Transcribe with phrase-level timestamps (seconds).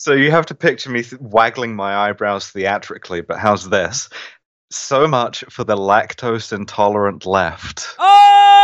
[0.00, 4.08] So you have to picture me th- waggling my eyebrows theatrically, but how's this?
[4.70, 7.96] So much for the lactose intolerant left.
[7.98, 8.62] Oh!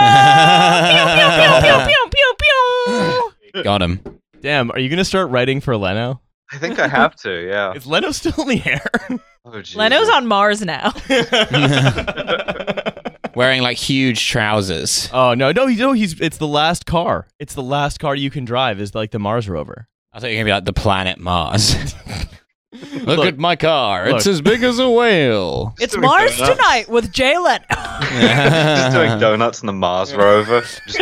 [1.61, 2.35] pew, pew, pew, pew,
[3.51, 3.63] pew, pew.
[3.65, 4.01] Got him.
[4.43, 6.21] Damn, are you gonna start writing for Leno?
[6.53, 7.73] I think I have to, yeah.
[7.75, 9.19] Is Leno still in the air?
[9.47, 9.77] Oh, Jesus.
[9.77, 10.95] Leno's on Mars now.
[13.35, 15.11] Wearing like huge trousers.
[15.13, 17.27] oh no, no, he, no, he's it's the last car.
[17.39, 19.87] It's the last car you can drive is like the Mars rover.
[20.15, 21.75] I thought you were gonna be like the planet Mars.
[22.93, 24.09] Look, Look, at my car.
[24.09, 25.75] It's as big as a whale.
[25.79, 26.57] it's doing Mars donuts.
[26.57, 27.65] tonight with Jay Leno.
[27.71, 30.63] Just doing donuts in the Mars rover.
[30.87, 31.01] Just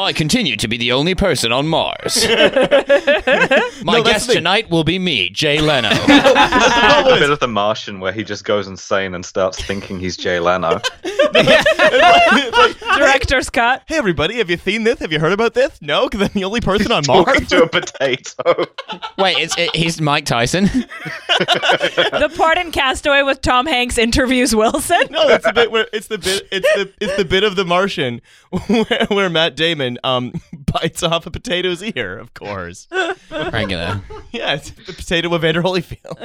[0.00, 2.26] I continue to be the only person on Mars.
[2.28, 5.90] My No, guest tonight will be me, Jay Leno.
[5.90, 10.16] That's the bit of The Martian where he just goes insane and starts thinking he's
[10.16, 10.80] Jay Leno.
[12.96, 13.82] Director's cut.
[13.86, 14.98] Hey everybody, have you seen this?
[15.00, 15.80] Have you heard about this?
[15.82, 17.48] No, because I'm the only person on Talking Mars.
[17.48, 18.66] to a potato.
[19.18, 20.45] Wait, it's it, he's Mike Tyson.
[21.38, 25.02] The part in Castaway with Tom Hanks interviews Wilson.
[25.10, 27.64] No, it's the bit where it's the bit it's the it's the bit of the
[27.64, 28.22] Martian
[28.66, 30.32] where, where Matt Damon um
[30.72, 32.88] bites off a potato's ear, of course.
[33.30, 34.00] Regular.
[34.32, 36.16] Yeah, it's the potato of Vander Holyfield.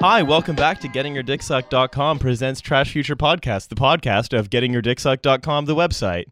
[0.00, 6.26] Hi, welcome back to GettingYourDickSucked.com presents Trash Future Podcast, the podcast of GettingYourDickSucked.com, the website.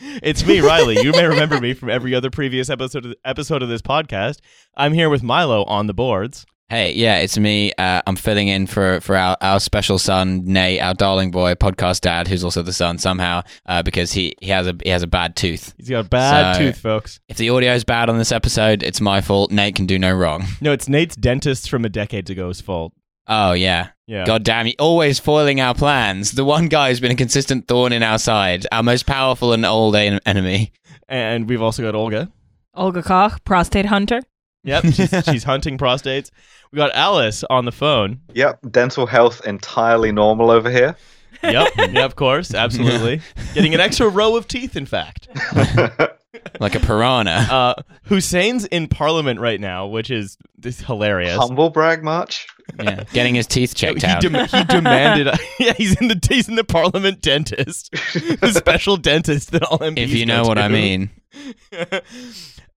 [0.00, 1.00] It's me, Riley.
[1.00, 4.40] You may remember me from every other previous episode of, episode of this podcast.
[4.76, 6.46] I'm here with Milo on the boards.
[6.68, 7.72] Hey, yeah, it's me.
[7.78, 12.00] Uh, I'm filling in for for our, our special son, Nate, our darling boy, podcast
[12.00, 15.06] dad, who's also the son somehow, uh, because he, he has a he has a
[15.06, 15.74] bad tooth.
[15.78, 17.20] He's got a bad So- tooth, folks.
[17.28, 19.52] If the audio is bad on this episode, it's my fault.
[19.52, 20.44] Nate can do no wrong.
[20.60, 22.92] No, it's Nate's dentist from a decade ago's fault.
[23.28, 23.90] Oh yeah.
[24.08, 24.24] Yeah.
[24.24, 26.32] God damn, you always foiling our plans.
[26.32, 29.64] The one guy who's been a consistent thorn in our side, our most powerful and
[29.64, 30.72] old en- enemy.
[31.08, 32.32] And we've also got Olga.
[32.74, 34.20] Olga Koch, prostate hunter.
[34.64, 36.30] Yep, she's, she's hunting prostates.
[36.72, 38.20] We got Alice on the phone.
[38.34, 40.96] Yep, dental health entirely normal over here.
[41.42, 43.20] Yep, yeah, of course, absolutely.
[43.54, 45.28] Getting an extra row of teeth, in fact.
[46.60, 47.46] Like a piranha.
[47.50, 47.74] Uh,
[48.08, 51.36] Hussein's in Parliament right now, which is this hilarious.
[51.36, 52.46] Humble brag much?
[52.78, 53.04] yeah.
[53.12, 54.20] Getting his teeth checked he, out.
[54.20, 55.28] dem- he demanded.
[55.58, 59.98] yeah, he's in the he's in the Parliament dentist, the special dentist that all MPs
[59.98, 60.62] if you know what to.
[60.62, 61.10] I mean.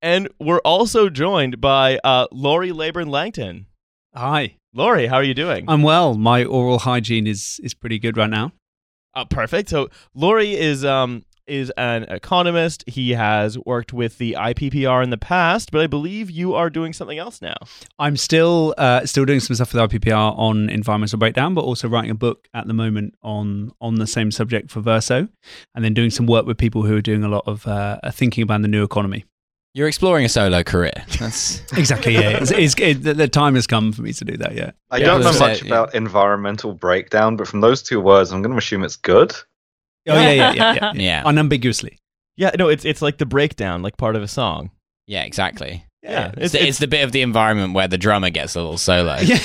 [0.01, 3.65] and we're also joined by uh, Laurie Laybourn Langton.
[4.15, 5.65] Hi, Laurie, how are you doing?
[5.67, 6.15] I'm well.
[6.15, 8.51] My oral hygiene is is pretty good right now.
[9.13, 9.69] Uh, perfect.
[9.69, 12.83] So Laurie is um is an economist.
[12.87, 16.93] He has worked with the IPPR in the past, but I believe you are doing
[16.93, 17.55] something else now.
[17.97, 22.11] I'm still uh, still doing some stuff with IPPR on environmental breakdown, but also writing
[22.11, 25.27] a book at the moment on on the same subject for Verso,
[25.75, 28.41] and then doing some work with people who are doing a lot of uh, thinking
[28.41, 29.25] about the new economy.
[29.73, 30.93] You're exploring a solo career.
[31.19, 32.13] That's Exactly.
[32.13, 34.55] Yeah, it's, it's, it, the, the time has come for me to do that.
[34.55, 34.71] Yeah.
[34.89, 35.67] I Yeah, don't know much it, yeah.
[35.67, 39.31] about environmental breakdown, but from those two words, I'm going to assume it's good.
[40.07, 40.91] Oh yeah, yeah, yeah, yeah.
[40.95, 41.23] yeah.
[41.25, 41.99] Unambiguously.
[42.35, 44.71] Yeah, no, it's it's like the breakdown, like part of a song.
[45.05, 45.85] Yeah, exactly.
[46.01, 48.77] Yeah, It's, the, it's the bit of the environment where the drummer gets a little
[48.77, 49.15] solo.
[49.21, 49.35] Yeah,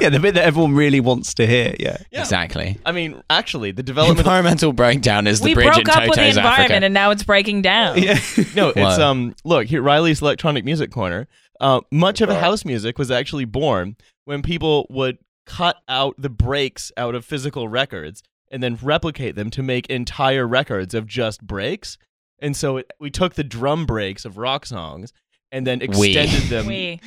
[0.00, 1.74] yeah, the bit that everyone really wants to hear.
[1.80, 1.96] Yeah.
[2.10, 2.20] Yeah.
[2.20, 2.78] Exactly.
[2.84, 4.18] I mean, actually, the development.
[4.20, 6.84] Environmental breakdown is the we bridge broke in up with the environment Africa.
[6.84, 8.02] and now it's breaking down.
[8.02, 8.18] Yeah.
[8.54, 9.00] no, it's What?
[9.00, 9.34] um.
[9.44, 11.26] Look here, Riley's electronic music corner.
[11.60, 16.92] Uh, much of house music was actually born when people would cut out the breaks
[16.96, 21.96] out of physical records and then replicate them to make entire records of just breaks.
[22.38, 25.12] And so it, we took the drum breaks of rock songs
[25.52, 26.16] and then We.
[26.16, 26.66] extended them.
[26.66, 27.00] We,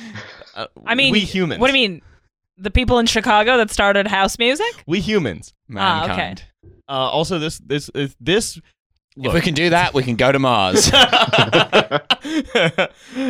[0.54, 1.60] uh, I mean, we humans.
[1.60, 2.02] What do you mean?
[2.56, 4.84] The people in Chicago that started house music?
[4.86, 5.52] We humans.
[5.76, 6.08] Ah, okay.
[6.08, 6.44] Mankind.
[6.88, 8.60] Uh, also, this this is this.
[9.16, 10.90] If we can do that, we can go to Mars.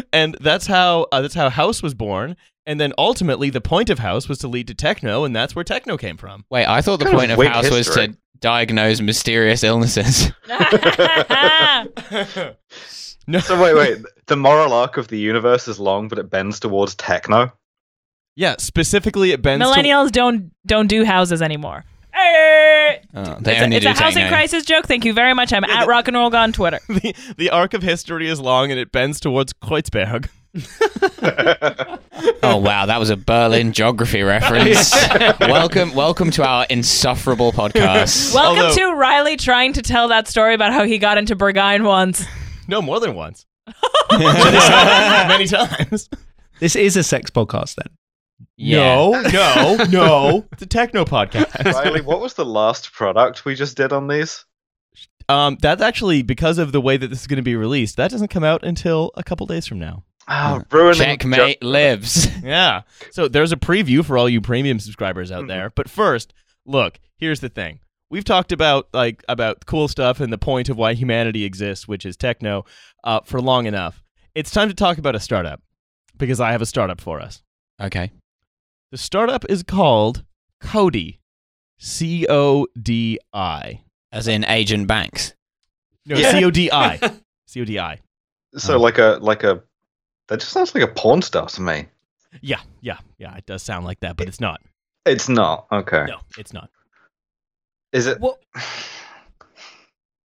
[0.13, 2.37] and that's how uh, that's how house was born.
[2.67, 5.65] And then ultimately, the point of house was to lead to techno, and that's where
[5.65, 6.45] techno came from.
[6.51, 10.33] Wait, I thought the Kind of point of weak house was to diagnose mysterious illnesses.
[13.27, 13.99] No, So wait, wait.
[14.27, 17.53] The moral arc of the universe is long, but it bends towards techno.
[18.37, 19.65] yeah, specifically, it bends.
[19.65, 21.85] to- Millennials don't don't do houses anymore.
[22.13, 23.01] Hey!
[23.15, 24.29] Oh, It's, a, it's a housing techno.
[24.37, 24.87] crisis joke.
[24.87, 25.53] Thank you very much.
[25.53, 26.79] I'm at Rock and Roll on Twitter.
[26.89, 30.29] the, the arc of history is long, and it bends towards Kreuzberg.
[32.43, 34.95] Oh wow, that was a Berlin geography reference.
[35.41, 38.35] welcome, welcome to our insufferable podcast.
[38.35, 41.85] Welcome Although- to Riley trying to tell that story about how he got into Berghain
[41.85, 42.25] once.
[42.69, 43.47] No, more than once.
[44.11, 46.09] Many times.
[46.61, 47.89] This is a sex podcast then.
[48.57, 48.95] Yeah.
[48.95, 50.47] No, no, no.
[50.53, 51.65] It's a techno podcast.
[51.75, 54.45] Riley, what was the last product we just did on these?
[55.29, 57.97] Um, that's actually because of the way that this is going to be released.
[57.97, 60.05] That doesn't come out until a couple days from now.
[60.29, 62.29] Oh, ruining Checkmate lives.
[62.43, 62.83] Yeah.
[63.11, 65.49] So there's a preview for all you premium subscribers out Mhm.
[65.49, 65.71] there.
[65.71, 66.33] But first,
[66.67, 67.81] look, here's the thing.
[68.11, 72.07] We've talked about like about cool stuff and the point of why humanity exists, which
[72.07, 72.65] is techno,
[73.03, 74.03] uh, for long enough.
[74.35, 75.61] It's time to talk about a startup
[76.17, 77.43] because I have a startup for us.
[77.81, 78.13] Okay.
[78.93, 80.25] The startup is called
[80.63, 81.19] Codi,
[81.79, 83.81] C O D I.
[84.13, 85.35] As in Agent Banks.
[86.07, 86.31] No, Yeah.
[86.31, 87.01] C O D I.
[87.47, 87.99] C O D I.
[88.57, 89.61] So like a like a
[90.29, 91.87] that just sounds like a porn star to me.
[92.41, 93.37] Yeah, yeah, yeah.
[93.37, 94.61] It does sound like that, but it's not.
[95.05, 95.67] It's not.
[95.73, 96.05] Okay.
[96.09, 96.71] No, it's not.
[97.95, 98.39] Is it Well,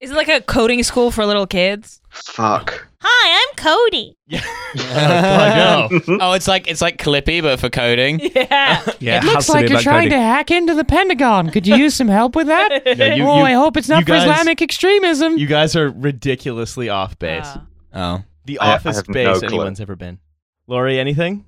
[0.01, 2.01] is it like a coding school for little kids?
[2.09, 2.87] fuck.
[3.01, 4.17] Hi, I'm Cody.
[4.27, 4.41] Yeah.
[4.75, 6.17] I know.
[6.21, 8.19] oh, it's like it's like Clippy, but for coding.
[8.35, 8.81] Yeah.
[8.99, 11.49] Yeah, it looks like you're trying to hack into the Pentagon.
[11.49, 12.81] Could you use some help with that?
[12.85, 15.37] Yeah, you- oh, you- I hope it's not for guys- Islamic extremism.
[15.37, 17.45] You guys are ridiculously off base.
[17.45, 17.65] Ah.
[17.93, 18.23] Oh.
[18.45, 19.47] the I- I office have no base clue.
[19.47, 20.19] anyone's ever been.
[20.67, 21.45] Laurie, anything?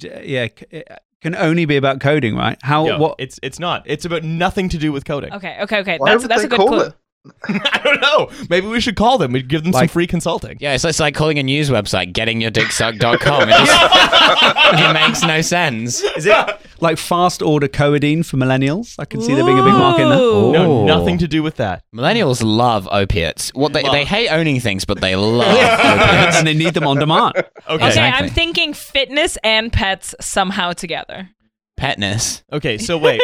[0.00, 0.88] Yeah, c- it
[1.20, 2.58] can only be about coding, right?
[2.62, 3.16] How No, what?
[3.18, 3.82] It's it's not.
[3.86, 5.32] It's about nothing to do with coding.
[5.32, 5.98] Okay, okay, okay.
[5.98, 6.80] Why that's would that's they a good call clue.
[6.82, 6.94] it?
[7.48, 8.30] I don't know.
[8.48, 9.32] Maybe we should call them.
[9.32, 10.56] We'd give them some free consulting.
[10.60, 13.48] Yeah, it's, it's like calling a news website gettingyourdicksucked.com.
[13.48, 16.00] It, just, it makes no sense.
[16.02, 18.94] Is it like fast order codeine for millennials?
[18.98, 20.18] I can see there being a big market in that.
[20.20, 20.52] Ooh.
[20.52, 20.86] No, Oh.
[20.86, 21.82] nothing to do with that.
[21.94, 23.50] Millennials love opiates.
[23.54, 23.92] What they, Love.
[23.92, 26.36] they hate owning things, but they love opiates.
[26.38, 27.34] and they need them on demand.
[27.36, 27.48] Okay.
[27.68, 28.26] Okay, Exactly.
[28.28, 31.28] I'm thinking fitness and pets somehow together.
[31.76, 32.42] Petness.
[32.52, 33.20] Okay, so wait.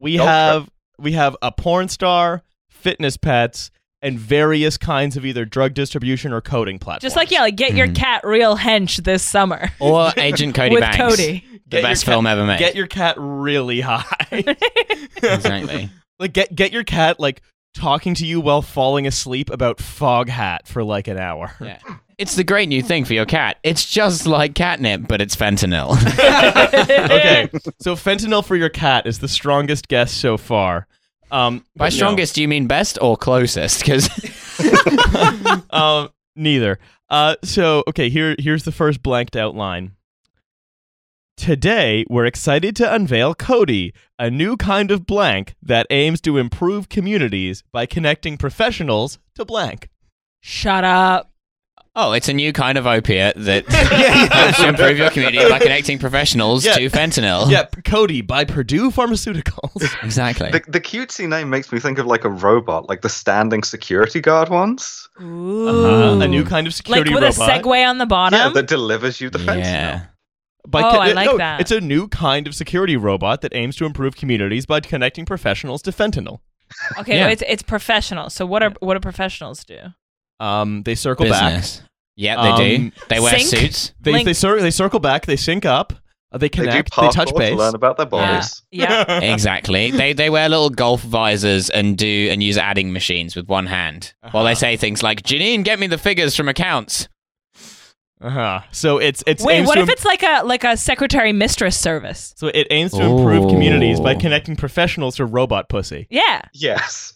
[0.00, 2.42] We Go for have we have a porn star,
[2.82, 3.70] fitness pets,
[4.02, 7.02] and various kinds of either drug distribution or coding platforms.
[7.02, 7.94] Just like yeah, like get your Mhm.
[7.94, 10.96] cat real hench this summer Or Agent Cody with Banks.
[10.96, 11.44] Cody.
[11.52, 12.58] The Get best cat- film ever made.
[12.58, 14.04] Get your cat really high.
[15.22, 15.88] exactly.
[16.18, 17.42] like get get your cat like
[17.74, 21.52] talking to you while falling asleep about fog hat for like an hour.
[21.60, 21.78] Yeah.
[22.18, 23.56] It's the great new thing for your cat.
[23.62, 25.92] It's just like catnip, but it's fentanyl.
[26.68, 27.48] okay,
[27.80, 30.86] so fentanyl for your cat is the strongest guess so far.
[31.32, 31.96] Um, By but no.
[31.96, 33.80] strongest, do you mean best or closest?
[33.80, 34.08] Because
[35.70, 36.78] um, neither.
[37.08, 39.92] Uh, so okay, here here's the first blanked out line.
[41.38, 46.88] Today, we're excited to unveil Codi, a new kind of blank that aims to improve
[46.90, 49.88] communities by connecting professionals to blank.
[50.42, 51.31] Shut up.
[51.94, 53.66] Oh, it's a new kind of opiate that
[54.32, 56.74] helps to improve your community by connecting professionals Yeah.
[56.74, 57.50] to fentanyl.
[57.50, 59.82] Yeah, Cody by Purdue Pharmaceuticals.
[60.04, 60.50] exactly.
[60.50, 64.20] The, the cutesy name makes me think of like a robot, like the standing security
[64.20, 65.08] guard ones.
[65.20, 65.68] Ooh.
[65.68, 66.20] Uh-huh.
[66.20, 67.56] A new kind of security like security with robot.
[67.56, 68.38] a Segway on the bottom.
[68.38, 69.58] Yeah, that delivers you the fentanyl.
[69.58, 70.04] yeah.
[70.68, 71.60] By Oh, I uh, like no, that.
[71.60, 75.82] It's a new kind of security robot that aims to improve communities by connecting professionals
[75.82, 76.38] to fentanyl.
[76.98, 77.28] okay, Yeah.
[77.28, 78.30] it's it's professional.
[78.30, 79.76] So what are what do professionals do?
[80.42, 81.64] Um, they circle back.
[82.16, 82.82] Yeah, they do.
[82.84, 83.48] Um, They wear sync?
[83.62, 83.92] suits.
[84.00, 85.24] They Link- they, cir- they circle back.
[85.26, 85.92] They sync up.
[86.30, 86.90] Uh, they They do connect.
[86.96, 87.56] They, parkour touch to base.
[87.56, 88.62] learn about their bodies.
[88.70, 89.20] Yeah.
[89.32, 89.90] Exactly.
[89.90, 94.14] They they wear little golf visors and do and use adding machines with one hand
[94.30, 94.60] while they Uh-huh.
[94.60, 97.08] say things like Janine, get me the figures from accounts.
[98.20, 98.60] Uh-huh.
[98.70, 101.78] So it's it's Wait, aims what to if it's like a like a secretary mistress
[101.78, 102.32] service?
[102.36, 106.06] so it aims to improve communities by connecting professionals to robot pussy.
[106.10, 106.40] Yeah.
[106.54, 107.14] Yes.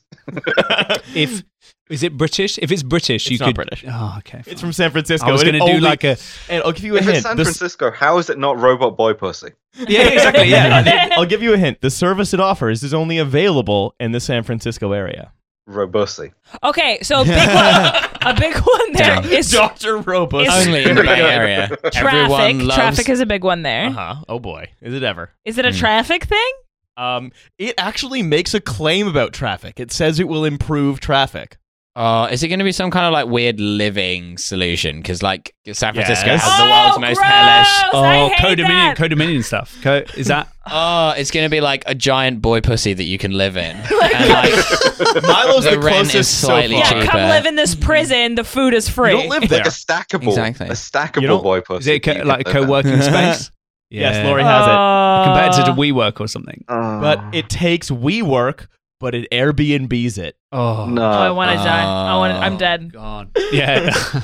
[1.14, 1.45] If
[1.88, 2.59] is it British?
[2.59, 3.54] If it's British, It's you not could.
[3.54, 3.85] British.
[3.88, 4.42] Oh, okay.
[4.47, 5.28] It's from San Francisco.
[5.28, 6.16] I was going to do only- like a.
[6.49, 7.16] And I'll give you a If hint.
[7.18, 9.50] it's San The Francisco, how is it not robot boy pussy?
[9.88, 10.49] Yeah, exactly.
[10.49, 11.09] Yeah.
[11.12, 11.80] I'll give you a hint.
[11.83, 15.33] The service it offers is only available in the San Francisco area.
[15.68, 16.33] Robussy.
[16.62, 19.25] Okay, so a big one, a big one there Damn.
[19.33, 20.42] is Doctor Robot.
[20.42, 21.66] It's- Only in the Bay Area.
[21.68, 21.97] traffic.
[21.97, 23.88] Everyone loves Traffic is a big one there.
[23.88, 24.25] Is Uh huh.
[24.28, 25.30] Oh boy, is it ever?
[25.45, 25.76] Is it a Hmm.
[25.76, 26.52] traffic thing?
[26.97, 29.79] Um, it actually makes a claim about traffic.
[29.81, 31.59] It says it will improve traffic.
[31.99, 34.99] Oh, is it going to be some kind of like weird living solution?
[34.99, 36.43] Because like San Francisco Yes.
[36.43, 37.31] has the Oh, world's most gross!
[37.31, 37.85] hellish.
[37.95, 39.79] Oh, co-dominion, co-dominion stuff.
[39.83, 40.49] Co- is that?
[40.69, 43.76] Oh, it's going to be like a giant boy pussy that you can live in.
[43.76, 43.88] and
[44.29, 44.50] like
[45.23, 46.85] Milo's the, The rent is closest so slightly far.
[46.85, 47.07] Yeah, cheaper.
[47.12, 48.35] come live in this prison.
[48.35, 49.12] The food is free.
[49.12, 49.61] You don't live Like there.
[49.61, 50.67] a stackable, Exactly.
[50.67, 51.93] a stackable don't- boy Is pussy.
[51.95, 52.93] it co- like a can live in.
[52.99, 53.50] co-working space?
[53.90, 55.26] Yes, Laurie has it.
[55.26, 56.64] Compared to the WeWork or something.
[56.69, 57.00] Oh.
[57.00, 58.66] But it takes WeWork,
[58.99, 60.37] but it Airbnbs it.
[60.52, 61.02] Oh no.
[61.02, 61.83] Oh, I want to die.
[61.83, 62.19] I ah.
[62.19, 62.33] want.
[62.33, 62.59] I'm Oh.
[62.59, 62.93] dead.
[62.93, 63.31] God.
[63.52, 63.90] Yeah.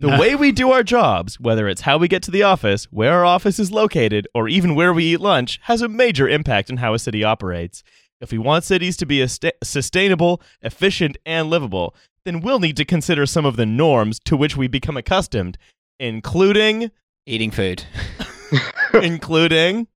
[0.00, 3.12] The way we do our jobs, whether it's how we get to the office, where
[3.12, 6.78] our office is located, or even where we eat lunch, has a major impact on
[6.78, 7.84] how a city operates.
[8.20, 12.76] If we want cities to be a sta- sustainable, efficient, and livable, then we'll need
[12.78, 15.56] to consider some of the norms to which we become accustomed,
[16.00, 16.90] including
[17.24, 17.84] Eating food.
[19.02, 19.86] including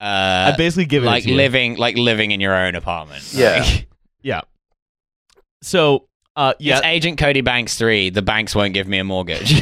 [0.00, 1.36] Uh, I basically give it like to you.
[1.36, 3.22] living, like living in your own apartment.
[3.32, 3.62] Yeah.
[3.64, 3.88] Like,
[4.22, 4.40] Yeah.
[5.62, 6.78] So, uh, yeah.
[6.78, 8.10] It's Agent Cody Banks three.
[8.10, 9.52] The banks won't give me a mortgage.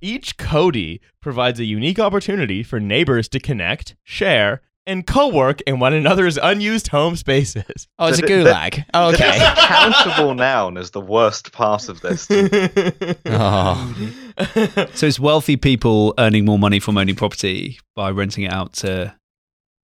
[0.00, 5.92] Each Codi provides a unique opportunity for neighbors to connect, share, and co-work in one
[5.92, 7.88] another's unused home spaces.
[7.98, 8.84] oh, it's a The- the- gulag.
[8.94, 9.38] Oh, okay.
[9.56, 12.26] countable noun is the worst part of this.
[13.26, 13.94] oh.
[14.94, 19.14] So it's wealthy people earning more money from owning property by renting it out to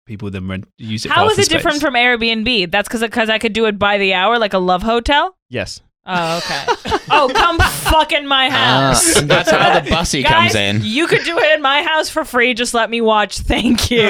[0.05, 1.11] people then rent use it.
[1.11, 2.71] How is office it different from Airbnb?
[2.71, 5.35] That's because because I could do it by the hour, like a love hotel.
[5.49, 5.81] yes.
[6.11, 6.65] Oh, okay.
[7.11, 9.21] oh, come fucking my Ah, house.
[9.21, 10.81] that's how the bussy comes in.
[10.83, 12.55] You could do it in my house for free.
[12.55, 13.37] Just let me watch.
[13.39, 14.09] Thank you.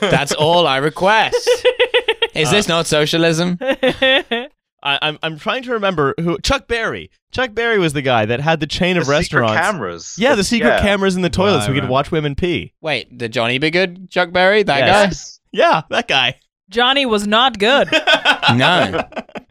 [0.00, 1.50] That's all I request.
[2.34, 3.58] Is this not socialism?
[3.60, 7.10] I, I'm I'm trying to remember who Chuck Berry.
[7.32, 9.60] Chuck Berry was the guy that had the chain of The secret restaurants.
[9.60, 10.14] cameras.
[10.18, 10.80] Yeah, the secret Yeah.
[10.82, 11.90] cameras in the toilet so we could right.
[11.90, 12.72] watch women pee.
[12.80, 13.70] Wait, the Johnny B.
[13.70, 14.62] Goode Chuck Berry?
[14.62, 15.40] That Yes.
[15.50, 16.38] Yeah, that guy.
[16.70, 17.88] Johnny was not good.
[17.90, 18.32] guy?
[18.56, 19.00] No.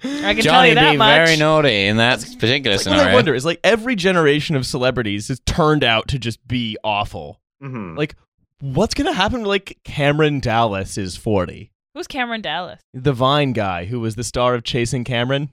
[0.04, 1.26] I can tell Johnny you that be much.
[1.26, 3.14] very naughty in that particular Like, what I scenario.
[3.16, 7.42] wonder is like every generation of celebrities has turned out to just be awful.
[7.64, 7.98] Mhm.
[7.98, 8.16] Like,
[8.62, 11.72] what's gonna happen to like Cameron Dallas is forty?
[11.94, 12.80] Who's Cameron Dallas?
[12.94, 15.50] The Vine guy who was the star of Chasing Cameron.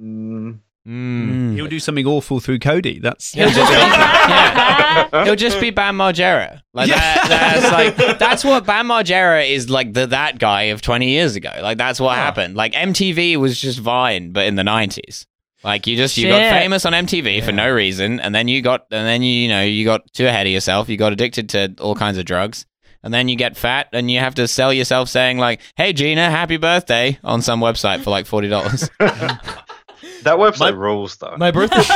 [0.00, 0.58] Mm.
[0.86, 1.30] Mm.
[1.52, 1.56] Mm.
[1.56, 3.00] He'll do something awful through Codi.
[3.00, 5.24] That's He'll just be, yeah.
[5.24, 6.60] He'll just be Bam Margera.
[6.72, 11.10] Like that, that's like that's what Bam Margera is like the that guy of twenty
[11.10, 11.50] years ago.
[11.60, 12.22] Like that's what Huh.
[12.24, 12.54] happened.
[12.56, 15.26] Like MTV was just Vine, but in the nineties.
[15.64, 18.86] Like you just you got famous on MTV for no reason, and then you got
[18.90, 20.88] and then you you know you got too ahead of yourself.
[20.88, 22.66] You got addicted to all kinds of drugs.
[23.04, 26.30] And then you get fat, and you have to sell yourself saying like, "Hey Gina,
[26.30, 28.88] happy birthday" on some website for like forty dollars.
[30.24, 31.36] That website My- rules, though.
[31.36, 31.78] My birthday,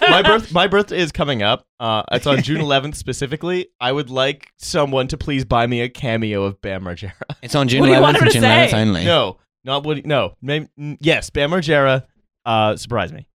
[0.10, 1.66] my birth, my birthday is coming up.
[1.80, 3.68] Uh, it's on June 11th specifically.
[3.80, 7.12] I would like someone to please buy me a cameo of Bam Margera.
[7.42, 8.54] It's on June What do you want eleventh him and June say?
[8.70, 9.04] eleventh only.
[9.04, 10.04] No, not what.
[10.06, 10.68] No, Maybe,
[11.00, 12.04] yes, Bam Margera.
[12.46, 13.26] Uh, surprise me.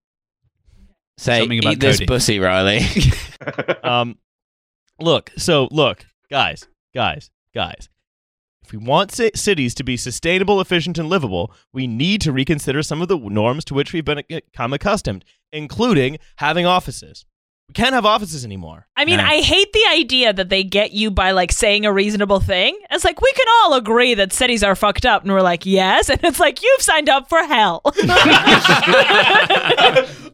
[1.17, 2.81] Say, Something about eat this pussy, Riley.
[3.83, 4.17] Um,
[4.99, 7.89] look, so look, guys, guys, guys.
[8.69, 12.83] If we want ci- cities to be sustainable, efficient, and livable, we need to reconsider
[12.83, 17.25] some of the norms to which we've become uh, accustomed, including having offices.
[17.67, 18.87] We can't have offices anymore.
[18.95, 19.23] I mean, No.
[19.23, 22.77] I hate the idea that they get you by like saying a reasonable thing.
[22.91, 26.09] It's like we can all agree that cities are fucked up, and we're like, yes,
[26.09, 27.81] and it's like you've signed up for hell.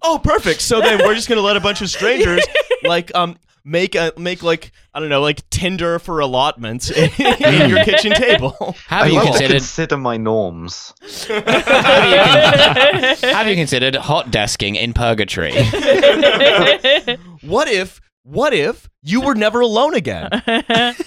[0.05, 0.61] oh, perfect.
[0.61, 2.45] So then we're just gonna let a bunch of strangers
[2.83, 7.69] like um make a make like I don't know like Tinder for allotments in, in
[7.69, 8.75] your kitchen table.
[8.87, 9.57] Have I you love to considered?
[9.57, 10.93] consider my norms.
[11.27, 11.47] have
[13.47, 15.53] you considered hot desking in purgatory?
[17.41, 20.29] What if what if you were never alone again?
[20.31, 20.97] that's,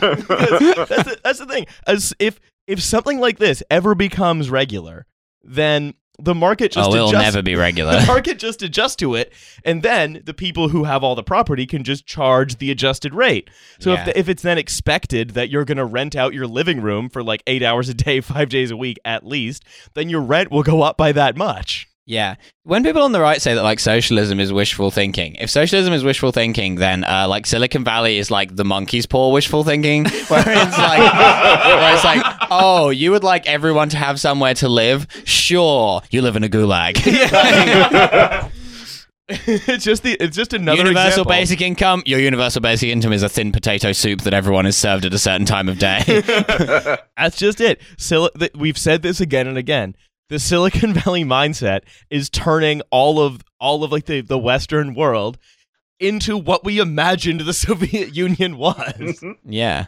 [0.00, 1.66] the, that's the thing.
[1.86, 5.06] As if if something like this ever becomes regular,
[5.42, 7.22] then the market just oh, it'll adjusts.
[7.22, 8.00] never be regular.
[8.00, 9.32] the market just adjusts to it,
[9.64, 13.50] and then the people who have all the property can just charge the adjusted rate.
[13.80, 14.00] So Yeah.
[14.00, 17.08] if, the, if it's then expected that you're going to rent out your living room
[17.08, 20.50] for like eight hours a day, five days a week at least, then your rent
[20.50, 21.88] will go up by that much.
[22.06, 22.34] Yeah.
[22.64, 26.04] When people on the right say that like socialism is wishful thinking, if socialism is
[26.04, 30.44] wishful thinking, then uh, like Silicon Valley is like the monkey's paw wishful thinking, where
[30.46, 35.06] it's like, where it's like, oh, you would like everyone to have somewhere to live?
[35.24, 36.96] Sure, you live in a gulag.
[39.28, 41.30] it's just the it's just another universal example.
[41.30, 42.02] basic income.
[42.04, 45.18] Your universal basic income is a thin potato soup that everyone is served at a
[45.18, 46.02] certain time of day.
[47.16, 47.80] That's just it.
[47.96, 49.96] Sil- th- we've said this again and again.
[50.34, 55.38] The Silicon Valley mindset is turning all of all of like the, the Western world
[56.00, 59.24] into what we imagined the Soviet Union was.
[59.44, 59.86] yeah.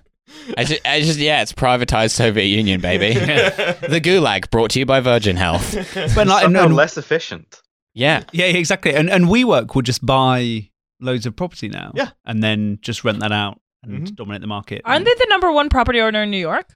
[0.56, 3.14] I just, I just, yeah, it's privatized Soviet Union, baby.
[3.14, 5.74] the Gulag, brought to you by Virgin Health.
[6.14, 7.60] But like, and- Somehow and- less efficient.
[7.92, 8.22] Yeah.
[8.32, 8.94] yeah, exactly.
[8.94, 11.90] And and WeWork will just buy loads of property now.
[11.96, 12.10] Yeah.
[12.24, 14.14] and then just rent that out and Mhm.
[14.14, 14.82] dominate the market.
[14.84, 16.68] Aren't they the number one property owner in New York,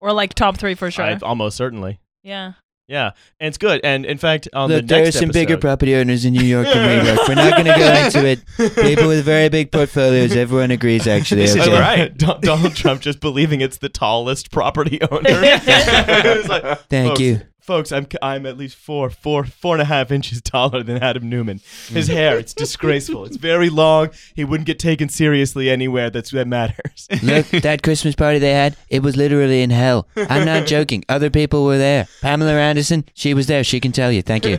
[0.00, 1.04] or like top three for sure?
[1.04, 2.00] I- almost certainly.
[2.22, 2.52] yeah.
[2.88, 3.82] Yeah, and it's good.
[3.84, 6.42] And in fact, on Look, the there are next some bigger property owners in New
[6.44, 7.28] York than we work.
[7.28, 8.74] We're not going to go into it.
[8.76, 10.34] People with very big portfolios.
[10.34, 11.42] Everyone agrees, actually.
[11.42, 11.78] This is okay?
[11.78, 12.16] right.
[12.40, 15.28] Donald Trump just believing it's the tallest property owner.
[16.48, 17.40] Like, Thank folks, you.
[17.68, 17.92] Folks.
[17.92, 21.60] I'm I'm at least four four four and a half inches taller than Adam Neumann.
[21.88, 23.26] His hair, it's disgraceful.
[23.26, 24.08] It's very long.
[24.34, 26.08] He wouldn't get taken seriously anywhere.
[26.08, 27.06] That's that matters.
[27.22, 30.08] Look, that Christmas party they had, it was literally in hell.
[30.16, 31.04] I'm not joking.
[31.10, 32.08] Other people were there.
[32.22, 33.62] Pamela Anderson, she was there.
[33.62, 34.22] She can tell you.
[34.22, 34.56] Thank you.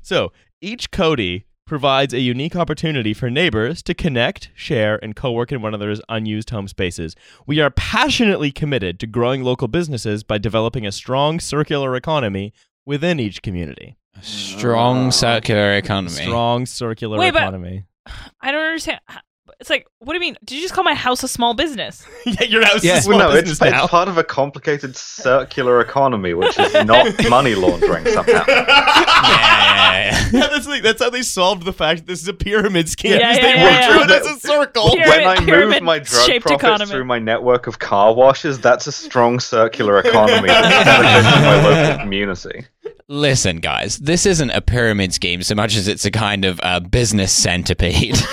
[0.00, 5.52] so Each Codi provides a unique opportunity for neighbors to connect, share, and co work
[5.52, 7.14] in one another's unused home spaces.
[7.46, 12.52] We are passionately committed to growing local businesses by developing a strong circular economy
[12.86, 13.96] within each community.
[14.22, 15.10] Strong ah.
[15.10, 16.24] circular economy.
[16.24, 17.84] Strong circular Wait, but- economy.
[18.40, 19.00] I don't understand.
[19.60, 20.36] It's like, what do you mean?
[20.44, 22.06] Did you just call my house a small business?
[22.26, 22.92] yeah, your house Yeah.
[22.92, 23.82] is a small Well, no, it's, business now.
[23.82, 28.44] it's part of a complicated circular economy, which is not money laundering somehow.
[28.46, 30.28] Yeah, yeah, yeah.
[30.30, 33.12] Yeah, that's, the, that's how they solved the fact that this is a pyramid scheme.
[33.18, 34.16] Yeah, yeah, they yeah, worked yeah.
[34.16, 34.90] it as a circle.
[34.94, 36.90] Pyramid- when I move my drug profits economy.
[36.92, 41.98] through my network of car washes, that's a strong circular economy that's benefiting my local
[42.04, 42.66] community.
[43.08, 46.80] Listen, guys, this isn't a pyramid scheme so much as it's a kind of uh,
[46.80, 48.18] business centipede.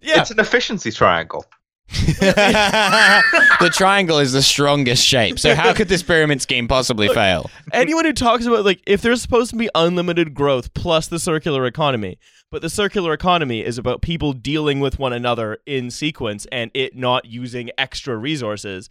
[0.00, 0.20] Yeah.
[0.20, 1.44] It's an efficiency triangle.
[1.90, 5.38] the triangle is the strongest shape.
[5.38, 7.50] So how could this pyramid scheme possibly fail?
[7.72, 11.66] Anyone who talks about like if there's supposed to be unlimited growth plus the circular
[11.66, 12.18] economy,
[12.50, 16.96] but the circular economy is about people dealing with one another in sequence and it
[16.96, 18.88] not using extra resources,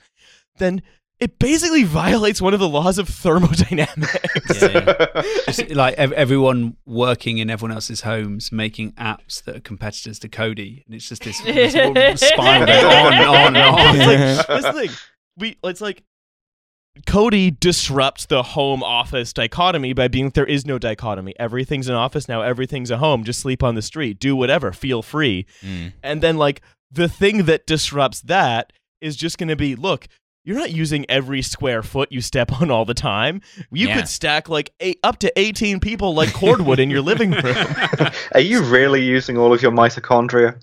[0.57, 0.81] then
[1.19, 4.59] it basically violates one of the laws of thermodynamics.
[5.45, 10.29] Just like ev- everyone working in everyone else's homes, making apps that are competitors to
[10.29, 13.95] Codi, and it's just this, this spiral on and on and on.
[13.99, 14.89] It's like, that's the thing.
[15.37, 16.03] We it's like
[17.05, 21.33] Codi disrupts the home office dichotomy by being there is no dichotomy.
[21.37, 23.23] Everything's an office now, everything's a home.
[23.23, 25.45] Just sleep on the street, do whatever, feel free.
[25.61, 25.93] Mm.
[26.01, 26.61] And then like
[26.91, 28.71] the thing that disrupts that
[29.01, 30.07] is just going to be look,
[30.43, 33.41] you're not using every square foot you step on all the time.
[33.71, 33.95] You Yeah.
[33.97, 37.55] could stack like eight, up to 18 people like cordwood in your living room.
[38.33, 40.59] Are you really using all of your mitochondria?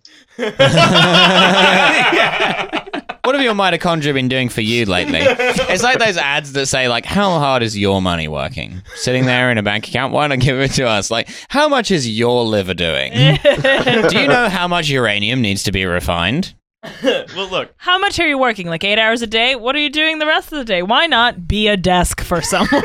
[3.25, 5.19] What have your mitochondria been doing for you lately?
[5.21, 8.83] It's like those ads that say, like, how hard is your money working?
[8.95, 11.11] Sitting there in a bank account, why not give it to us?
[11.11, 13.13] Like, how much is your liver doing?
[13.13, 16.55] Do you know how much uranium needs to be refined?
[17.37, 18.67] well, look, How much are you working?
[18.67, 19.57] Like eight hours a day?
[19.57, 20.83] What are you doing the rest of the day?
[20.83, 22.69] Why not be a desk for someone?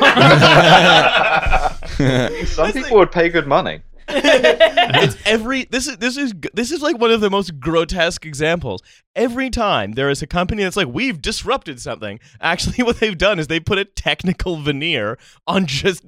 [2.45, 3.81] Some people would pay good money.
[4.13, 8.81] it's every this is this is this is like one of the most grotesque examples.
[9.15, 13.39] Every time there is a company that's like we've disrupted something, actually what they've done
[13.39, 16.03] is they put a technical veneer on just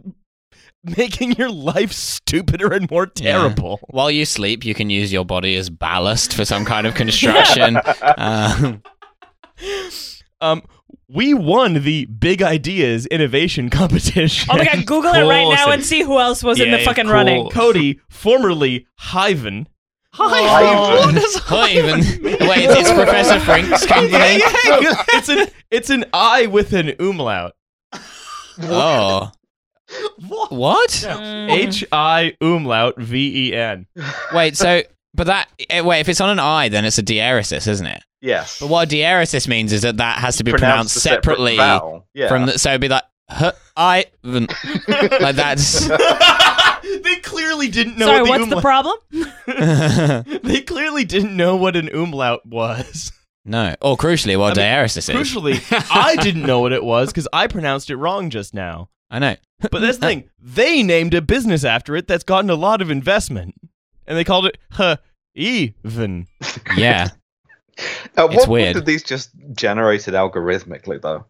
[0.84, 3.80] making your life stupider and more terrible.
[3.90, 7.80] While you sleep, you can use your body as ballast for some kind of construction.
[8.18, 8.82] Um,
[10.42, 10.64] Um
[11.08, 14.50] we won the big ideas innovation competition.
[14.52, 17.06] oh my god, Google it right now and see who else was in the fucking
[17.06, 17.50] of running.
[17.50, 19.68] Codi, formerly Hïven.
[20.16, 21.50] Hïven.
[21.50, 22.00] not even.
[22.24, 24.40] Wait, it's Professor Frink's company.
[24.40, 24.80] No,
[25.14, 27.54] it's an it's an I with an umlaut.
[28.62, 29.32] Oh.
[30.50, 30.90] What?
[30.90, 31.50] Mm.
[31.52, 33.88] H I umlaut V E N.
[34.34, 34.82] Wait, so,
[35.14, 38.02] but that, eh, wait, if it's on an I, then it's a diaresis, isn't it?
[38.22, 38.60] Yes.
[38.60, 41.38] But what a diaresis means is that that has to be pronounced Pronounced a separate
[41.38, 41.56] separately.
[42.14, 42.28] Yeah.
[42.30, 48.22] from the, so it'd be like, huh, I, like that's, they clearly didn't know Sorry,
[48.22, 48.98] what what's the the problem?
[50.44, 53.12] they clearly didn't know what an umlaut was.
[53.46, 53.76] no.
[53.82, 55.10] Or crucially, what I mean, diaresis is.
[55.10, 58.90] Crucially, I didn't know what it was because I pronounced it wrong just now.
[59.14, 59.36] I know.
[59.72, 60.30] But that's the thing.
[60.42, 63.56] They named a business after it that's gotten a lot of investment,
[64.06, 64.98] and they called it huh
[65.36, 66.28] even.
[66.76, 67.08] Yeah.
[68.18, 68.74] At It's what weird.
[68.74, 71.26] point did these just generated algorithmically, though?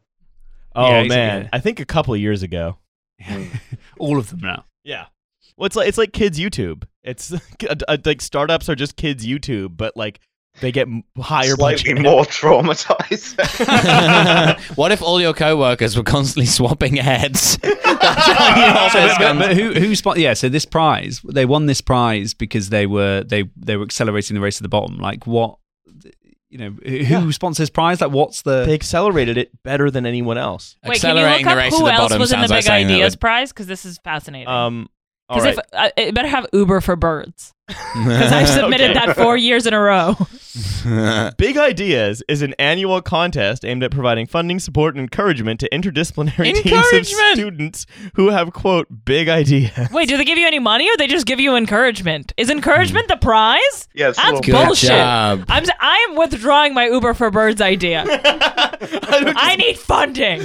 [0.76, 1.16] Oh Yeah, exactly.
[1.44, 2.78] man, I think a couple of years ago.
[4.00, 4.66] All of them now.
[4.84, 5.06] Yeah.
[5.56, 6.86] Well, it's like it's like kids YouTube.
[7.04, 7.32] It's
[7.70, 10.20] uh, like startups are just kids YouTube, but like
[10.62, 10.88] they get
[11.20, 12.04] higher Slightly budget.
[12.04, 13.38] more traumatized.
[14.78, 17.58] what if all your co-workers were constantly swapping heads?
[17.64, 20.18] That's how your office but, but who who spot?
[20.18, 24.36] Yeah, so this prize, they won this prize because they were they they were accelerating
[24.36, 24.98] the race to the bottom.
[24.98, 25.58] Like what?
[26.50, 27.32] You know, who Yeah.
[27.32, 28.00] sponsors prize?
[28.00, 28.66] Like what's the?
[28.66, 30.76] They accelerated it better than anyone else.
[30.86, 32.48] Wait, can you look the up race who to the else bottom was in the
[32.48, 33.52] sounds like Big Ideas would- prize?
[33.52, 34.48] Because this is fascinating.
[34.48, 34.93] Um, all
[35.34, 35.58] Because right.
[35.58, 37.54] if uh, it better have Uber for birds.
[37.96, 39.06] Because I've submitted Okay.
[39.06, 40.16] that four years in a row.
[41.38, 46.54] Big Ideas is an annual contest aimed at providing funding, support, and encouragement to interdisciplinary
[46.56, 49.72] teams of students who have quote big ideas.
[49.92, 52.34] Wait, do they give you any money or they just give you encouragement?
[52.36, 53.88] Is encouragement the prize?
[53.96, 54.90] yeah, it's a That's Good bullshit.
[54.90, 55.46] job.
[55.48, 58.04] I'm s- I am withdrawing my Uber for birds idea.
[58.08, 60.44] I need funding.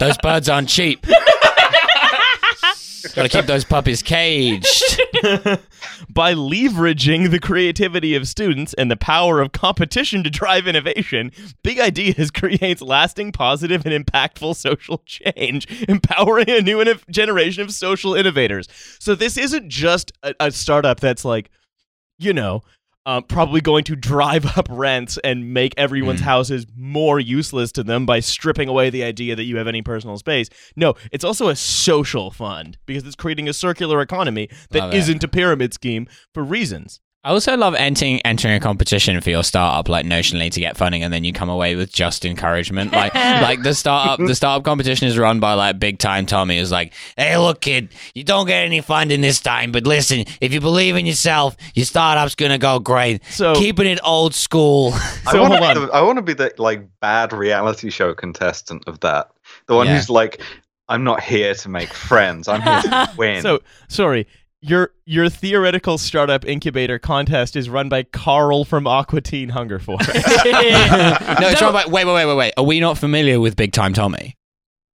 [0.00, 1.04] Those birds aren't cheap.
[3.14, 5.00] Gotta keep those puppies caged.
[6.08, 11.32] By leveraging the creativity of students and the power of competition to drive innovation,
[11.62, 17.72] Big Ideas creates lasting, positive, and impactful social change, empowering a new inno- generation of
[17.72, 18.68] social innovators.
[18.98, 21.50] So, this isn't just a, a startup that's like,
[22.18, 22.62] you know,
[23.06, 26.24] um, probably going to drive up rents and make everyone's Mm.
[26.24, 30.18] houses more useless to them by stripping away the idea that you have any personal
[30.18, 30.48] space.
[30.76, 34.98] No, it's also a social fund because it's creating a circular economy that Love it.
[34.98, 37.00] isn't a pyramid scheme for reasons.
[37.22, 41.02] I also love entering entering a competition for your startup, like notionally, to get funding,
[41.02, 42.92] and then you come away with just encouragement.
[42.92, 46.72] Like, like the startup, the startup competition is run by like big time Tommy, who's
[46.72, 50.60] like, "Hey, look, kid, you don't get any funding this time, but listen, if you
[50.62, 53.22] believe in yourself, your startup's gonna go great.
[53.26, 54.92] So- keeping it old school."
[55.26, 58.84] I So wanna be the, I want to be the like bad reality show contestant
[58.86, 59.30] of that.
[59.66, 59.96] The one Yeah.
[59.96, 60.40] who's like,
[60.88, 62.48] I'm not here to make friends.
[62.48, 63.42] I'm here to win.
[63.42, 64.26] So, sorry.
[64.62, 70.06] Your your theoretical startup incubator contest is run by Carl from Aqua Teen Hunger Force.
[70.14, 72.52] no, it's run by- wait, wait, wait, wait, wait.
[72.58, 74.36] Are we not familiar with Big Time Tommy?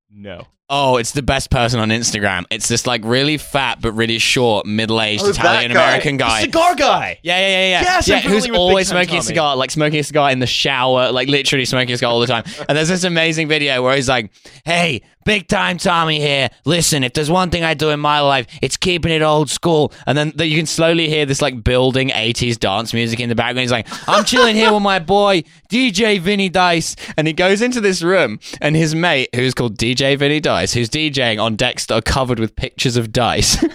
[0.10, 0.48] no.
[0.74, 2.46] Oh, it's the best person on Instagram.
[2.50, 5.70] It's this like really fat but really short, middle-aged Oh, Italian.
[5.72, 6.44] American guy.
[6.44, 7.20] Cigar guy.
[7.24, 7.82] Yeah, yeah, yeah, yeah.
[7.82, 10.48] Yes, yeah, who's always Big Time smoking a cigar, like smoking a cigar in the
[10.48, 12.46] shower, like literally smoking a cigar all the time.
[12.70, 14.32] And there's this amazing video where he's like,
[14.64, 16.50] "Hey, big time Tommy here.
[16.66, 19.94] Listen, if there's one thing I do in my life, it's keeping it old school."
[20.06, 23.36] And then th- you can slowly hear this like building '80s dance music in the
[23.36, 23.60] background.
[23.60, 27.82] He's like, "I'm chilling here with my boy DJ Vinny Dice," and he goes into
[27.82, 31.96] this room, and his mate, who's called DJ Vinny Dice, who's DJing on decks that
[31.96, 33.64] are covered with pictures of dice.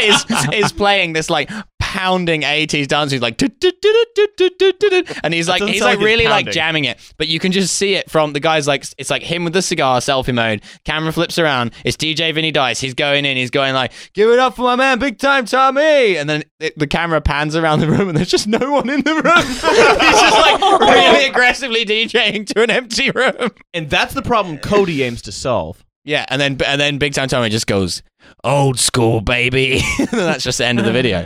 [0.00, 3.40] is is playing this like pounding 80s dance he's like
[5.22, 8.10] and he's like he's like really like jamming it but you can just see it
[8.10, 10.62] from the guy's like it's like him with the cigar selfie mode.
[10.84, 11.72] Camera flips around.
[11.84, 12.80] It's DJ Vinny Dice.
[12.80, 13.36] He's going in.
[13.36, 16.16] He's going like give it up for my man big time Tommy.
[16.16, 19.02] And then it, the camera pans around the room and there's just no one in
[19.02, 19.22] the room.
[19.46, 23.50] He's just like really aggressively DJing to an empty room.
[23.74, 25.84] And that's the problem Codi aims to solve.
[26.04, 28.02] yeah, and then and then Big Time Tommy just goes,
[28.44, 31.24] "Old school, baby." and that's just the end of the video.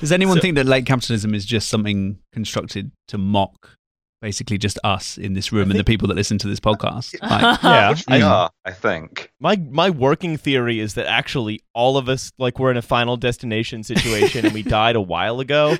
[0.00, 3.77] Does anyone think that late capitalism is just something constructed to mock
[4.20, 7.14] basically just us in this room and the people that listen to this podcast?
[7.22, 7.90] Like, Yeah.
[7.90, 9.32] Which we are, I think.
[9.40, 13.16] My my working theory is that actually all of us like we're in a final
[13.16, 15.76] destination situation and we died a while ago.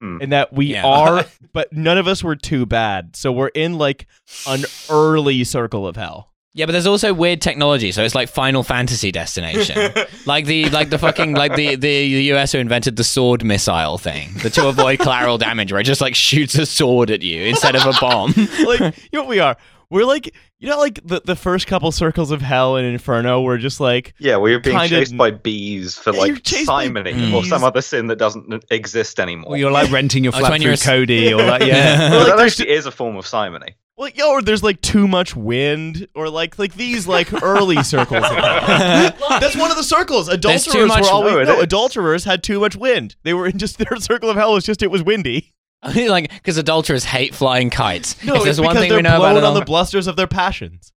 [0.00, 0.18] Hmm.
[0.20, 0.84] And that we Yeah.
[0.84, 3.16] are but none of us were too bad.
[3.16, 4.06] So we're in like
[4.46, 6.30] an early circle of hell.
[6.56, 9.92] Yeah, but there's also weird technology, so it's like Final Fantasy destination,
[10.26, 13.98] like the like the fucking like the, the the US who invented the sword missile
[13.98, 17.42] thing, the to avoid collateral damage, where it just like shoots a sword at you
[17.42, 18.32] instead of a bomb.
[18.66, 19.56] like you know what we are?
[19.90, 23.58] We're like you know like the, the first couple circles of hell and inferno we're
[23.58, 27.64] just like Yeah, we were being Kinda- chased by bees for like simony or some
[27.64, 29.54] other sin that doesn't exist anymore.
[29.54, 31.62] or you're like renting your Oh, flat when through you're a s- Codi or like,
[31.62, 32.10] yeah.
[32.10, 33.74] Well, like, that actually is a form of simony.
[33.96, 38.22] Well, yo, or there's like too much wind, or like like these like early circles.
[38.28, 40.28] That's one of the circles.
[40.28, 41.56] Adulterers were always No, it no.
[41.58, 41.62] is.
[41.62, 43.14] Adulterers had too much wind.
[43.22, 45.52] They were in just their circle of hell was just it was windy.
[46.08, 48.22] like because adulterers hate flying kites.
[48.24, 50.26] No, if there's it's one thing we know blown about on the blusters of their
[50.26, 50.92] passions.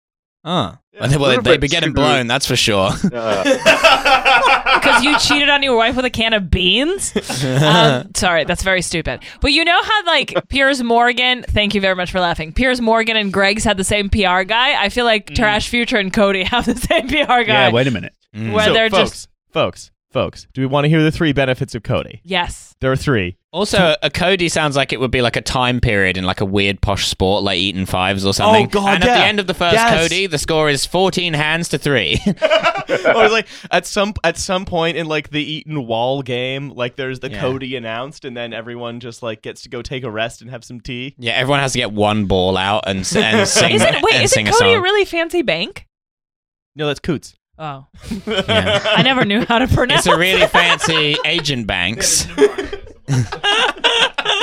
[0.49, 0.77] Oh.
[0.93, 0.99] Yeah.
[1.01, 2.89] well, they, well, Little they'd be getting too- blown, that's for sure.
[3.13, 3.43] Uh,
[4.79, 7.13] Because you cheated on your wife with a can of beans?
[7.67, 9.21] Um, sorry, that's very stupid.
[9.41, 12.53] But you know how, like, Piers Morgan, thank you very much for laughing.
[12.53, 14.81] Piers Morgan and Greggs had the same PR guy.
[14.81, 17.43] I feel like Trash Future and Codi have the same PR guy.
[17.47, 18.13] yeah, wait a minute.
[18.35, 18.53] Mm.
[18.53, 19.29] Where so, they're folks, just.
[19.51, 20.47] folks, folks.
[20.53, 22.21] Do we want to hear the three benefits of Codi?
[22.23, 22.75] Yes.
[22.79, 23.37] There are three.
[23.57, 26.45] Also, a Cody sounds like it would be like a time period in like a
[26.45, 28.67] weird posh sport like Eton Fives or oh, something.
[28.67, 29.17] Oh, God, and at yeah.
[29.17, 29.99] the end of the first Yes.
[29.99, 32.19] Cody, the score is 14 hands to 3.
[32.27, 32.33] or
[32.87, 37.19] it's like at some at some point in like the Eton Wall game, like there's
[37.19, 37.41] the Yeah.
[37.41, 40.63] Cody announced, and then everyone just like gets to go take a rest and have
[40.63, 41.15] some tea.
[41.17, 44.23] yeah, everyone has to get one ball out and, s- and sing, Isn't, wait, and
[44.23, 44.75] isn't sing a Cody song.
[44.75, 45.87] a really fancy bank?
[46.75, 47.35] No, that's Coutts.
[47.57, 47.87] Oh.
[48.27, 48.83] Yeah.
[48.85, 52.27] I never knew how to pronounce It's a really fancy agent banks.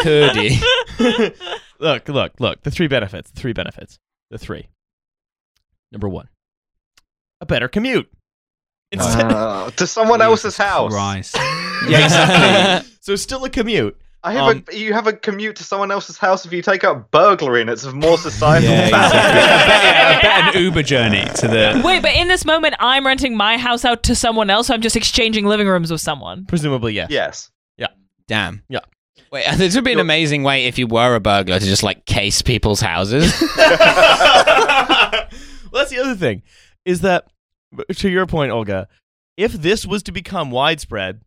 [0.02, 0.58] Cody.
[1.78, 2.62] look, look, look.
[2.62, 3.30] The three benefits.
[3.30, 3.98] The three benefits.
[4.30, 4.68] The three.
[5.92, 6.28] Number one,
[7.40, 8.10] a better commute.
[8.90, 10.92] Instead, uh, to someone else's house.
[10.92, 11.36] Christ.
[11.88, 12.90] yeah, exactly.
[13.00, 13.96] so still a commute.
[14.22, 16.82] I have Um, a, you have a commute to someone else's house if you take
[16.82, 19.04] up burglary and it's of more societal yeah, value.
[19.04, 19.40] exactly.
[20.18, 21.82] I bet an Uber journey to the.
[21.84, 24.68] Wait, but in this moment, I'm renting my house out to someone else.
[24.68, 26.46] So I'm just exchanging living rooms with someone.
[26.46, 27.08] Presumably, yes.
[27.10, 27.50] Yes.
[28.28, 28.62] Damn.
[28.68, 28.80] Yeah.
[29.30, 32.06] Wait, this would be an amazing way if you were a burglar to just like
[32.06, 33.32] case people's houses.
[33.56, 33.70] well,
[35.72, 36.42] that's the other thing
[36.84, 37.26] is that
[37.96, 38.88] to your point, Olga,
[39.36, 41.22] if this was to become widespread,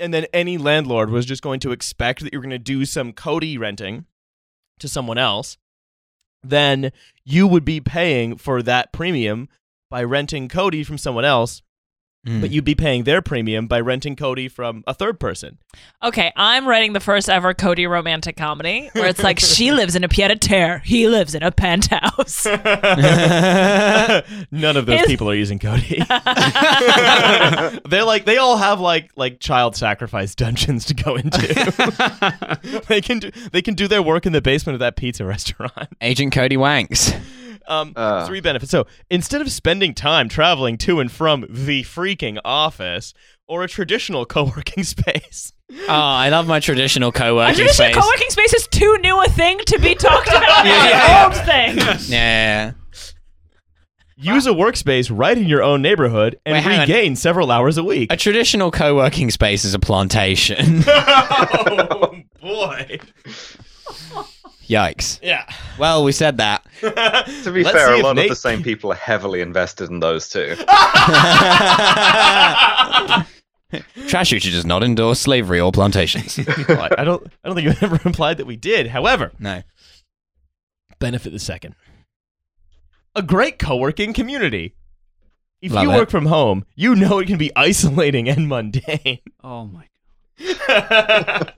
[0.00, 3.12] and then any landlord was just going to expect that you're going to do some
[3.12, 4.06] Codi renting
[4.78, 5.58] to someone else,
[6.42, 6.92] then
[7.24, 9.48] you would be paying for that premium
[9.90, 11.62] by renting Codi from someone else,
[12.28, 12.42] Mm.
[12.42, 15.56] but you'd be paying their premium by renting Codi from a third person.
[16.02, 20.04] Okay, I'm writing the first ever Codi romantic comedy where it's like she lives in
[20.04, 22.44] a pied a terre, he lives in a penthouse.
[24.50, 26.04] None of those His- people are using Codi.
[27.88, 32.82] They're like they all have like like child sacrifice dungeons to go into.
[32.88, 35.72] they can do they can do their work in the basement of that pizza restaurant.
[36.00, 37.18] Agent Cody Wanks.
[37.68, 38.24] Um, Ah.
[38.26, 38.70] three benefits.
[38.72, 43.12] So instead of spending time traveling to and from the freaking office
[43.46, 47.94] or a traditional co-working space, Oh, I love my traditional A co-working traditional space.
[48.02, 52.10] co-working space is too new a thing to be talked about as an old thing.
[52.10, 52.72] yeah.
[54.16, 56.88] use a workspace right in your own neighborhood and Wait, hang on.
[56.88, 58.10] regain several hours a week.
[58.10, 60.82] A traditional co-working space is a plantation.
[60.86, 62.98] oh boy.
[64.68, 65.18] Yikes.
[65.22, 65.44] Yeah.
[65.78, 66.64] Well, we said that.
[67.44, 70.00] To be Let's fair, a lot Nate- of the same people are heavily invested in
[70.00, 70.54] those too.
[74.08, 76.38] Trash Future does not endorse slavery or plantations.
[76.68, 78.86] Well, I I don't I don't think you ever implied that we did.
[78.88, 79.62] However, no.
[80.98, 81.74] benefit the second.
[83.14, 84.74] A great co-working community.
[85.60, 85.96] If Love you it.
[85.96, 89.18] work from home, you know it can be isolating and mundane.
[89.42, 89.87] Oh my.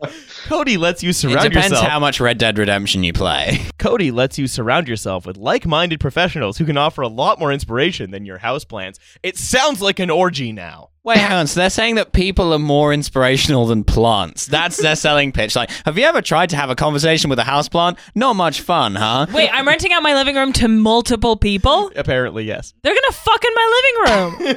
[0.48, 1.88] Codi lets you surround It depends yourself.
[1.88, 3.58] how much Red Dead Redemption you play.
[3.78, 8.10] Codi lets you surround yourself with like-minded professionals who can offer a lot more inspiration
[8.10, 8.98] than your houseplants.
[9.22, 10.90] It sounds like an orgy now.
[11.02, 11.46] Wait, hang on.
[11.46, 14.44] So they're saying that people are more inspirational than plants.
[14.46, 15.56] That's their selling pitch.
[15.56, 17.96] Like, have you ever tried to have a conversation with a houseplant?
[18.14, 19.24] Not much fun, huh?
[19.32, 21.90] Wait, I'm renting out my living room to multiple people?
[21.96, 22.74] Apparently, yes.
[22.82, 24.56] They're gonna fuck in my living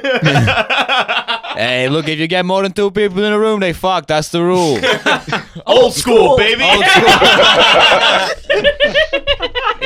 [1.54, 4.08] Hey, look, if you get more than two people in a room, they fuck.
[4.08, 4.76] That's the rule.
[5.66, 6.64] Old school, baby.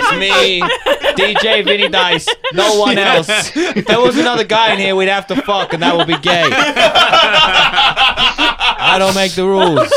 [0.00, 2.28] It's me, DJ Vinny Dice.
[2.54, 3.28] No one else.
[3.54, 6.16] If there was another guy in here, we'd have to fuck, and that would be
[6.18, 6.48] gay.
[8.80, 9.88] I don't make the rules.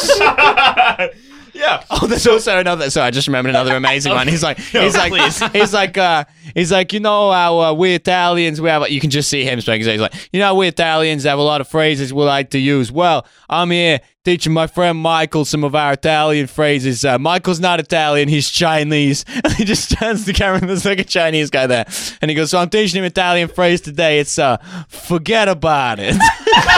[1.53, 1.83] yeah.
[1.89, 2.89] Oh, there's also another.
[2.89, 4.27] Sorry, I just remembered another amazing one.
[4.27, 5.41] He's like, No, he's like, please.
[5.53, 8.89] he's like, uh, he's like, you know how uh, we Italians we have.
[8.89, 9.87] You can just see him speaking.
[9.87, 12.59] He's like, you know, how we Italians have a lot of phrases we like to
[12.59, 12.91] use.
[12.91, 17.03] Well, I'm here teaching my friend Michael some of our Italian phrases.
[17.03, 19.25] Uh, Michael's not Italian; he's Chinese.
[19.43, 21.85] And he just turns the camera and there's like a Chinese guy there,
[22.21, 24.19] and he goes, "So I'm teaching him Italian phrase today.
[24.19, 24.57] It's uh,
[24.87, 26.15] forget about it."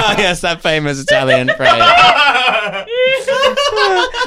[0.00, 1.72] oh yes, that famous Italian phrase.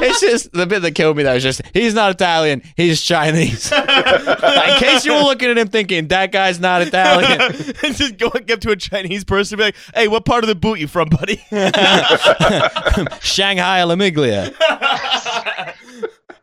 [0.03, 3.71] it's just the bit that killed me though is just he's not Italian, he's Chinese.
[3.71, 7.41] in case you were looking at him thinking that guy's not Italian.
[7.41, 7.55] and
[7.95, 10.55] just go up to a Chinese person and be like, hey, what part of the
[10.55, 11.37] boot you from, buddy?
[13.21, 14.53] Shanghai La Miglia.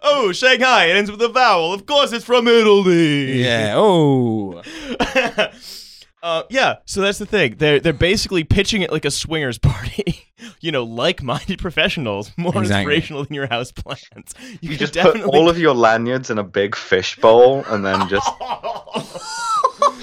[0.02, 0.86] oh, Shanghai.
[0.86, 1.72] It ends with a vowel.
[1.72, 3.42] Of course it's from Italy.
[3.42, 3.74] Yeah.
[3.76, 4.62] Oh.
[6.22, 7.56] Uh, yeah, so that's the thing.
[7.58, 10.27] They're they're basically pitching it like a swingers party.
[10.60, 12.94] You know, like-minded professionals, more Exactly.
[12.94, 14.34] inspirational than your house plants.
[14.40, 17.64] You, You can just definitely put all of your lanyards in a big fish bowl
[17.66, 18.28] and then just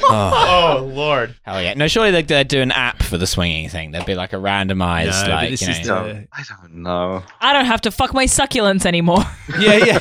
[0.07, 0.77] Oh.
[0.79, 1.35] oh lord.
[1.43, 1.73] Hell yeah.
[1.73, 3.91] No, surely they'd, they'd do an app for the swinging thing.
[3.91, 5.73] There'd be like a randomized, No, like, this you know.
[5.73, 7.23] is the- I don't know.
[7.41, 9.23] I don't have to fuck my succulents anymore.
[9.59, 9.99] Yeah, yeah.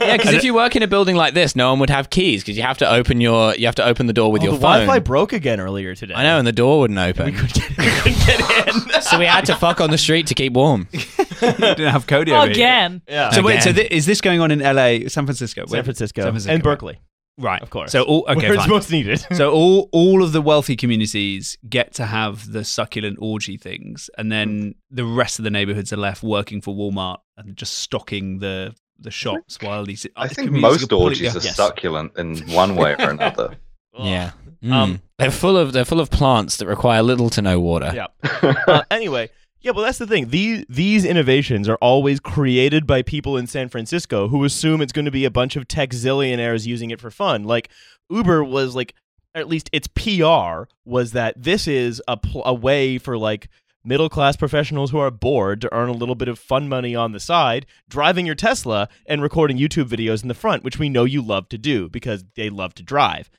[0.00, 2.42] Yeah, because if you work in a building like this, no one would have keys
[2.42, 4.54] because you have to open your you have to open the door with Oh, your
[4.54, 4.80] the phone.
[4.86, 6.14] Wi-Fi broke again earlier today.
[6.14, 7.26] I know, and the door wouldn't open.
[7.26, 9.02] We couldn't get, we couldn't get in.
[9.02, 10.88] so we had to fuck on the street to keep warm.
[11.40, 12.50] didn't have Codi over here.
[12.50, 13.02] Again.
[13.08, 13.30] yeah.
[13.30, 13.88] So wait, so Again.
[13.88, 15.66] thi- is this going on in LA, San Francisco?
[15.66, 16.62] San Francisco, San Francisco, and.
[16.62, 16.98] Berkeley,
[17.36, 17.90] Right, of course.
[17.90, 18.70] So all okay, where it's fine.
[18.70, 19.18] most needed.
[19.32, 24.30] so all all of the wealthy communities get to have the succulent orgy things, and
[24.30, 28.74] then the rest of the neighborhoods are left working for Walmart and just stocking the
[28.98, 30.06] the shops while these.
[30.16, 31.56] I think most orgies are yes.
[31.56, 33.56] succulent in one way or another.
[33.98, 34.32] Yeah.
[34.62, 37.92] Um, Um, they're full of they're full of plants that require little to no water.
[37.94, 38.06] Yeah.
[38.66, 39.28] uh, anyway,
[39.60, 40.28] yeah, well, that's the thing.
[40.28, 45.04] These these innovations are always created by people in San Francisco who assume it's going
[45.04, 47.44] to be a bunch of tech zillionaires using it for fun.
[47.44, 47.68] Like
[48.10, 48.94] Uber was like,
[49.34, 53.48] at least its PR was that this is a pl- a way for like
[53.84, 57.12] middle class professionals who are bored to earn a little bit of fun money on
[57.12, 61.04] the side, driving your Tesla and recording YouTube videos in the front, which we know
[61.04, 63.30] you love to do because they love to drive.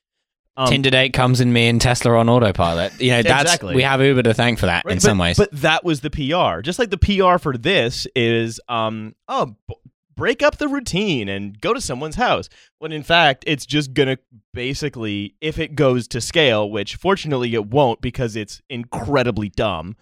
[0.57, 2.99] Um, Tinder date comes in me and Tesla on autopilot.
[3.01, 3.75] You know, that's Exactly.
[3.75, 5.37] we have Uber to thank for that Right, in but- some ways.
[5.37, 6.61] But that was the PR.
[6.61, 9.75] Just like the PR for this is, um, oh, b-
[10.15, 12.47] break up the routine and go to someone's house.
[12.79, 14.17] When in fact, it's just going to
[14.53, 19.97] basically, if it goes to scale, which fortunately it won't because it's incredibly dumb.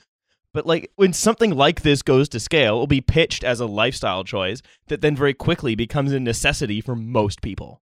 [0.53, 4.23] But like when something like this goes to scale, it'll be pitched as a lifestyle
[4.23, 7.81] choice that then very quickly becomes a necessity for most people.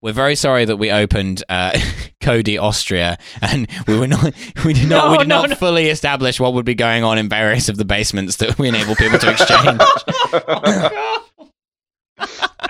[0.00, 1.72] We're very sorry that we opened uh,
[2.20, 4.32] Codi Austria, and we were not
[4.64, 5.56] we did not No, we did no, not no.
[5.56, 8.94] fully establish what would be going on in various of the basements that we enable
[8.94, 9.80] people to exchange.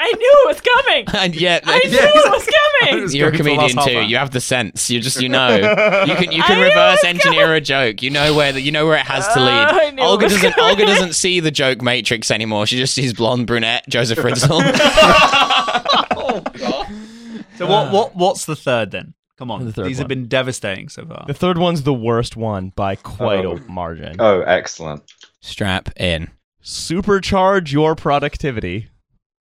[0.01, 1.05] I knew it was coming.
[1.23, 2.47] and yet, I knew it was
[2.83, 3.03] coming.
[3.03, 3.99] was you're a going for the last comedian too.
[4.01, 4.05] hour.
[4.09, 4.89] You have the sense.
[4.91, 5.57] You just you know
[6.07, 8.03] you can you can knew it reverse was engineer a joke.
[8.03, 9.95] You know where the, you know where it has to Uh, lead.
[9.95, 10.71] knew it Olga doesn't coming.
[10.71, 12.67] Olga doesn't see the joke matrix anymore.
[12.67, 14.61] She just sees blonde brunette Josef Fritzl.
[17.59, 19.15] So what what what's the third then?
[19.37, 20.03] Come on, The third these one.
[20.03, 21.25] have been devastating so far.
[21.27, 23.53] The third one's the worst one by quite Oh.
[23.57, 24.17] a margin.
[24.19, 25.03] Oh, excellent.
[25.41, 26.29] Strap in.
[26.63, 28.89] Supercharge your productivity.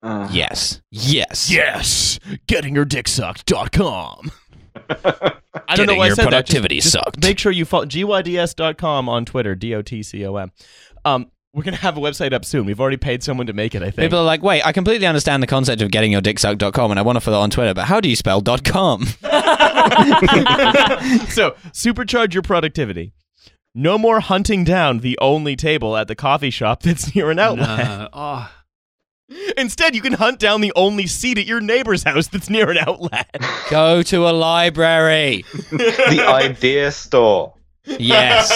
[0.03, 0.82] Uh, Yes.
[0.91, 1.49] Yes.
[1.51, 4.32] Yes, gettingyourdicksucked.com.
[4.89, 6.30] I don't Getting know why I your said that.
[6.30, 7.23] productivity Just- just sucked.
[7.23, 10.51] Make sure you follow gyds.com on Twitter, D O T C O M.
[11.03, 12.67] Um, we're gonna have a website up soon.
[12.67, 13.82] We've already paid someone to make it.
[13.82, 13.96] I think.
[13.96, 17.00] People are like, wait, I completely understand the concept of getting your dick sucked.com and
[17.00, 19.06] I want to follow on Twitter, but how do you spell .com?
[21.26, 23.13] so supercharge your productivity.
[23.74, 27.88] No more hunting down the only table at the coffee shop that's near an outlet.
[27.88, 28.10] No.
[28.13, 28.52] Oh,
[29.58, 32.78] Instead, you can hunt down the only seat at your neighbor's house that's near an
[32.78, 33.36] outlet.
[33.72, 35.43] Go to a library.
[35.72, 37.56] the idea store.
[37.84, 38.52] Yes.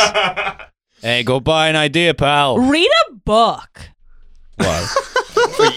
[1.01, 2.57] Hey, go buy an idea, pal.
[2.59, 3.89] Read a book.
[4.55, 4.89] What?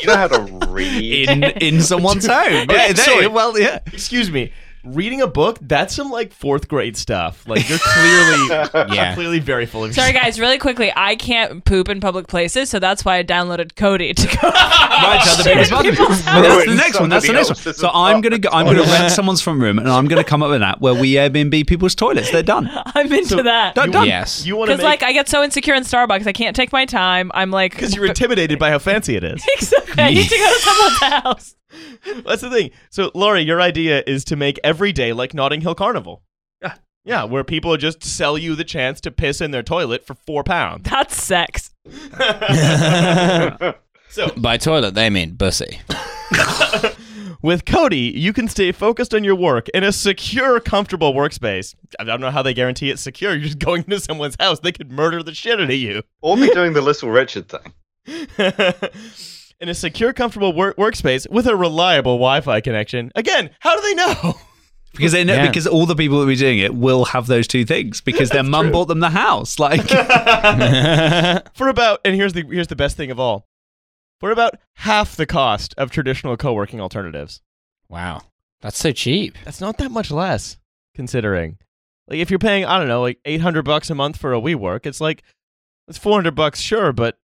[0.01, 1.29] You know how to read.
[1.31, 2.53] in in someone's home.
[2.53, 3.27] Yeah, Okay, sorry.
[3.27, 3.81] well, yeah.
[3.93, 4.53] Excuse me.
[4.85, 7.47] Reading a book, that's some like fourth grade stuff.
[7.49, 8.49] Like you're clearly
[8.95, 9.15] Yeah.
[9.15, 10.25] clearly very full of Sorry, yourself.
[10.25, 10.93] guys, really quickly.
[10.95, 14.51] I can't poop in public places, so that's why I downloaded Codi to go.
[14.95, 16.27] Right, to other people's Shit in bathrooms.
[16.27, 17.09] people's Well, that's the next one.
[17.11, 17.75] That's the next one.
[17.75, 20.49] So I'm gonna go, I'm gonna rent someone's front room, and I'm gonna come up
[20.51, 22.31] with an app where we Airbnb people's toilets.
[22.31, 22.71] They're done.
[22.73, 23.75] I'm into that.
[23.75, 23.91] Done.
[23.91, 24.07] done.
[24.07, 24.47] yes.
[24.47, 26.73] You want to Because make like I get so insecure in Starbucks, I can't take
[26.73, 27.31] my time.
[27.35, 29.45] I'm like, because you're intimidated by how fancy it is.
[29.55, 30.03] exactly.
[30.03, 31.55] I need to go to someone's house.
[32.25, 32.71] That's the thing.
[32.91, 36.25] So, Laurie, your idea is to make every day like Notting Hill Carnival.
[36.61, 36.75] Yeah.
[37.05, 40.43] Yeah, where people just sell you the chance to piss in their toilet for four
[40.43, 40.89] pounds.
[40.91, 41.71] That's sex.
[44.09, 45.81] So, By toilet, they mean bussy.
[47.43, 51.75] with Codi, you can stay focused on your work in a secure, comfortable workspace.
[51.99, 53.33] I don't know how they guarantee it's secure.
[53.35, 54.61] You're just going into someone's house.
[54.61, 56.03] They could murder the shit out of you.
[56.23, 57.73] Or be doing the Little Richard thing.
[59.61, 63.11] in a secure, comfortable work- workspace with a reliable Wi-Fi connection.
[63.17, 64.35] Again, how do they know?
[64.97, 65.47] Because they know Yeah.
[65.49, 68.43] because all the people that be doing it will have those two things because their
[68.45, 69.59] mum bought them the house.
[69.59, 69.81] Like
[71.55, 73.47] For about, and here's the here's the best thing of all,
[74.21, 77.41] for about half the cost of traditional co-working alternatives.
[77.89, 78.23] wow.
[78.63, 79.37] That's so cheap.
[79.45, 80.57] That's not that much less,
[80.95, 81.59] considering.
[82.09, 84.41] Like if you're paying, I don't know, like eight hundred bucks a month for a
[84.41, 85.23] WeWork, it's like
[85.87, 87.19] it's four hundred bucks, sure, but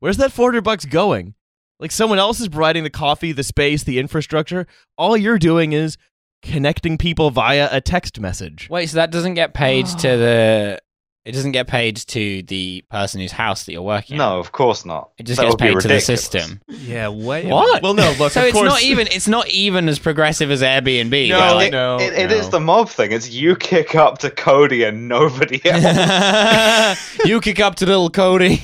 [0.00, 1.34] where's that four hundred bucks going?
[1.80, 4.66] Like someone else is providing the coffee, the space, the infrastructure.
[4.98, 5.96] All you're doing is
[6.44, 8.68] connecting people via a text message.
[8.70, 10.80] Wait, so that doesn't get paid to the.
[11.24, 14.16] It doesn't get paid to the person whose house that you're working.
[14.16, 14.18] in.
[14.18, 15.08] No, of course not.
[15.16, 16.60] It just That gets paid to the system.
[16.68, 17.46] yeah, wait.
[17.46, 17.82] What?
[17.82, 19.06] Well, no, look, So of it's course, not even.
[19.06, 21.30] It's not even as progressive as Airbnb.
[21.30, 22.36] No, where, It, no, it, it no.
[22.36, 23.10] is the mob thing.
[23.10, 27.18] It's you kick up to Codi and nobody else.
[27.24, 28.60] you kick up to little Codi.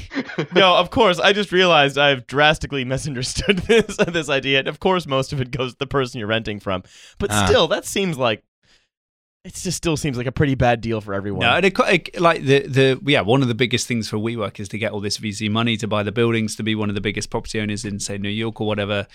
[0.54, 1.18] no, of course.
[1.18, 4.58] I just realized I've drastically misunderstood this this idea.
[4.58, 6.82] And of course, most of it goes to the person you're renting from.
[7.18, 7.46] But Ah.
[7.46, 8.42] still, that seems like
[9.44, 11.40] it just still seems like a pretty bad deal for everyone.
[11.40, 14.60] No, and it, it, like the the yeah, one of the biggest things for WeWork
[14.60, 16.94] is to get all this VC money to buy the buildings, to be one of
[16.94, 19.06] the biggest property owners in say New York or whatever.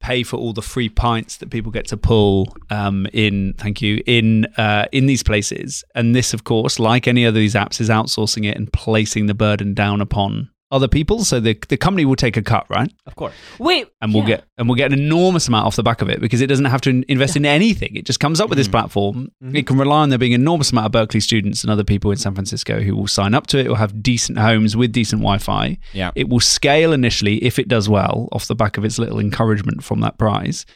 [0.00, 3.54] Pay for all the free pints that people get to pull um, in.
[3.54, 7.54] Thank you in uh, in these places, and this, of course, like any other these
[7.54, 11.24] apps, is outsourcing it and placing the burden down upon other people.
[11.24, 12.92] So the the company will take a cut, right?
[13.06, 13.34] of course.
[13.58, 14.36] Wait, and we'll yeah.
[14.36, 16.64] get and we'll get an enormous amount off the back of it because it doesn't
[16.64, 17.94] have to in- invest in anything.
[17.96, 18.72] It just comes up with this mm-hmm.
[18.72, 19.30] platform.
[19.42, 19.56] Mm-hmm.
[19.56, 22.10] It can rely on there being an enormous amount of Berkeley students and other people
[22.10, 23.66] in San Francisco who will sign up to it.
[23.66, 25.78] It will have decent homes with decent Wi-Fi.
[25.92, 26.10] Yeah.
[26.14, 29.84] It will scale initially if it does well off the back of its little encouragement
[29.84, 30.66] from that prize.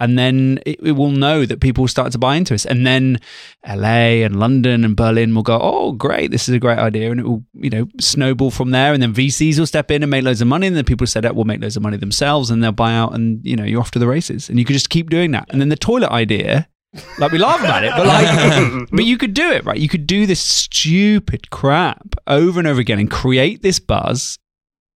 [0.00, 2.64] And then it, it will know that people start to buy into it.
[2.64, 3.18] And then
[3.66, 7.10] LA and London and Berlin will go, oh, great, this is a great idea.
[7.10, 8.92] And it will, you know, snowball from there.
[8.92, 10.68] And then VCs will step in and make loads of money.
[10.68, 13.14] And then people set up will make loads of money themselves and they'll buy out
[13.14, 14.48] and, you know, you're off to the races.
[14.48, 15.46] And you could just keep doing that.
[15.50, 16.68] And then the toilet idea,
[17.18, 19.78] like we laugh about it, but like, but you could do it, right?
[19.78, 24.38] You could do this stupid crap over and over again and create this buzz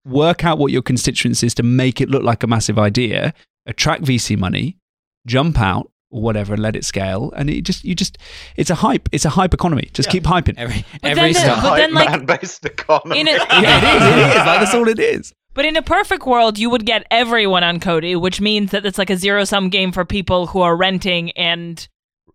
[0.04, 3.32] work out what your constituents is to make it look like a massive idea,
[3.66, 4.78] attract VC money,
[5.26, 7.32] jump out or whatever, and let it scale.
[7.36, 8.18] And it just, you just,
[8.56, 9.08] it's a hype.
[9.12, 9.90] It's a hype economy.
[9.92, 10.54] Just keep hyping.
[10.58, 13.20] Every But every then but then, like, man-based economy.
[13.20, 14.08] In a, yeah, it is.
[14.08, 14.46] It is.
[14.46, 15.32] Like, that's all it is.
[15.54, 18.98] But in a perfect world, you would get everyone on Codi, which means that it's
[18.98, 21.86] like a zero sum game for people who are renting and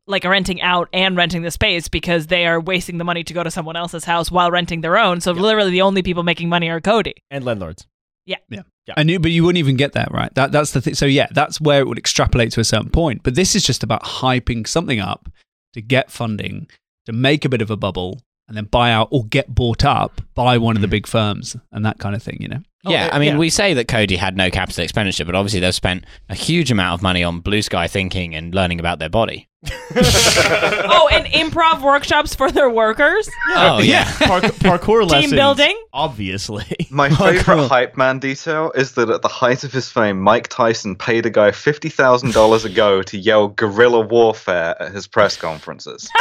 [0.06, 3.44] like renting out and renting the space because they are wasting the money to go
[3.44, 5.20] to someone else's house while renting their own.
[5.20, 7.14] So literally, the only people making money are Codi.
[7.30, 7.88] and landlords.
[8.26, 8.62] Yeah yeah.
[8.96, 10.34] I knew, but you wouldn't even get that right.
[10.36, 10.94] That that's the thing.
[10.94, 13.24] So yeah, that's where it would extrapolate to a certain point.
[13.24, 15.30] But this is just about hyping something up
[15.74, 16.68] to get funding,
[17.06, 20.22] to make a bit of a bubble, and then buy out or get bought up
[20.34, 20.92] by one of the mm.
[20.92, 22.38] big firms and that kind of thing.
[22.40, 22.62] You know.
[22.86, 23.38] Oh, yeah, Oh, I mean, yeah.
[23.38, 26.94] we say that Codi had no capital expenditure, but obviously they've spent a huge amount
[26.94, 29.50] of money on blue sky thinking and learning about their body.
[29.96, 33.30] oh, and improv workshops for their workers.
[33.50, 35.32] Oh yeah, Park- parkour lessons.
[35.32, 35.82] Team building?
[35.94, 36.66] Obviously.
[36.90, 40.96] My favorite hype man detail is that at the height of his fame, Mike Tyson
[40.96, 45.36] paid a guy fifty thousand dollars a go to yell "guerrilla warfare" at his press
[45.38, 46.10] conferences.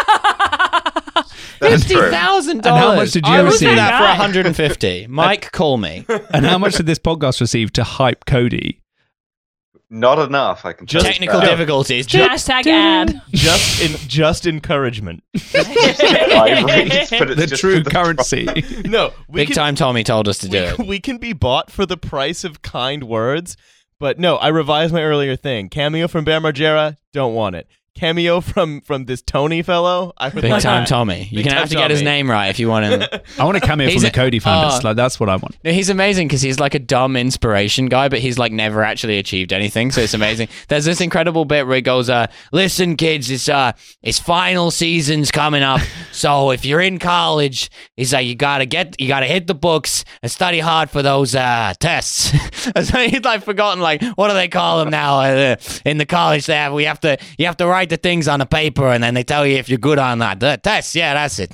[1.59, 2.11] That's true.
[2.11, 3.70] thousand And how much did you I would receive?
[3.70, 5.07] do that for 150.
[5.07, 6.05] Mike, call me.
[6.30, 8.80] And how much did this podcast receive to hype Codi?
[9.89, 10.87] Not enough, I can.
[10.87, 11.49] Just- Technical that.
[11.51, 12.07] difficulties.
[12.09, 13.20] Hashtag ad.
[13.32, 15.22] just in just encouragement.
[15.55, 18.47] Libraries, but it's The true the currency.
[18.84, 20.89] No, we Big can, time Tommy told us to do we, it.
[20.89, 23.57] we can be bought for the price of kind words.
[23.99, 25.68] But no, I revised my earlier thing.
[25.70, 27.66] Cameo from Bam Margera, don't want it.
[27.97, 30.88] Cameo from from this Tony fellow, I would Big like time that.
[30.88, 31.28] Tommy.
[31.30, 32.11] You're Big gonna have to get his Tommy.
[32.11, 33.20] name right if you want him.
[33.38, 34.80] I want a cameo He's from a- the Codi founders.
[34.84, 34.88] oh.
[34.88, 35.57] like that's what I want.
[35.64, 39.18] No, he's amazing because he's like a dumb inspiration guy, but he's like never actually
[39.18, 39.90] achieved anything.
[39.90, 40.49] So it's amazing.
[40.68, 43.72] There's this incredible bit where he goes, uh, "Listen, kids, it's uh,
[44.03, 45.80] it's final season's coming up.
[46.12, 50.03] So if you're in college, he's like, you gotta get, you gotta hit the books
[50.22, 52.32] and study hard for those uh tests."
[52.74, 56.07] and so he's like forgotten, like what do they call them now uh, in the
[56.07, 56.47] college?
[56.47, 59.03] They have we have to, you have to write the things on a paper, and
[59.03, 60.41] then they tell you if you're good on that.
[60.41, 61.53] The tests, yeah, that's it.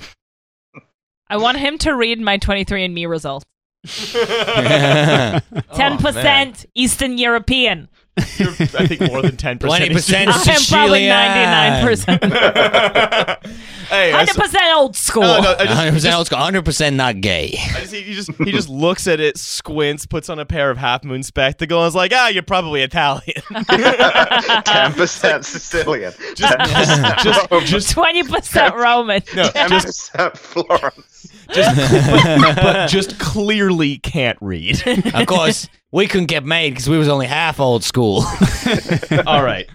[1.29, 3.45] I want him to read my 23andMe results.
[5.73, 7.89] Oh, 10% Eastern European.
[8.37, 9.91] You're, I think more than ten percent.
[9.91, 11.01] 20% I am probably
[12.21, 13.47] 99%.
[13.89, 15.23] hey, 100% old school.
[15.23, 17.55] no, no, I just, 100% old school, 100% not gay.
[17.75, 20.77] I just, he just he just looks at it, squints, puts on a pair of
[20.77, 23.23] half moon spectacles, and is like, ah, you're probably Italian.
[24.65, 26.13] Ten percent Sicilian.
[26.35, 26.59] Just-
[27.23, 29.23] just, just, 20% Roman.
[29.35, 31.29] no, ten just, percent Florence.
[31.53, 31.77] just,
[32.43, 34.83] but, but just clearly can't read.
[35.15, 38.25] Of course, we couldn't get made because we was only half old school.
[39.27, 39.69] All right,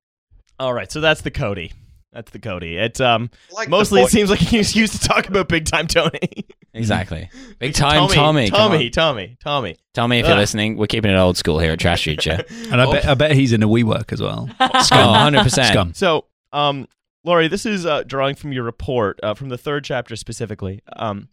[0.58, 0.90] all right.
[0.90, 1.72] So that's the Codi.
[2.12, 2.76] That's the Codi.
[2.82, 6.46] It um Like mostly it seems like he's used to talk about big time Tony.
[6.72, 7.28] exactly.
[7.58, 8.14] Big time Tommy.
[8.14, 8.90] Tommy, come Tommy, on.
[8.92, 9.76] Tommy, Tommy.
[9.92, 12.42] Tommy, if you're listening, we're keeping it old school here at Trash Future.
[12.70, 14.48] And I bet I bet he's in a WeWork as well.
[14.60, 15.68] oh, 100%.
[15.70, 15.92] Scum.
[15.94, 16.86] So, um,
[17.24, 20.80] Laurie, this is uh, drawing from your report uh, from the third chapter specifically.
[20.94, 21.28] Um,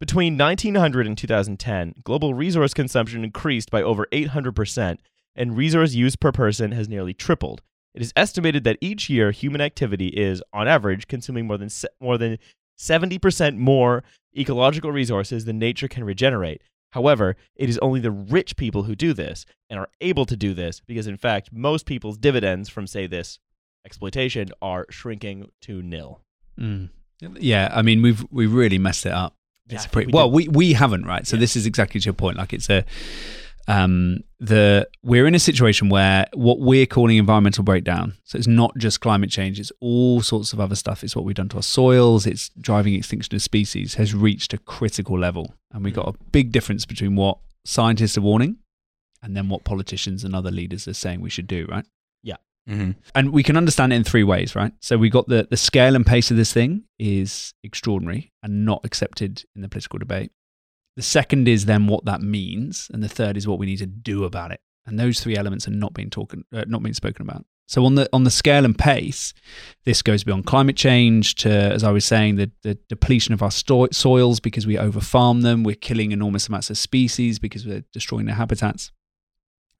[0.00, 4.98] between 1900 and 2010, global resource consumption increased by over 800%,
[5.36, 7.62] and resource use per person has nearly tripled.
[7.94, 11.88] It is estimated that each year human activity is, on average, consuming more than se-
[12.00, 12.38] more than
[12.78, 14.02] 70% more
[14.36, 16.60] ecological resources than nature can regenerate.
[16.90, 20.54] However, it is only the rich people who do this and are able to do
[20.54, 23.38] this because, in fact, most people's dividends from, say, this
[23.84, 26.20] exploitation are shrinking to nil.
[26.58, 26.90] Mm.
[27.20, 29.34] Yeah, I mean we've we really messed it up.
[29.68, 30.34] Yeah, It's a pretty, we well, did.
[30.34, 31.26] we we haven't, right?
[31.26, 32.36] So this is exactly to your point.
[32.36, 32.84] Like it's a
[33.66, 38.12] um the we're in a situation where what we're calling environmental breakdown.
[38.24, 41.02] So it's not just climate change; it's all sorts of other stuff.
[41.02, 42.26] It's what we've done to our soils.
[42.26, 46.52] It's driving extinction of species has reached a critical level, and we've got a big
[46.52, 48.56] difference between what scientists are warning
[49.22, 51.66] and then what politicians and other leaders are saying we should do.
[51.70, 51.86] Right?
[52.66, 54.72] Hmm and we can understand it in three ways, right?
[54.80, 58.80] So we got the the scale and pace of this thing is extraordinary and not
[58.84, 60.32] accepted in the political debate.
[60.96, 63.86] The second is then what that means, and the third is what we need to
[63.86, 64.60] do about it.
[64.86, 67.44] And those three elements are not being talking, uh, not being spoken about.
[67.66, 69.32] So on the on the scale and pace,
[69.84, 73.50] this goes beyond climate change to, as I was saying, the, the depletion of our
[73.50, 75.64] sto- soils because we overfarm them.
[75.64, 78.92] We're killing enormous amounts of species because we're destroying their habitats.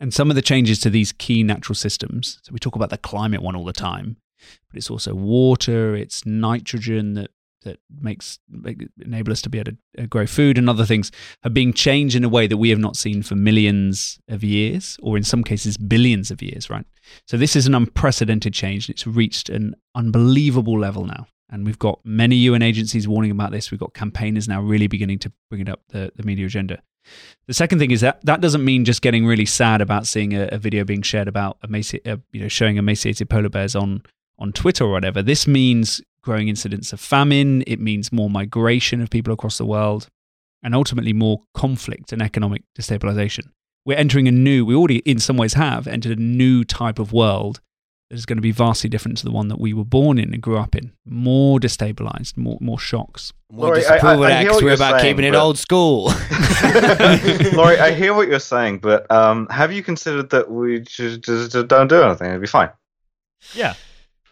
[0.05, 2.39] And some of the changes to these key natural systems.
[2.43, 4.19] So we talk about the climate one all the time,
[4.69, 7.31] but it's also water, it's nitrogen that
[7.63, 11.11] that makes make, enable us to be able to uh, grow food and other things
[11.43, 14.99] are being changed in a way that we have not seen for millions of years,
[15.03, 16.69] or in some cases billions of years.
[16.69, 16.85] Right.
[17.27, 18.87] So this is an unprecedented change.
[18.87, 21.29] and It's reached an unbelievable level now.
[21.49, 23.71] And we've got many UN agencies warning about this.
[23.71, 26.83] We've got campaigners now really beginning to bring it up the, the media agenda.
[27.47, 30.49] The second thing is that that doesn't mean just getting really sad about seeing a,
[30.53, 34.03] a video being shared about emaci- uh, you know showing emaciated polar bears on
[34.39, 35.23] on Twitter or whatever.
[35.23, 37.63] This means growing incidents of famine.
[37.67, 40.09] It means more migration of people across the world,
[40.63, 43.49] and ultimately more conflict and economic destabilization.
[43.85, 44.65] We're entering a new.
[44.65, 47.61] We already, in some ways, have entered a new type of world
[48.11, 50.33] that is going to be vastly different to the one that we were born in
[50.33, 50.93] and grew up in.
[51.05, 53.33] More destabilized, more more shocks.
[53.51, 55.35] We Laurie, I- disapprove I- of I that hear 'cause we're about saying, keeping it
[55.35, 56.13] old school.
[57.53, 61.53] Laurie, I hear what you're saying, but um, have you considered that we just, just,
[61.53, 62.29] just don't do anything?
[62.31, 62.71] It'd be fine.
[63.55, 63.75] Yeah.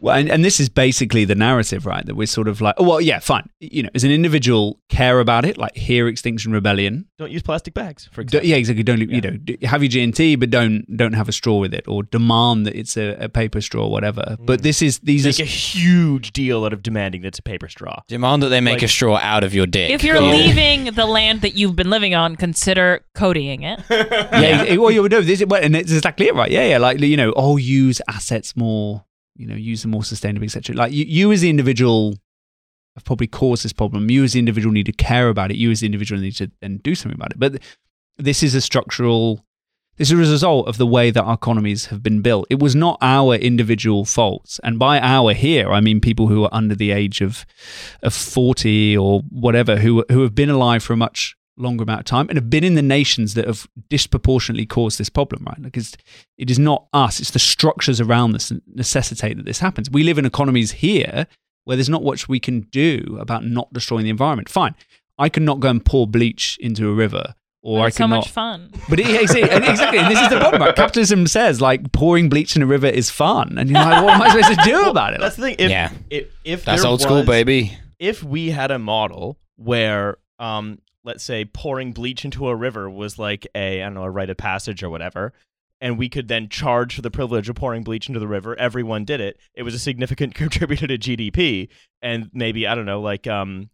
[0.03, 2.05] Well, and, and this is basically the narrative, right?
[2.05, 3.48] That we're sort of like, oh, well, yeah, fine.
[3.61, 7.07] You know, as an individual, care about it, like hear Extinction Rebellion.
[7.18, 8.48] Don't use plastic bags, for D- example.
[8.50, 8.82] yeah, exactly.
[8.82, 9.38] Don't you know
[9.68, 12.66] have your G and T, but don't don't have a straw with it, or demand
[12.66, 14.22] that it's a, a paper straw, or whatever.
[14.22, 14.44] Mm.
[14.46, 17.42] But this is these Make are a huge deal out of demanding that it's a
[17.42, 18.00] paper straw.
[18.09, 19.90] Demand that they make Like- a straw out of your dick.
[19.90, 20.32] If you're Yeah.
[20.32, 23.80] leaving the land that you've been living on, consider codying it.
[23.90, 24.62] yeah.
[24.64, 26.50] it- well, you would know this, is- well, and it's exactly it, right?
[26.50, 26.78] Yeah, yeah.
[26.78, 29.05] Like you know, oh, use assets more,
[29.37, 30.74] you know, use them more sustainably, etc.
[30.76, 32.16] Like you, you as the individual
[32.95, 34.11] have probably caused this problem.
[34.11, 35.57] You as the individual need to care about it.
[35.57, 37.39] You as the individual need to then do something about it.
[37.39, 37.62] But
[38.18, 39.45] this is a structural.
[39.97, 42.47] This is a result of the way that our economies have been built.
[42.49, 46.51] It was not our individual faults, and by our here, I mean people who are
[46.53, 47.45] under the age of
[48.03, 52.06] of forty or whatever, who who have been alive for a much longer amount of
[52.06, 55.62] time and have been in the nations that have disproportionately caused this problem, right?
[55.62, 55.94] Because
[56.38, 59.90] it is not us; it's the structures around us that necessitate that this happens.
[59.90, 61.26] We live in economies here
[61.64, 64.48] where there's not much we can do about not destroying the environment.
[64.48, 64.74] Fine,
[65.18, 68.04] I can not go and pour bleach into a river, or But I it's so
[68.04, 68.16] cannot.
[68.16, 68.70] much fun.
[68.90, 70.62] But it, exactly, and exactly, and this is the problem.
[70.62, 70.74] Right?
[70.74, 74.22] Capitalism says like pouring bleach in a river is fun, and you're like, what am
[74.22, 75.20] I supposed to do about it?
[75.20, 75.56] That's the thing.
[75.58, 75.90] If, Yeah.
[76.10, 77.78] If, if That's there old school, baby.
[78.00, 83.18] If we had a model where, um, let's say, pouring bleach into a river was
[83.18, 85.32] like a, I don't know, a rite of passage or whatever,
[85.80, 89.05] and we could then charge for the privilege of pouring bleach into the river, everyone
[89.05, 89.38] did it.
[89.55, 91.68] It was a significant contributor to GDP,
[92.00, 93.70] and maybe I don't know, like um.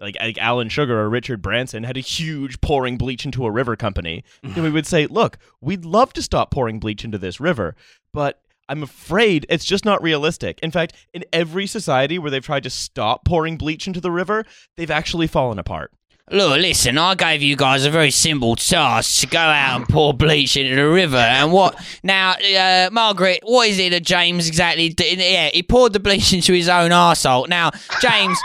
[0.00, 3.76] Like, like Alan Sugar or Richard Branson had a huge pouring bleach into a river
[3.76, 7.76] company, And we would say, "Look, we'd love to stop pouring bleach into this river,
[8.12, 10.58] but I'm afraid it's just not realistic.
[10.60, 14.44] In fact, in every society where they've tried to stop pouring bleach into the river,
[14.76, 15.92] they've actually fallen apart.
[16.32, 20.14] Look, listen, I gave you guys a very simple task to go out and pour
[20.14, 21.18] bleach into the river.
[21.18, 25.18] And what now, uh, Margaret, what is it that James exactly did?
[25.18, 27.50] Yeah, he poured the bleach into his own arsehole.
[27.50, 27.70] Now,
[28.00, 28.40] James,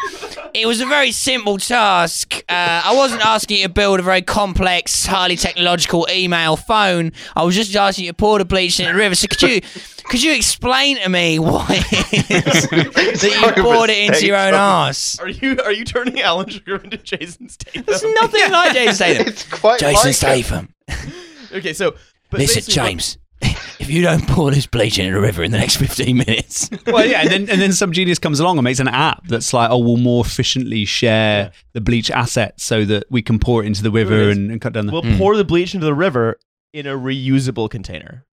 [0.54, 2.44] it was a very simple task.
[2.50, 7.14] Uh, I wasn't asking you to build a very complex, highly technological email phone.
[7.38, 9.16] I was just asking you to pour the bleach into the river.
[9.16, 9.62] So could you.
[10.10, 14.54] Could you explain to me why it is that you poured it into your own
[14.54, 15.20] arse?
[15.20, 17.84] Are you are you turning Alan Sugar into Jason Statham?
[17.86, 19.28] There's nothing like Jason Statham.
[19.28, 20.14] It's quite Jason like it.
[20.14, 20.74] Statham.
[21.54, 21.96] Okay, so
[22.30, 25.78] but Listen, James, if you don't pour this bleach into the river in the next
[25.78, 28.90] 15 minutes, well, yeah, and then and then some genius comes along and makes an
[28.90, 33.40] app that's like, oh, we'll more efficiently share the bleach assets so that we can
[33.40, 34.38] pour it into the river There it is.
[34.38, 34.92] and, and cut down the.
[34.92, 35.18] we'll Hmm.
[35.18, 36.38] pour the bleach into the river
[36.74, 38.26] in a reusable container.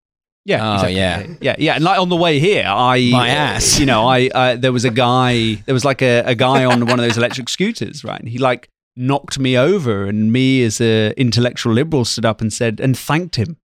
[0.45, 0.95] Yeah, Oh, exactly.
[0.97, 1.27] yeah.
[1.41, 1.75] yeah, yeah.
[1.77, 3.79] And like on the way here, I My ass.
[3.81, 6.81] You know, I uh, there was a guy, there was like a, a guy on
[6.87, 8.21] one of those electric scooters, right?
[8.21, 12.53] And he like knocked me over, and me as a intellectual liberal stood up and
[12.53, 13.57] said and thanked him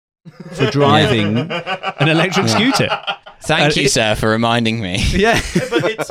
[0.54, 2.88] for driving an electric scooter.
[3.42, 4.98] thank Uh, you, it- sir, for reminding me.
[5.12, 5.40] Yeah.
[5.70, 6.10] But it's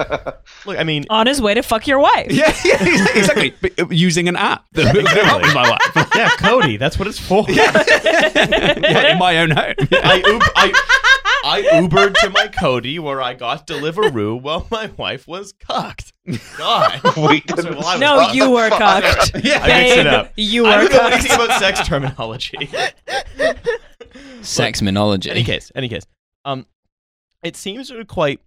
[0.65, 2.31] look, I mean, On his way to fuck your wife.
[2.31, 2.77] Yeah, yeah,
[3.15, 3.53] exactly.
[3.61, 6.07] But, uh, using an app that that helps my wife.
[6.15, 7.45] yeah, Codi, that's what it's for.
[7.49, 9.73] Yeah, in my own home.
[9.91, 10.95] I, Ub- I
[11.45, 16.13] I Ubered to my Codi where I got Deliveroo while my wife was cucked.
[16.57, 16.99] God.
[17.15, 18.79] We didn't what I was- No, What you were fuck?
[19.03, 19.31] cocked.
[19.43, 20.31] Yeah, I mixed it up.
[20.35, 21.43] You I were don't know anything cocked.
[21.45, 22.69] about sex terminology.
[24.41, 25.29] Sex minology.
[25.29, 26.05] any case, any case.
[26.45, 26.65] Um,
[27.43, 28.39] it seems sort of quite,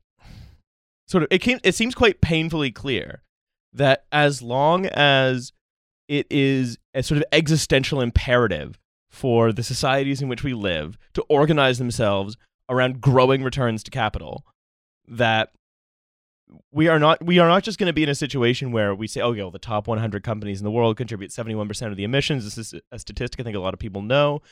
[1.07, 3.23] sort of, it came, it seems quite painfully clear
[3.73, 5.53] that as long as
[6.09, 8.79] it is a sort of existential imperative
[9.11, 12.37] for the societies in which we live to organize themselves
[12.69, 14.45] around growing returns to capital,
[15.07, 15.53] that
[16.71, 19.07] we are not we are not just going to be in a situation where we
[19.07, 22.05] say, oh, yeah, well, the top 100 companies in the world contribute 71% of the
[22.05, 22.45] emissions.
[22.45, 24.43] This is a statistic I think a lot of people know.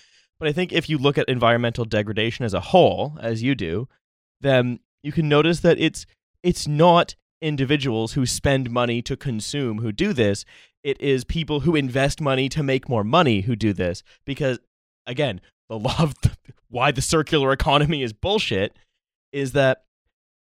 [0.40, 3.88] But I think if you look at environmental degradation as a whole, as you do,
[4.40, 6.06] then you can notice that it's
[6.42, 10.46] it's not individuals who spend money to consume who do this.
[10.82, 14.02] It is people who invest money to make more money who do this.
[14.24, 14.58] Because
[15.06, 16.32] again, the law of the,
[16.68, 18.76] why the circular economy is bullshit
[19.32, 19.84] is that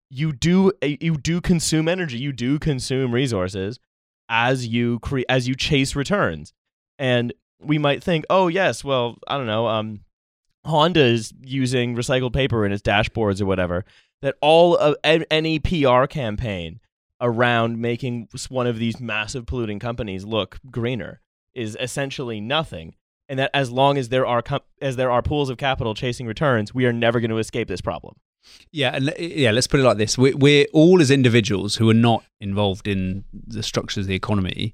[0.10, 3.80] you do eh, you do consume energy, you do consume resources
[4.30, 6.54] as you cre- as you chase returns.
[6.98, 7.34] And
[7.66, 10.02] we might think, oh yes, well, I don't know, um,
[10.66, 13.86] Honda is using recycled paper in its dashboards or whatever.
[14.22, 16.80] That all of any PR campaign
[17.22, 21.22] around making one of these massive polluting companies look greener
[21.54, 22.96] is essentially nothing.
[23.30, 26.28] And that as long as there are com- as there are pools of capital chasing
[26.28, 28.16] returns, we are never going to escape this problem.
[28.72, 29.52] Yeah, and yeah.
[29.52, 33.24] Let's put it like this: we're, we're all as individuals who are not involved in
[33.34, 34.74] the structures of the economy.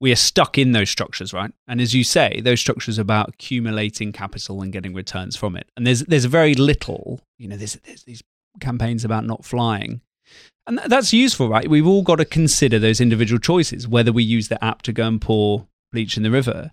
[0.00, 1.52] We are stuck in those structures, right?
[1.68, 5.68] And as you say, those structures are about accumulating capital and getting returns from it.
[5.76, 8.22] And there's there's very little, you know, there's, there's these
[8.60, 10.00] campaigns about not flying,
[10.66, 11.68] and th- that's useful, right?
[11.68, 15.06] We've all got to consider those individual choices, whether we use the app to go
[15.06, 16.72] and pour bleach in the river,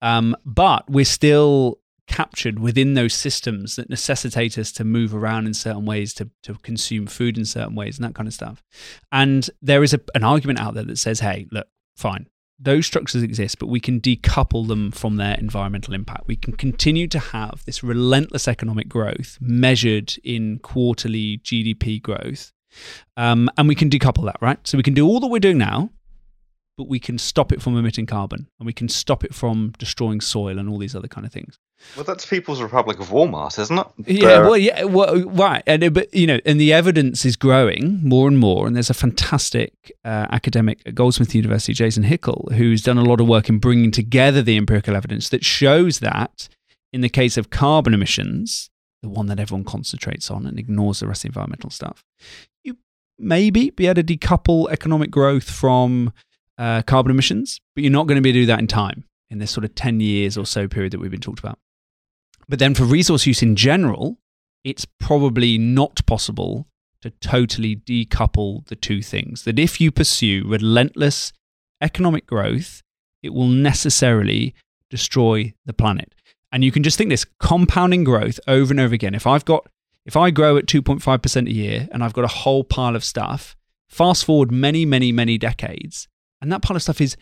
[0.00, 1.78] um, but we're still
[2.12, 6.54] captured within those systems that necessitate us to move around in certain ways, to, to
[6.56, 8.62] consume food in certain ways, and that kind of stuff.
[9.10, 12.26] And there is a, an argument out there that says, hey, look, fine,
[12.60, 16.26] those structures exist, but we can decouple them from their environmental impact.
[16.26, 22.52] We can continue to have this relentless economic growth measured in quarterly GDP growth.
[23.16, 24.58] Um, and we can decouple that, right?
[24.66, 25.90] So we can do all that we're doing now,
[26.76, 30.20] but we can stop it from emitting carbon and we can stop it from destroying
[30.20, 31.58] soil and all these other kind of things.
[31.96, 33.86] Well, that's People's Republic of Walmart, isn't it?
[34.06, 38.00] Yeah, well, yeah, well, right, and uh, but you know, and the evidence is growing
[38.02, 38.66] more and more.
[38.66, 39.72] And there's a fantastic
[40.04, 43.90] uh, academic at Goldsmith University, Jason Hickel, who's done a lot of work in bringing
[43.90, 46.48] together the empirical evidence that shows that
[46.92, 48.70] in the case of carbon emissions,
[49.02, 52.04] the one that everyone concentrates on and ignores the rest of the environmental stuff,
[52.62, 52.76] you
[53.18, 56.12] maybe be able to decouple economic growth from
[56.62, 59.04] uh, carbon emissions, but you're not going to be able to do that in time
[59.30, 61.58] in this sort of 10 years or so period that we've been talked about.
[62.48, 64.18] But then for resource use in general,
[64.62, 66.68] it's probably not possible
[67.00, 69.42] to totally decouple the two things.
[69.42, 71.32] That if you pursue relentless
[71.80, 72.82] economic growth,
[73.24, 74.54] it will necessarily
[74.88, 76.14] destroy the planet.
[76.52, 79.16] And you can just think this compounding growth over and over again.
[79.16, 79.66] If I've got
[80.04, 83.56] if I grow at 2.5% a year and I've got a whole pile of stuff,
[83.88, 86.08] fast forward many, many, many decades,
[86.42, 87.16] and that pile of stuff is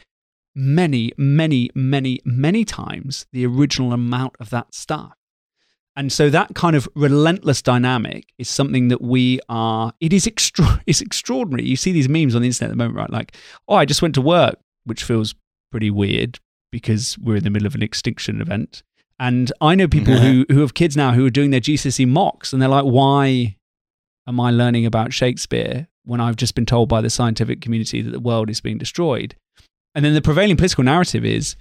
[0.54, 5.12] many, many, many, many times the original amount of that stuff.
[5.96, 10.82] And so that kind of relentless dynamic is something that we are, it is extra,
[10.86, 11.68] it's extraordinary.
[11.68, 13.10] You see these memes on the internet at the moment, right?
[13.10, 13.36] Like,
[13.68, 15.34] oh, I just went to work, which feels
[15.70, 16.38] pretty weird
[16.72, 18.82] because we're in the middle of an extinction event.
[19.18, 20.24] And I know people mm-hmm.
[20.24, 23.56] who, who have kids now who are doing their GCSE mocks and they're like, why
[24.26, 28.10] am I learning about Shakespeare when I've just been told by the scientific community that
[28.10, 29.34] the world is being destroyed?
[29.94, 31.56] And then the prevailing political narrative is,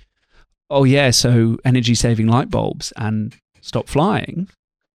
[0.69, 4.47] oh, yeah, so energy saving light bulbs and stop flying.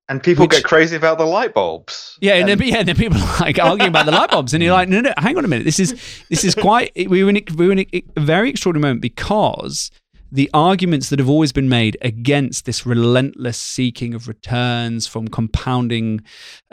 [0.09, 2.17] and people Which- get crazy about the light bulbs.
[2.21, 4.63] Yeah, and, then, yeah, and then people are like arguing about the light bulbs, and
[4.63, 5.65] you're like, no, no, hang on a minute.
[5.65, 5.93] This is
[6.31, 6.93] this is quite.
[6.95, 9.91] We were in, a- we were in a, a very extraordinary moment because
[10.31, 16.21] the arguments that have always been made against this relentless seeking of returns from compounding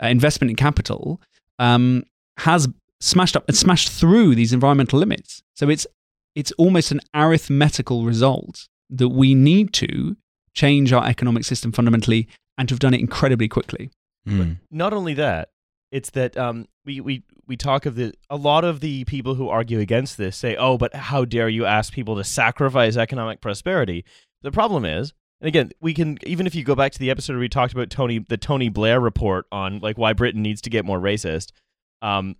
[0.02, 1.20] uh, investment in capital
[1.58, 2.02] um,
[2.38, 2.68] has
[3.00, 5.42] smashed up and smashed through these environmental limits.
[5.54, 5.86] So it's
[6.34, 10.16] it's almost an arithmetical result that we need to
[10.54, 13.90] change our economic system fundamentally and to have done it incredibly quickly.
[14.26, 14.58] Mm.
[14.70, 15.48] not only that,
[15.90, 19.48] it's that um, we, we, we talk of the a lot of the people who
[19.48, 24.04] argue against this say, "Oh, but how dare you ask people to sacrifice economic prosperity?"
[24.42, 27.34] The problem is, and again, we can even if you go back to the episode
[27.34, 30.70] where we talked about Tony the Tony Blair report on like why Britain needs to
[30.70, 31.50] get more racist.
[32.02, 32.36] Um,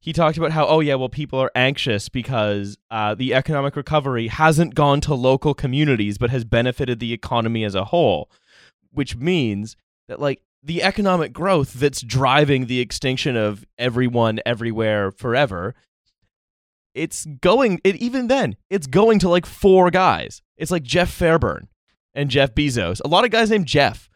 [0.00, 4.28] he talked about how oh yeah, well people are anxious because uh, the economic recovery
[4.28, 8.30] hasn't gone to local communities but has benefited the economy as a whole,
[8.92, 9.76] which means
[10.08, 15.74] that like the economic growth that's driving the extinction of everyone everywhere forever
[16.98, 20.42] it's going it even then it's going to like four guys.
[20.56, 21.68] It's like jeff fairburn
[22.14, 23.00] and jeff bezos.
[23.04, 24.07] A lot of guys named jeff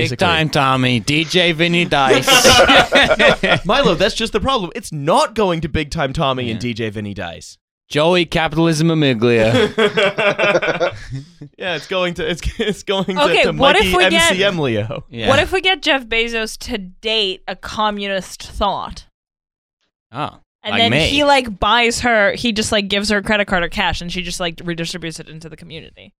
[0.00, 2.26] basically Big time Tommy, DJ Vinny Dice.
[3.66, 7.14] milo that's just the problem it's not going to big time tommy and dj vinny
[7.14, 9.52] dice Joey Capitalism Amiglia.
[11.58, 14.32] yeah it's going to it's, it's going to, Okay, to what if mikey we get-
[14.32, 15.28] mcm leo Yeah.
[15.28, 19.06] What if we get Jeff Bezos to date a communist thought?
[20.10, 21.06] Oh, And like then me.
[21.08, 24.10] he like buys her, he just like gives her a credit card or cash and
[24.10, 26.14] she just like redistributes it into the community.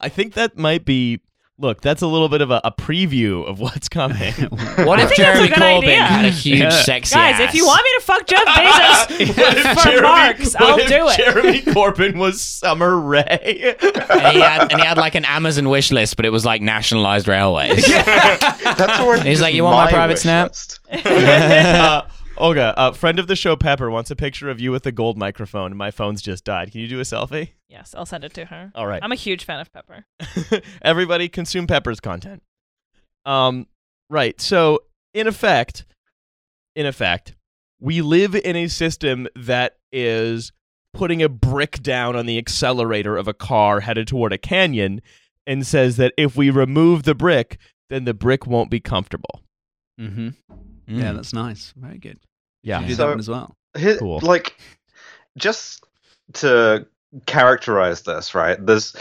[0.00, 1.20] i think that might be
[1.58, 4.32] look that's a little bit of a, a preview of what's coming
[4.78, 6.02] What if a Jeremy Corbyn idea.
[6.02, 6.70] had a huge Yeah.
[6.70, 7.40] sexy Guys, ass?
[7.50, 11.16] if you want me to fuck Jeff Bezos for marks, I'll do it.
[11.16, 13.76] Jeremy Corbyn was Summer Rae.
[13.80, 16.62] and he had and he had like an Amazon wish list, but it was like
[16.62, 17.84] nationalized railways.
[17.86, 20.52] That's already He's like, "You want my private wish snap?"
[20.92, 22.02] uh,
[22.36, 25.18] Olga, a friend of the show, Pepper, wants a picture of you with a gold
[25.18, 26.72] microphone, my phone's just died.
[26.72, 27.50] Can you do a selfie?
[27.68, 28.72] Yes, I'll send it to her.
[28.74, 29.02] All right.
[29.02, 30.06] I'm a huge fan of Pepper.
[30.82, 32.42] Everybody consume Pepper's content.
[33.24, 33.66] Um,
[34.10, 34.40] right.
[34.40, 34.80] So,
[35.14, 35.84] in effect,
[36.74, 37.34] in effect,
[37.80, 40.52] we live in a system that is
[40.94, 45.00] putting a brick down on the accelerator of a car headed toward a canyon
[45.46, 47.58] and says that if we remove the brick,
[47.90, 49.42] then the brick won't be comfortable.
[50.00, 50.28] Mm-hmm.
[50.92, 51.02] Mm.
[51.02, 51.72] Yeah, that's nice.
[51.76, 52.18] Very good.
[52.62, 52.80] Yeah.
[52.80, 53.56] You do So- that one as well.
[53.76, 54.20] Here- Cool.
[54.20, 54.56] Like,
[55.38, 55.84] just
[56.34, 56.86] to
[57.26, 58.64] characterize this, right?
[58.64, 58.94] There's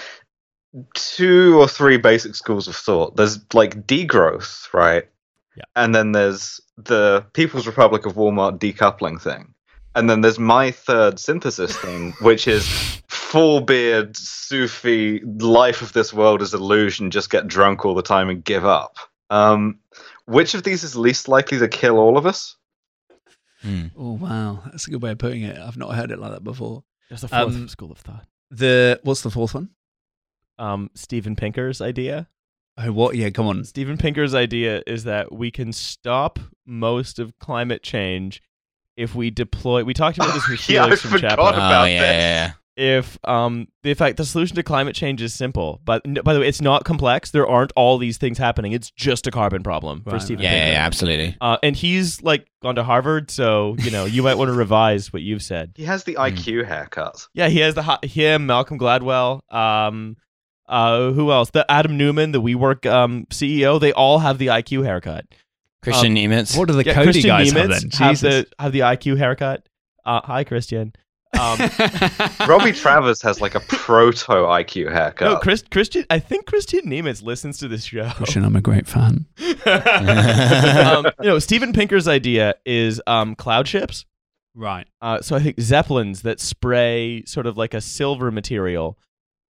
[0.93, 3.15] two or three basic schools of thought.
[3.15, 5.07] There's like degrowth, right?
[5.55, 5.63] Yeah.
[5.75, 9.53] And then there's the People's Republic of Walmart decoupling thing.
[9.93, 12.65] And then there's my third synthesis thing, which is
[13.09, 18.29] full beard, Sufi, life of this world is illusion, just get drunk all the time
[18.29, 18.95] and give up.
[19.29, 19.79] Um,
[20.25, 22.55] which of these is least likely to kill all of us?
[23.63, 23.91] Mm.
[23.97, 25.57] Oh wow, that's a good way of putting it.
[25.57, 26.83] I've not heard it like that before.
[27.09, 28.25] There's a fourth Um, school of thought.
[28.49, 29.69] The what's the fourth one?
[30.57, 32.27] Um, Steven Pinker's idea.
[32.77, 33.15] Oh, what?
[33.15, 33.63] Yeah, come on.
[33.65, 38.41] Steven Pinker's idea is that we can stop most of climate change
[38.97, 39.83] if we deploy.
[39.83, 41.49] We talked about this with Yeah, I from forgot Chapo.
[41.53, 42.11] about Oh, yeah, this.
[42.13, 46.33] yeah, If um, in fact, the solution to climate change is simple, but n- by
[46.33, 47.31] the way, it's not complex.
[47.31, 48.71] There aren't all these things happening.
[48.71, 51.35] It's just a carbon problem for Right, Steven yeah, yeah, yeah, absolutely.
[51.41, 55.11] Uh, and he's like gone to Harvard, so you know you might want to revise
[55.11, 55.73] what you've said.
[55.75, 56.15] He has the.
[56.15, 57.27] IQ haircut.
[57.33, 60.15] Yeah, he has the ho- him, Malcolm Gladwell, um,
[60.67, 61.49] uh, who else?
[61.49, 63.79] The Adam Neumann, the WeWork um, CEO.
[63.79, 65.25] They all have the IQ haircut.
[65.83, 66.57] Kristian Niemietz.
[66.57, 67.91] What do the yeah, Codi Christian guys have Niemietz then?
[67.91, 68.45] have Jesus.
[68.45, 69.67] the have the IQ haircut.
[70.05, 70.93] Uh, hi, Christian.
[71.39, 71.59] Um,
[72.47, 75.31] Robbie Travers has like a proto IQ haircut.
[75.31, 76.05] no, Chris, Christian.
[76.09, 78.09] I think Kristian Niemietz listens to this show.
[78.11, 79.25] Christian, I'm a great fan.
[79.65, 84.05] um, you know, Steven Pinker's idea is um, cloud ships.
[84.53, 84.87] Right.
[85.01, 88.97] Uh, so I think zeppelins that spray sort of like a silver material,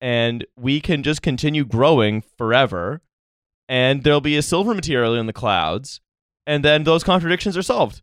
[0.00, 3.00] and we can just continue growing forever,
[3.68, 6.00] and there'll be a silver material in the clouds,
[6.46, 8.02] and then those contradictions are solved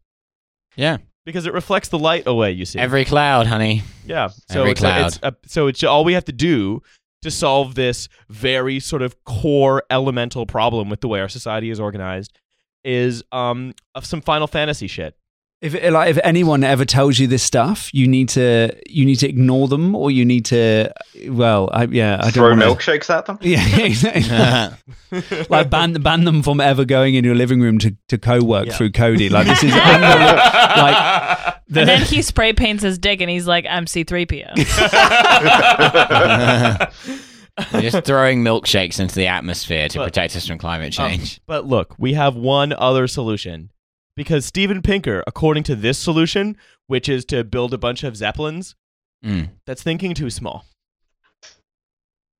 [0.75, 0.97] yeah.
[1.25, 2.51] Because it reflects the light away.
[2.51, 3.83] You see, Every cloud, honey.
[4.05, 4.29] yeah.
[4.49, 6.81] So every it's, a, it's a, so it's all we have to do
[7.23, 11.79] to solve this very sort of core elemental problem with the way our society is
[11.79, 12.37] organized
[12.83, 15.17] is um of some Final Fantasy shit.
[15.61, 19.27] If like if anyone ever tells you this stuff, you need to you need to
[19.29, 20.91] ignore them, or you need to
[21.29, 23.39] well, I, yeah, I Throw don't wanna- milkshakes at them.
[23.41, 25.45] Yeah, exactly.
[25.49, 28.73] like ban ban them from ever going in your living room to, to co-work Yeah.
[28.73, 29.31] through Codi.
[29.31, 30.35] Like this is unbelievable.
[30.35, 34.55] like the, and then he spray paints his dick and he's like MC3PO.
[37.81, 41.39] Just throwing milkshakes into the atmosphere to But- protect us from climate Um, change.
[41.47, 43.69] but look, we have one other solution.
[44.15, 46.55] Because Steven Pinker, according to this solution,
[46.87, 48.75] which is to build a bunch of zeppelins,
[49.23, 49.49] Mm.
[49.65, 50.65] that's thinking too small.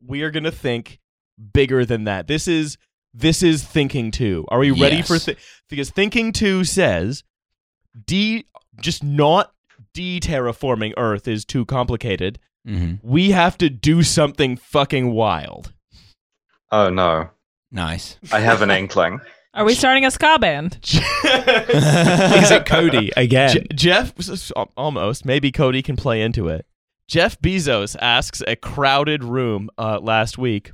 [0.06, 1.00] We are going to think
[1.54, 2.28] bigger than that.
[2.28, 2.78] This is
[3.14, 4.46] this is thinking two.
[4.50, 5.26] Are we ready for Yes.
[5.26, 5.38] th-
[5.70, 7.24] because thinking two says
[8.06, 8.46] de
[8.82, 9.54] just not
[9.94, 12.40] de-terraforming Earth is too complicated.
[12.66, 15.72] hmm We have to do something fucking wild.
[16.72, 17.30] Oh no,
[17.72, 18.18] Nice.
[18.32, 19.22] I have an inkling.
[19.56, 20.80] Are we starting a ska band?
[20.84, 20.96] is
[22.52, 23.52] it Codi again?
[23.54, 25.26] Je- Jeff, s- s- almost.
[25.26, 26.66] Maybe Codi can play into it.
[27.08, 30.72] Jeff Bezos asks a crowded room uh, last week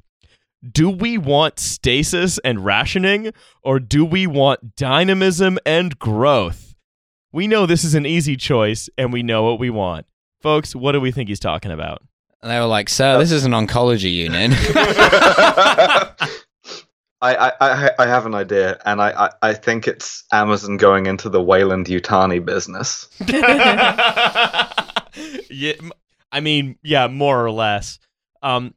[0.67, 6.73] Do we want stasis and rationing, or do we want dynamism and growth?
[7.31, 10.05] We know this is an easy choice, and we know what we want.
[10.41, 12.01] Folks, what do we think he's talking about?
[12.41, 14.51] And they were like, "Sir, this is an oncology unit."
[17.21, 21.05] I, I, I, I have an idea, and I, I, I think it's Amazon going
[21.05, 23.07] into the Weyland-Yutani business.
[25.49, 25.91] yeah, m-
[26.31, 27.99] I mean, yeah, more or less.
[28.41, 28.73] Um,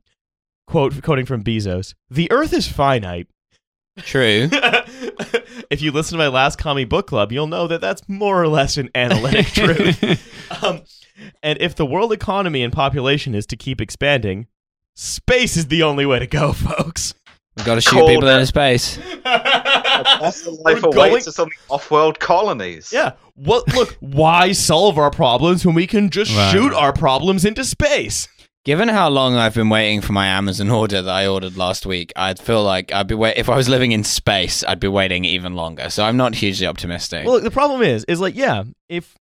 [0.67, 3.29] quote quoting from Bezos: "The Earth is finite."
[3.99, 4.49] True.
[5.71, 8.49] if you listen to my last comic book club, you'll know that that's more or
[8.49, 10.63] less an analytic truth.
[10.63, 10.83] Um,
[11.43, 14.49] and if the world economy and population is to keep expanding,
[14.97, 17.15] space is the only way to go, folks.
[17.57, 18.33] We've got to shoot Called people it.
[18.35, 18.97] into space.
[19.25, 22.91] That's the life We're awaits going- us on off-world colonies.
[22.93, 23.13] Yeah.
[23.37, 23.73] What?
[23.75, 26.51] Look, why solve our problems when we can just Right.
[26.53, 28.29] shoot our problems into space?
[28.65, 32.13] Given how long I've been waiting for my Amazon order that I ordered last week,
[32.17, 35.25] I'd feel like I'd be wait- if I was living in space, I'd be waiting
[35.25, 35.91] even longer.
[35.91, 37.25] So I'm not hugely optimistic.
[37.27, 39.15] Well, look, the problem is, is like, yeah, if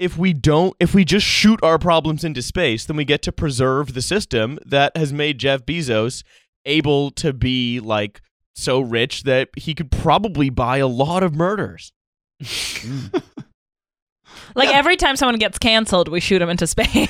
[0.00, 3.32] if we don't, if we just shoot our problems into space, then we get to
[3.32, 6.22] preserve the system that has made Jeff Bezos
[6.68, 8.20] able to be like
[8.54, 11.92] so rich that he could probably buy a lot of murders.
[14.54, 16.88] Like every time someone gets canceled, we shoot them into space.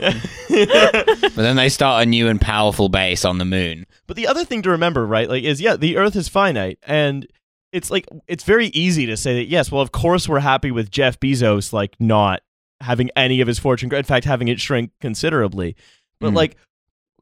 [0.00, 3.86] But then they start a new and powerful base on the moon.
[4.06, 7.26] But the other thing to remember, right, like is yeah, the Earth is finite, and
[7.72, 10.90] it's like it's very easy to say that yes, well, of course we're happy with
[10.90, 12.40] Jeff Bezos like not
[12.80, 15.76] having any of his fortune, in fact, having it shrink considerably.
[16.20, 16.36] But Mm.
[16.36, 16.56] like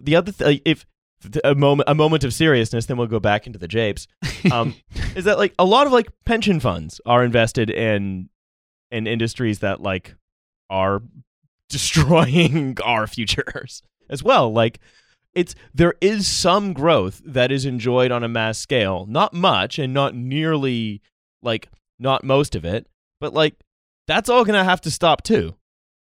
[0.00, 0.86] the other, th- if
[1.42, 4.06] a moment, a moment of seriousness, then we'll go back into the japes.
[4.52, 4.74] Um,
[5.16, 8.28] is that like a lot of like pension funds are invested in
[8.90, 10.14] in industries that like
[10.70, 11.02] are
[11.68, 14.52] destroying our futures as well.
[14.52, 14.78] Like
[15.34, 19.06] it's there is some growth that is enjoyed on a mass scale.
[19.08, 21.02] Not much and not nearly
[21.42, 22.86] like not most of it,
[23.20, 23.54] but like
[24.08, 25.54] that's all going to have to stop too.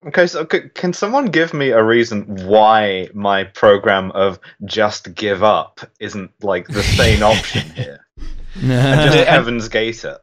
[0.06, 5.42] Okay, so c- can someone give me a reason why my program of just give
[5.42, 8.06] up isn't like the sane option here?
[8.60, 10.18] Just Heaven's Gate it.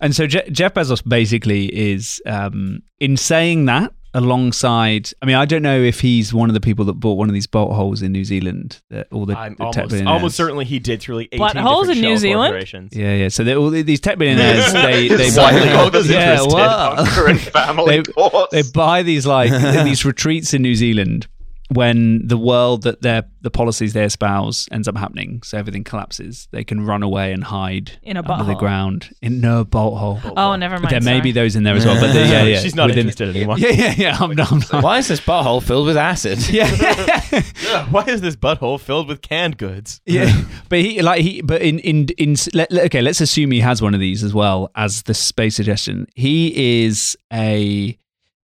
[0.00, 5.10] And so Je- Jeff Bezos basically is um, in saying that alongside.
[5.22, 7.34] I mean, I don't know if he's one of the people that bought one of
[7.34, 8.80] these bolt holes in New Zealand.
[8.90, 11.46] That all the, I'm the tech almost, billionaires- almost certainly he did through like 18
[11.46, 12.88] Buttholes different in New Zealand?
[12.92, 13.28] Yeah, yeah.
[13.28, 14.72] So all these tech billionaires.
[14.72, 16.54] they they buy, like Olga's yeah, interested.
[16.54, 17.04] well,
[17.36, 19.50] family they, they buy these like
[19.84, 21.26] these retreats in New Zealand
[21.70, 25.42] when the world that their the policies they espouse ends up happening.
[25.42, 26.46] So everything collapses.
[26.52, 30.20] They can run away and hide In a under the ground in no bolt hole.
[30.36, 30.92] oh, never But mind.
[30.92, 32.00] there may be those in there as well.
[32.00, 32.58] But the, yeah, yeah.
[32.60, 33.58] She's not within- interested anymore.
[33.58, 34.16] Yeah, yeah, yeah.
[34.20, 34.36] I'm, I'm
[34.70, 34.82] not.
[34.82, 36.38] Why is this butthole filled with acid?
[36.50, 36.66] Yeah.
[37.62, 40.00] Yeah, Why is this butthole filled with canned goods?
[40.06, 43.60] yeah, but he like he but in in in let, let- okay, let's assume he
[43.60, 46.06] has one of these as well as the space suggestion.
[46.14, 47.98] He is a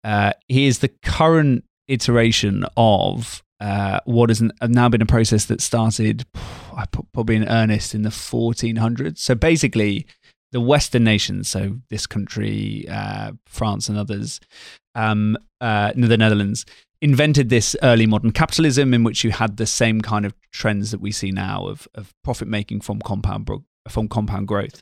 [0.02, 5.60] uh, he is the current iteration of uh, what has now been a process that
[5.60, 6.24] started
[6.76, 9.18] I put probably in earnest in the 1400s.
[9.18, 10.06] So basically,
[10.52, 14.40] the Western nations, so this country, uh, France, and others,
[14.94, 16.64] um, uh, the Netherlands,
[17.00, 21.00] invented this early modern capitalism in which you had the same kind of trends that
[21.00, 23.48] we see now of, of profit making from compound
[23.88, 24.80] from compound growth,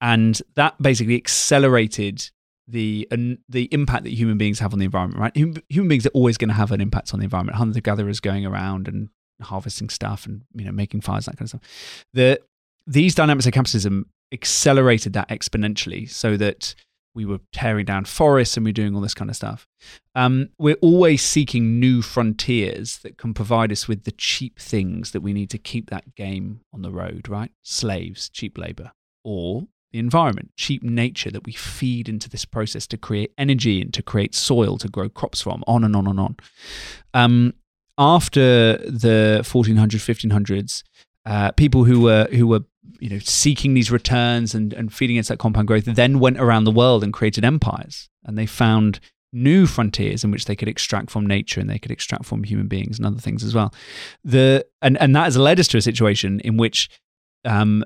[0.00, 2.30] and that basically accelerated
[2.66, 3.08] the
[3.48, 5.20] the impact that human beings have on the environment.
[5.20, 7.56] Right, human, beings are always going to have an impact on the environment.
[7.56, 9.08] Hunter gatherers going around and
[9.42, 12.04] harvesting stuff and you know making fires that kind of stuff.
[12.12, 12.40] The
[12.86, 16.74] these dynamics of capitalism accelerated that exponentially, so that
[17.14, 19.66] we were tearing down forests and we we're doing all this kind of stuff.
[20.14, 25.20] Um, we're always seeking new frontiers that can provide us with the cheap things that
[25.20, 27.52] we need to keep that game on the road, right?
[27.62, 28.92] Slaves, cheap labor,
[29.22, 33.94] or the environment, cheap nature that we feed into this process to create energy and
[33.94, 36.36] to create soil to grow crops from, on and on and on.
[37.14, 37.54] Um,
[37.96, 40.82] after the 1400s, 1500s,
[41.26, 42.64] uh, people who were who were
[42.98, 46.64] you know seeking these returns and, and feeding into that compound growth then went around
[46.64, 48.98] the world and created empires and they found
[49.32, 52.68] new frontiers in which they could extract from nature and they could extract from human
[52.68, 53.72] beings and other things as well
[54.22, 56.90] the and and that has led us to a situation in which
[57.46, 57.82] um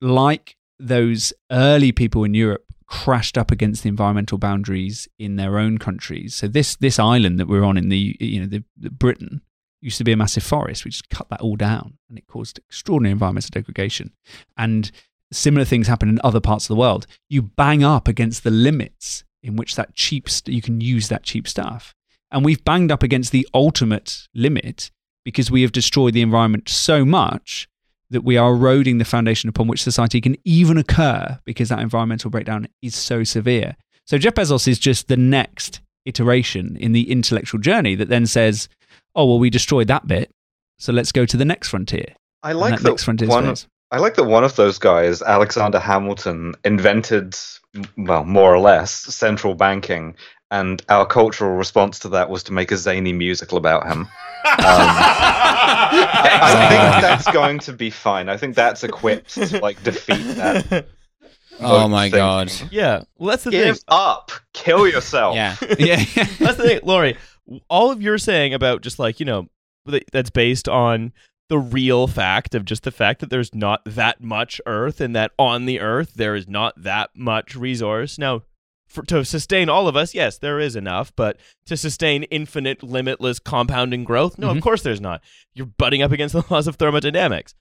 [0.00, 5.78] like those early people in Europe crashed up against the environmental boundaries in their own
[5.78, 9.40] countries so this this island that we're on in the you know the, the Britain
[9.80, 10.84] used to be a massive forest.
[10.84, 14.12] We just cut that all down and it caused extraordinary environmental degradation.
[14.56, 14.90] And
[15.32, 17.06] similar things happen in other parts of the world.
[17.28, 21.22] You bang up against the limits in which that cheap st- you can use that
[21.22, 21.94] cheap stuff.
[22.30, 24.90] And we've banged up against the ultimate limit
[25.24, 27.68] because we have destroyed the environment so much
[28.10, 32.30] that we are eroding the foundation upon which society can even occur because that environmental
[32.30, 33.76] breakdown is so severe.
[34.06, 38.68] So Jeff Bezos is just the next iteration in the intellectual journey that then says,
[39.14, 40.30] oh well we destroyed that bit
[40.78, 43.54] so let's go to the next frontier I And like that that next one.
[43.92, 47.36] I like that one of those guys, Alexander Hamilton, invented,
[47.96, 50.14] well, more or less, central banking,
[50.50, 54.00] and our cultural response to that was to make a zany musical about him.
[54.00, 54.08] Um,
[54.44, 58.28] I think that's going to be fine.
[58.28, 60.86] I think that's equipped to like defeat that.
[61.60, 62.18] Oh my thinking.
[62.18, 62.52] god.
[62.70, 63.84] Yeah, well, that's the Give thing.
[63.88, 64.30] up.
[64.54, 65.34] Kill yourself.
[65.34, 65.56] Yeah.
[65.78, 65.96] yeah
[66.38, 67.16] That's the thing, Laurie.
[67.68, 69.48] All of you're saying about just like you know
[70.12, 71.12] that's based on
[71.48, 75.32] the real fact of just the fact that there's not that much Earth, and that
[75.38, 78.18] on the Earth there is not that much resource.
[78.18, 78.42] Now,
[78.90, 83.38] for, to sustain all of us, yes, there is enough, but to sustain infinite, limitless
[83.38, 84.56] compounding growth, no, Mhm.
[84.56, 85.22] of course there's not.
[85.54, 87.54] You're butting up against the laws of thermodynamics.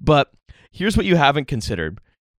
[0.00, 0.32] But
[0.72, 1.98] here's what you haven't considered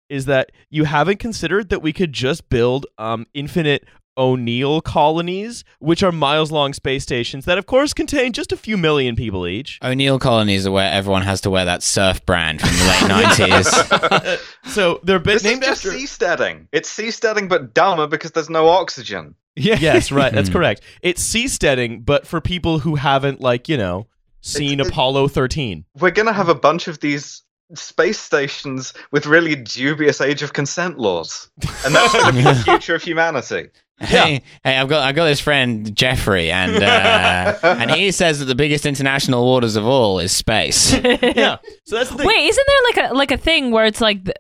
[0.09, 3.85] is that you haven't considered that we could just build um, infinite
[4.19, 8.77] O'Neill colonies, which are miles long space stations that, of course, contain just a few
[8.77, 9.79] million people each.
[9.83, 14.41] O'Neill colonies are where everyone has to wear that surf brand from the late 90s.
[14.67, 15.99] So they're ba- This named is just after.
[15.99, 16.67] seasteading.
[16.73, 19.35] It's seasteading, but dumber because there's no oxygen.
[19.55, 19.77] Yeah.
[19.81, 20.33] yes, right.
[20.33, 20.53] That's Hmm.
[20.55, 20.83] correct.
[21.03, 24.07] It's seasteading, but for people who haven't, like, you know,
[24.43, 25.85] seen It's- it- Apollo 13.
[25.99, 27.43] We're gonna have a bunch of these
[27.75, 31.51] space stations with really dubious age of consent laws,
[31.85, 33.69] and that's gonna be the future of humanity.
[33.99, 38.45] Hey, hey, I've got I've got this friend Jeffrey, and uh, and he says that
[38.45, 40.93] the biggest international waters of all is space.
[41.03, 41.57] yeah.
[41.85, 42.27] So that's the thing.
[42.27, 44.31] Wait, isn't there like a like a thing where it's like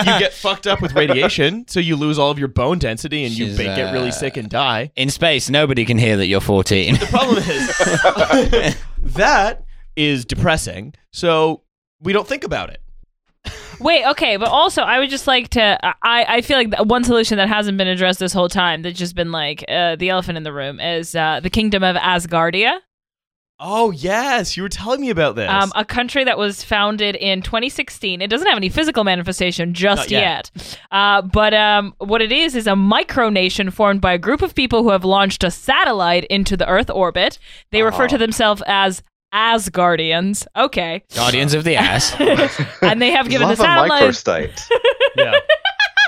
[0.07, 3.23] you, you get fucked up with radiation, so you lose all of your bone density
[3.23, 4.91] and you She's, ba- get really uh, sick and die.
[4.95, 6.95] In space, nobody can hear that you're 14.
[6.95, 8.77] The problem is
[9.15, 9.65] that
[9.95, 11.63] is depressing, so
[12.01, 12.81] we don't think about it.
[13.79, 15.79] Wait, okay, but also I would just like to.
[15.83, 19.15] I I feel like one solution that hasn't been addressed this whole time that's just
[19.15, 22.79] been like uh, the elephant in the room is uh, the kingdom of Asgardia,
[23.61, 25.49] Oh yes, you were telling me about this.
[25.49, 28.21] um, a country that was founded in 2016.
[28.21, 30.51] It doesn't have any physical manifestation just Not yet.
[30.55, 34.55] yet, uh, but um, what it is is a micronation formed by a group of
[34.55, 37.37] people who have launched a satellite into the Earth orbit.
[37.71, 40.47] They refer to themselves as as guardians.
[40.55, 42.15] Okay, Guardians of the ass.
[42.81, 44.67] and they have given the Love a microstate.
[45.17, 45.37] yeah,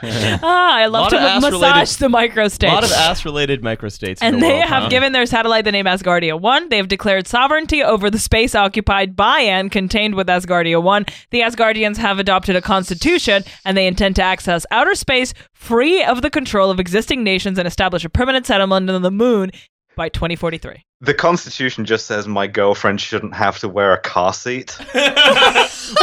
[0.43, 2.69] Ah, I love to massage the microstate.
[2.69, 4.21] a lot of ass-related microstates.
[4.21, 4.89] in and the they world, have huh?
[4.89, 6.69] given their satellite the name Asgardia 1.
[6.69, 11.05] They have declared sovereignty over the space occupied by and contained with Asgardia 1.
[11.31, 16.21] The Asgardians have adopted a constitution and they intend to access outer space free of
[16.21, 19.51] the control of existing nations and establish a permanent settlement on the moon
[19.95, 20.83] by 2043.
[21.01, 24.71] The Constitution just says my girlfriend shouldn't have to wear a car seat.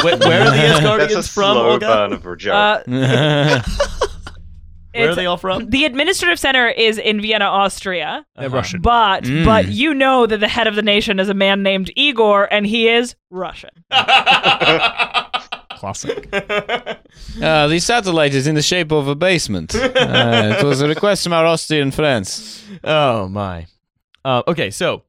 [0.02, 1.86] Where, where are the That's a Asgardians from, slow Olga?
[1.86, 2.82] burn of a joke.
[2.88, 3.62] Uh,
[4.94, 5.70] Where are they all from?
[5.70, 8.26] The administrative center is in Vienna, Austria.
[8.36, 8.80] They're Russian.
[8.80, 9.44] But Mm.
[9.44, 12.66] but you know that the head of the nation is a man named Igor and
[12.66, 13.70] he is Russian.
[15.78, 16.28] Classic.
[17.40, 19.74] Uh, the satellite is in the shape of a basement.
[19.76, 22.64] Uh, it was a request from our Austrian friends.
[22.82, 23.66] Oh my.
[24.28, 25.04] Uh, okay, so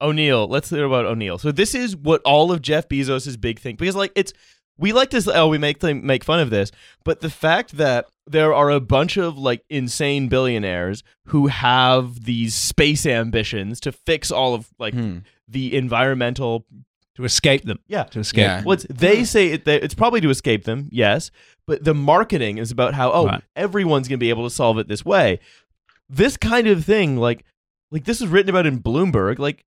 [0.00, 0.48] O'Neill.
[0.48, 1.36] Let's hear about O'Neill.
[1.38, 4.32] So this is what all of Jeff Bezos' big thing because like it's
[4.78, 6.72] we like to oh we make them make fun of this,
[7.04, 12.54] but the fact that there are a bunch of like insane billionaires who have these
[12.54, 15.18] space ambitions to fix all of like Hmm.
[15.46, 16.64] the environmental
[17.16, 17.80] to escape them.
[17.88, 18.04] Yeah.
[18.04, 18.44] To escape.
[18.44, 18.62] Yeah.
[18.62, 21.30] What's they say it, they, it's probably to escape them, yes,
[21.66, 23.42] but the marketing is about how oh Right.
[23.54, 25.40] everyone's gonna be able to solve it this way.
[26.08, 27.44] This kind of thing, like
[27.90, 29.64] like this is written about in Bloomberg, like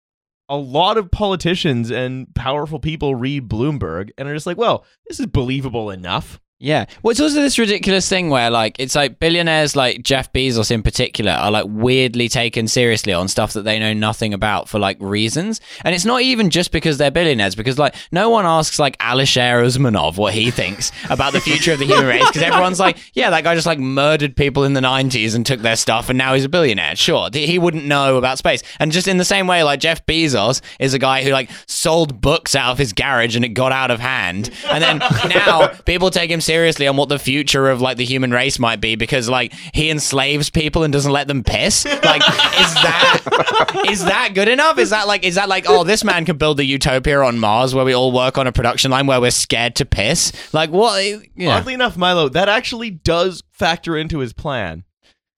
[0.48, 5.20] a lot of politicians and powerful people read Bloomberg and are just like, well, this
[5.20, 6.40] is believable enough.
[6.60, 6.86] Yeah.
[7.02, 10.82] Well, it's also this ridiculous thing where, like, it's like billionaires like Jeff Bezos in
[10.82, 14.96] particular are like weirdly taken seriously on stuff that they know nothing about for like
[15.00, 15.60] reasons.
[15.84, 19.62] And it's not even just because they're billionaires, because like no one asks like Alisher
[19.64, 23.30] Usmanov what he thinks about the future of the human race, because everyone's like, yeah,
[23.30, 26.34] that guy just like murdered people in the 90s and took their stuff and now
[26.34, 26.96] he's a billionaire.
[26.96, 27.28] Sure.
[27.32, 28.62] He wouldn't know about space.
[28.78, 32.20] And just in the same way, like Jeff Bezos is a guy who like sold
[32.20, 34.50] books out of his garage and it got out of hand.
[34.68, 34.98] And then
[35.28, 38.80] now people take him seriously on what the future of like the human race might
[38.80, 41.84] be because like he enslaves people and doesn't let them piss.
[41.84, 44.78] Like, is that is that good enough?
[44.78, 47.74] Is that like is that like oh this man can build a utopia on Mars
[47.74, 50.32] where we all work on a production line where we're scared to piss?
[50.52, 51.02] Like what?
[51.34, 51.56] Yeah.
[51.56, 54.84] Oddly enough, Milo, that actually does factor into his plan.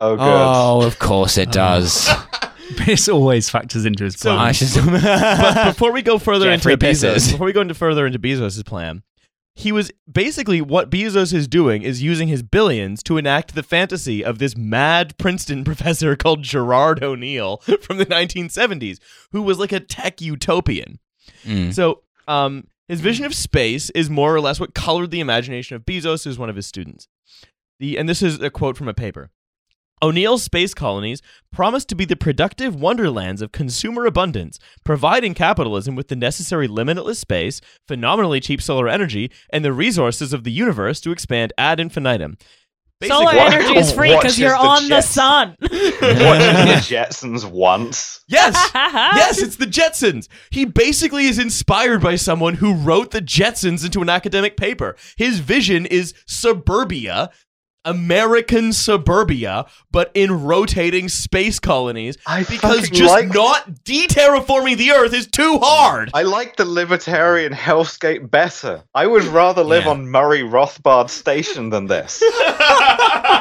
[0.00, 0.22] oh, good.
[0.22, 1.52] Oh, of course it uh.
[1.52, 2.08] does.
[2.76, 4.38] Piss always factors into his plan.
[4.38, 4.70] I should.
[4.84, 7.32] but before we go further Jeffrey into Bezos, pisses.
[7.32, 9.02] before we go into further into Bezos' plan,
[9.58, 14.22] he was basically what Bezos is doing is using his billions to enact the fantasy
[14.22, 18.98] of this mad Princeton professor called Gerard O'Neill from the 1970s,
[19.32, 20.98] who was like a tech utopian.
[21.42, 21.72] Mm.
[21.72, 25.86] So, um, his vision of space is more or less what colored the imagination of
[25.86, 27.08] Bezos, who's one of his students.
[27.80, 29.30] The and this is a quote from a paper.
[30.02, 31.22] O'Neill's space colonies
[31.52, 37.18] promise to be the productive wonderlands of consumer abundance, providing capitalism with the necessary limitless
[37.18, 42.36] space, phenomenally cheap solar energy, and the resources of the universe to expand ad infinitum.
[43.04, 45.00] Solar Basically- What- energy is free because is you're the on the jet?
[45.04, 45.56] sun.
[45.60, 48.20] Watching the Jetsons once.
[48.28, 50.28] Yes, yes, it's the Jetsons.
[50.50, 54.96] He basically is inspired by someone who wrote the Jetsons into an academic paper.
[55.18, 57.30] His vision is suburbia
[57.86, 65.14] American suburbia, but in rotating space colonies I because just like- not de-terraforming the Earth
[65.14, 66.10] is too hard.
[66.12, 68.82] I like the libertarian hellscape better.
[68.94, 69.90] I would rather live Yeah.
[69.92, 72.22] on Murray Rothbard Station than this.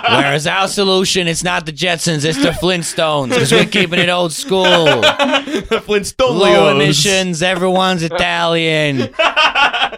[0.07, 4.31] Whereas our solution, it's not the Jetsons, it's the Flintstones, because we're keeping it old
[4.33, 4.65] school.
[4.65, 6.39] Flintstones.
[6.39, 9.09] Low emissions, everyone's Italian.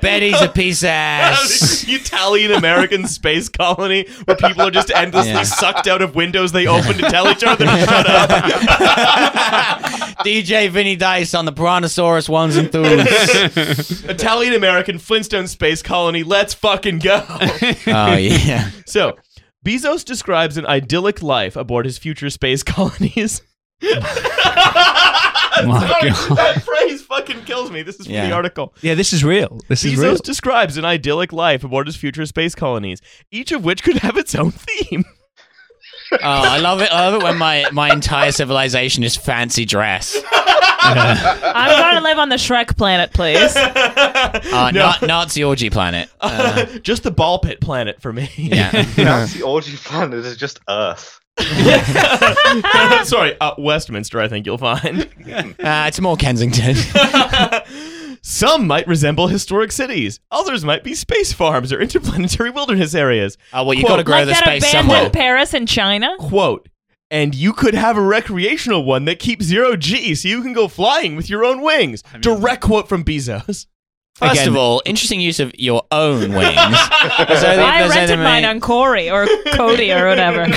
[0.02, 1.86] Betty's a piece of ass.
[1.88, 5.44] Italian American space colony where people are just endlessly Yeah.
[5.44, 8.30] sucked out of windows they open to tell each other to shut up.
[10.26, 14.04] DJ Vinny Dice on the Brontosaurus ones and twos.
[14.06, 17.24] Italian American Flintstone space colony, let's fucking go.
[17.30, 18.72] Oh, yeah.
[18.86, 19.18] So,
[19.66, 23.42] Bezos describes an idyllic life aboard his future space colonies.
[23.82, 24.00] My
[25.88, 26.38] Sorry, God.
[26.38, 26.64] that
[27.28, 27.82] fucking kills me.
[27.84, 28.74] This is from the article.
[28.82, 29.60] Yeah, this is real.
[29.68, 30.16] This is Bezos real.
[30.18, 33.02] describes an idyllic life aboard his future space colonies,
[33.32, 35.06] each of which could have its own theme.
[36.14, 36.90] Oh, I love it.
[36.92, 40.16] I love it when my, my entire civilization is fancy dress.
[40.80, 43.54] I'm going to live on the Shrek planet, please.
[44.50, 44.92] Uh, No.
[45.02, 46.10] Na- Nazi orgy planet.
[46.22, 48.30] Uh, Just the ball pit planet for me.
[48.38, 48.72] yeah.
[48.72, 51.20] That's the orgy planet is just Earth.
[53.06, 55.10] Sorry, uh, Westminster, I think you'll find.
[55.28, 56.76] Uh, it's more Kensington.
[58.22, 60.20] Some might resemble historic cities.
[60.32, 63.38] Others might be space farms or interplanetary wilderness areas.
[63.54, 65.10] Oh, well, you Quote, got to grow like the that space abandoned somewhere.
[65.10, 66.16] Paris and China.
[66.20, 66.70] Quote,
[67.12, 70.68] and you could have a recreational one that keeps zero G so you can go
[70.68, 72.04] flying with your own wings.
[72.20, 73.68] Direct quote from Bezos.
[74.18, 76.56] First Again- of all, interesting use of your own wings.
[76.56, 80.48] So I there's rented enemy- mine on Corey or Codi or whatever.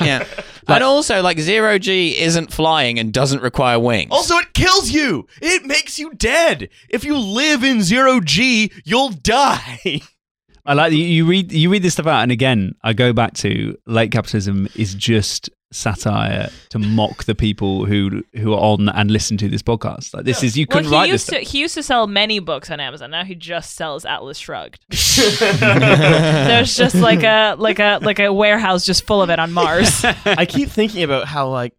[0.04, 0.24] Yeah.
[0.68, 4.08] and also, like, zero G isn't flying and doesn't require wings.
[4.10, 5.26] Also, it kills you.
[5.40, 6.68] It makes you dead.
[6.90, 10.02] If you live in zero G, you'll die.
[10.66, 13.34] I like you, you read you read this stuff out, and again, I go back
[13.34, 19.10] to late capitalism is just satire to mock the people who who are on and
[19.10, 20.14] listen to this podcast.
[20.14, 21.12] Like this is you well, couldn't he write this.
[21.12, 21.38] used Stuff.
[21.40, 23.10] to he used to sell many books on Amazon.
[23.10, 24.84] Now he just sells Atlas Shrugged.
[24.90, 30.04] There's just like a like a like a warehouse just full of it on Mars.
[30.24, 31.74] I keep thinking about how like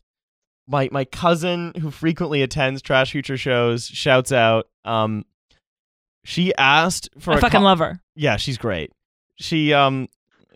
[0.68, 4.68] my my cousin who frequently attends Trash Future shows shouts out.
[4.84, 5.26] Um,
[6.26, 8.02] she asked for I a fucking co- love her.
[8.16, 8.92] Yeah, she's great.
[9.38, 10.10] She um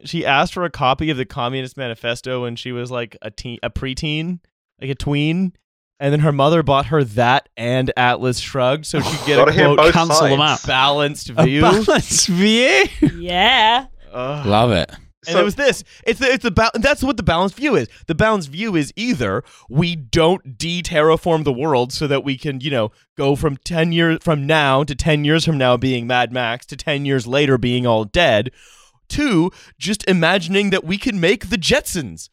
[0.06, 3.60] she asked for a copy of the Communist Manifesto when she was like a teen,
[3.64, 4.40] a preteen,
[4.80, 5.54] like a tween,
[6.00, 9.52] and then her mother bought her that and Atlas Shrugged, so she could get a
[9.54, 10.64] quote both cancel them sides.
[10.64, 10.68] out.
[10.68, 11.62] balanced A view.
[11.62, 12.84] balanced view.
[13.16, 13.86] Yeah.
[14.12, 14.46] Ugh.
[14.46, 14.92] Love it.
[15.28, 15.84] And it was this.
[16.08, 17.88] It's the, it's the ba- that's what the balanced view is.
[18.08, 22.72] The balanced view is either we don't de-terraform the world so that we can, you
[22.72, 26.66] know, go from 10 years from now to 10 years from now being Mad Max
[26.66, 28.50] to 10 years later being all dead.
[29.12, 32.30] Two, just imagining that we can make the Jetsons.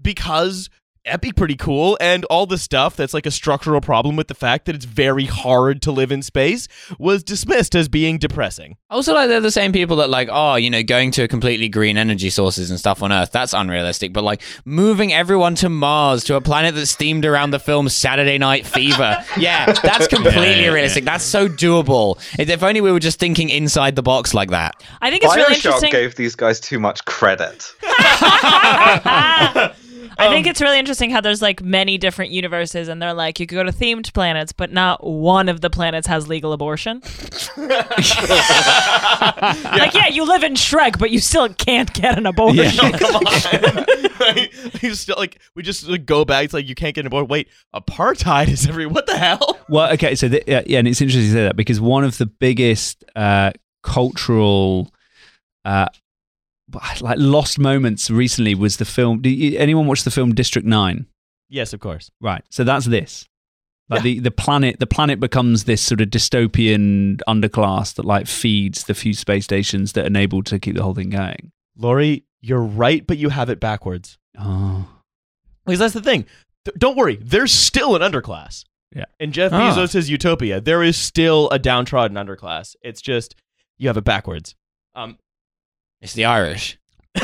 [0.00, 0.70] Because
[1.04, 4.34] that'd be pretty cool and all the stuff that's like a structural problem with the
[4.34, 6.66] fact that it's very hard to live in space
[6.98, 8.76] was dismissed as being depressing.
[8.90, 11.98] Also, like they're the same people that like, oh, you know, going to completely green
[11.98, 13.32] energy sources and stuff on Earth.
[13.32, 14.12] That's unrealistic.
[14.12, 18.38] But like moving everyone to Mars to a planet that's themed around the film Saturday
[18.38, 19.24] Night Fever.
[19.36, 21.04] Yeah, that's completely yeah, realistic.
[21.04, 22.18] That's so doable.
[22.38, 24.82] If if only we were just thinking inside the box like that.
[25.02, 25.90] I think it's really Bioshock interesting.
[25.90, 27.72] gave these guys too much credit.
[30.18, 33.46] I think it's really interesting how there's like many different universes, and they're like you
[33.46, 37.02] could go to themed planets, but not one of the planets has legal abortion.
[39.74, 42.64] Like, yeah, you live in Shrek, but you still can't get an abortion.
[42.74, 42.98] Yeah.
[42.98, 44.36] come on.
[44.80, 46.44] you still like we just like, go back.
[46.46, 47.28] It's like you can't get aboard.
[47.28, 48.86] Wait, apartheid is every.
[48.86, 49.58] What the hell?
[49.68, 52.18] Well, okay, so th- yeah, yeah, and it's interesting to say that because one of
[52.18, 53.52] the biggest uh,
[53.82, 54.90] cultural,
[55.64, 55.86] uh,
[57.00, 59.20] like lost moments recently was the film.
[59.22, 61.06] Did you, anyone watch the film District Nine?
[61.48, 62.10] Yes, of course.
[62.20, 62.42] Right.
[62.50, 63.26] So that's this.
[63.90, 68.84] Like the, the planet the planet becomes this sort of dystopian underclass that like feeds
[68.84, 71.52] the few space stations that enable to keep the whole thing going.
[71.76, 74.16] Laurie, you're right, but you have it backwards.
[74.38, 74.88] Oh.
[75.66, 76.24] Because that's the thing.
[76.64, 78.64] Th- don't worry, there's still an underclass.
[78.94, 79.04] Yeah.
[79.20, 79.74] In Jeff Ah.
[79.76, 82.76] Bezos' utopia, there is still a downtrodden underclass.
[82.80, 83.34] It's just
[83.76, 84.54] you have it backwards.
[84.94, 85.18] Um,
[86.04, 86.78] It's the Irish.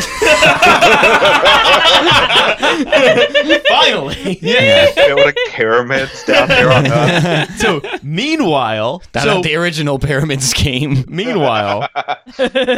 [3.69, 4.39] finally.
[4.41, 4.91] Yeah.
[5.07, 7.57] Building pyramids down here on Earth.
[7.59, 11.05] so meanwhile, That's so the original pyramid scheme.
[11.09, 11.89] meanwhile,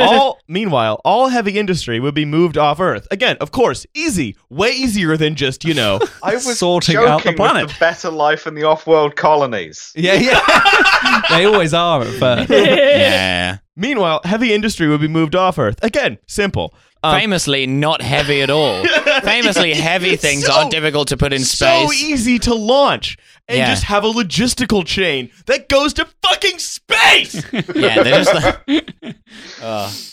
[0.01, 3.07] all meanwhile, all heavy industry would be moved off Earth.
[3.11, 6.01] Again, of course, easy, way easier than just you know.
[6.23, 7.67] I was Sorting joking out the planet.
[7.67, 9.93] with the better life in the off-world colonies.
[9.95, 11.23] Yeah, yeah.
[11.31, 12.51] they always are at first.
[12.51, 13.59] yeah.
[13.77, 15.79] Meanwhile, heavy industry would be moved off Earth.
[15.83, 16.75] Again, simple.
[17.05, 18.85] Um, Famously not heavy at all.
[19.23, 21.59] Famously heavy things so- aren't difficult to put in space.
[21.89, 23.17] so easy to launch
[23.49, 23.71] and Yeah.
[23.71, 27.43] just have a logistical chain that goes to fucking space.
[27.75, 29.17] yeah, they're just like,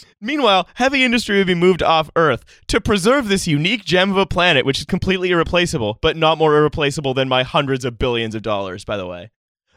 [0.22, 4.26] Meanwhile, heavy industry would be moved off Earth to preserve this unique gem of a
[4.26, 8.42] planet, which is completely irreplaceable, but not more irreplaceable than my hundreds of billions of
[8.42, 9.32] dollars, by the way.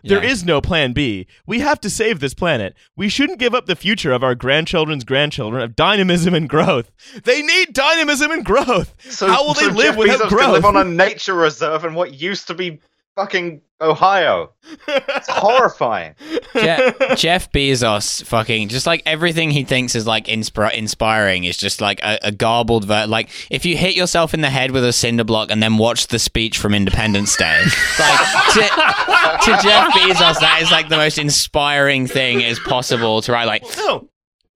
[0.04, 0.30] There Yeah.
[0.30, 1.26] is no plan B.
[1.46, 2.74] We have to save this planet.
[2.96, 6.90] We shouldn't give up the future of our grandchildren's grandchildren of dynamism and growth.
[7.24, 8.94] They need dynamism and growth.
[9.08, 10.42] So, How will so they live Jeff without Bezos growth?
[10.42, 12.80] Can live on a nature reserve and what used to be
[13.16, 14.52] fucking Ohio.
[14.86, 16.14] It's horrifying.
[16.54, 21.80] Je- Jeff Bezos, fucking, just like everything he thinks is like inspira- inspiring is just
[21.80, 24.92] like a, a garbled ver- Like if you hit yourself in the head with a
[24.92, 27.60] cinder block and then watch the speech from Independence Day,
[27.98, 28.18] like
[28.54, 33.46] to, to Jeff Bezos, that is like the most inspiring thing is possible to write.
[33.46, 34.08] Like no,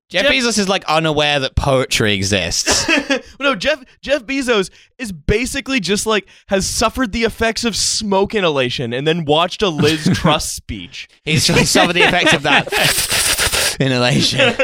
[0.09, 2.89] Jeff, Jeff- Bezos is like unaware that poetry exists.
[3.41, 8.93] no, Jeff Jeff Bezos is basically just like has suffered the effects of smoke inhalation
[8.93, 11.09] and then watched a Liz Truss speech.
[11.24, 14.55] He's just suffered the effects of that inhalation.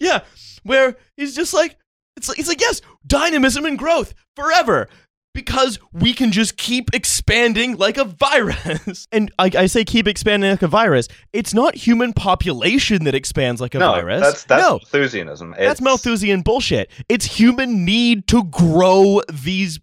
[0.00, 0.20] yeah,
[0.62, 1.76] where he's just like
[2.16, 4.88] it's like it's like yes, dynamism and growth forever.
[5.34, 9.06] Because we can just keep expanding like a virus.
[9.12, 11.08] And I, I say keep expanding like a virus.
[11.32, 14.20] It's not human population that expands like a no, virus.
[14.20, 15.54] that's that's no, Malthusianism.
[15.58, 16.90] that's Malthusian bullshit.
[17.08, 19.80] It's human need to grow these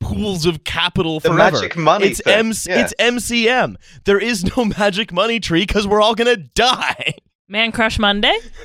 [0.00, 1.52] pools of capital The forever.
[1.58, 2.80] magic money It's M- yeah.
[2.84, 3.76] it's MCM.
[4.04, 7.14] There is no magic money tree because we're all gonna die.
[7.50, 8.38] Man Crush Monday.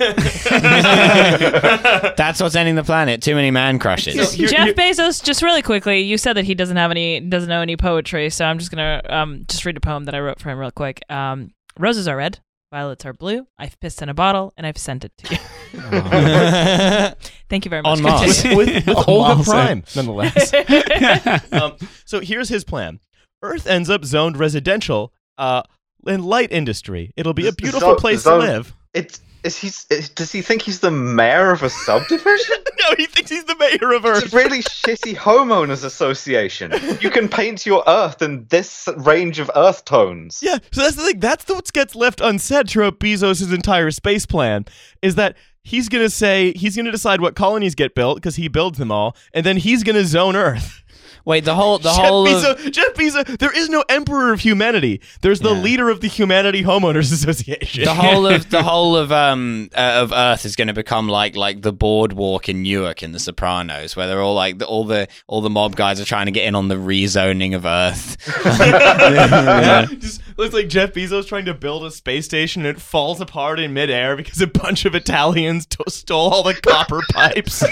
[2.16, 3.20] That's what's ending the planet.
[3.20, 4.14] Too many man crushes.
[4.38, 7.48] You're- Jeff you're- Bezos, just really quickly, you said that he doesn't have any, doesn't
[7.48, 10.38] know any poetry, so I'm just gonna um just read a poem that I wrote
[10.38, 11.02] for him real quick.
[11.10, 12.38] Um, roses are red,
[12.72, 13.48] violets are blue.
[13.58, 15.40] I've pissed in a bottle and I've sent it to you.
[17.48, 17.98] Thank you very much.
[17.98, 18.40] On Mars.
[18.42, 18.56] Continue.
[18.56, 20.54] with, with Olga Miles, Prime, nonetheless.
[21.52, 23.00] um, so here's his plan:
[23.42, 25.62] Earth ends up zoned residential, uh,
[26.06, 27.12] and light industry.
[27.16, 28.75] It'll be a beautiful zo- place zone- to live.
[28.96, 29.68] It's is he?
[29.94, 32.56] is- Does he think he's the mayor of a subdivision?
[32.80, 36.72] no, he thinks he's the mayor of It's a really shitty homeowners association.
[37.00, 40.40] You can paint your earth in this range of earth tones.
[40.42, 41.20] Yeah, so that's the thing.
[41.20, 44.64] That's what gets left unsaid throughout Bezos' entire space plan
[45.02, 48.78] is that he's gonna say he's gonna decide what colonies get built because he builds
[48.78, 50.82] them all, and then he's gonna zone Earth.
[51.26, 53.38] Wait, the whole the Jeff whole of, Jeff Bezos.
[53.38, 55.00] There is no emperor of humanity.
[55.22, 55.60] There's the Yeah.
[55.60, 57.84] leader of the Humanity Homeowners Association.
[57.84, 61.34] the whole of the whole of um uh, of Earth is going to become like
[61.36, 65.08] like the boardwalk in Newark in The Sopranos, where they're all like the, all the
[65.26, 68.16] all the mob guys are trying to get in on the rezoning of Earth.
[68.46, 69.86] yeah.
[69.98, 73.58] Just looks like Jeff Bezos trying to build a space station and it falls apart
[73.58, 77.64] in midair because a bunch of Italians to- stole all the copper pipes.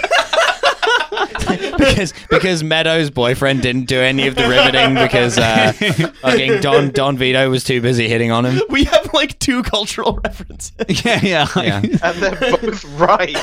[1.79, 5.73] Because because Meadows' boyfriend didn't do any of the riveting because uh,
[6.21, 8.61] fucking Don Don Vito was too busy hitting on him.
[8.69, 10.73] we have like two cultural references.
[11.05, 11.47] yeah, yeah.
[11.57, 13.37] Yeah, And they're both right.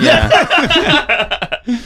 [0.00, 1.56] yeah.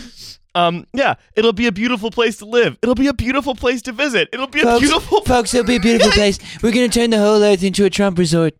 [0.56, 2.78] Um, yeah, it'll be a beautiful place to live.
[2.80, 4.28] It'll be a beautiful place to visit.
[4.32, 5.20] It'll be a Folks, beautiful.
[5.24, 6.38] folks, it'll be a beautiful place.
[6.62, 8.54] We're gonna turn the whole earth into a Trump resort.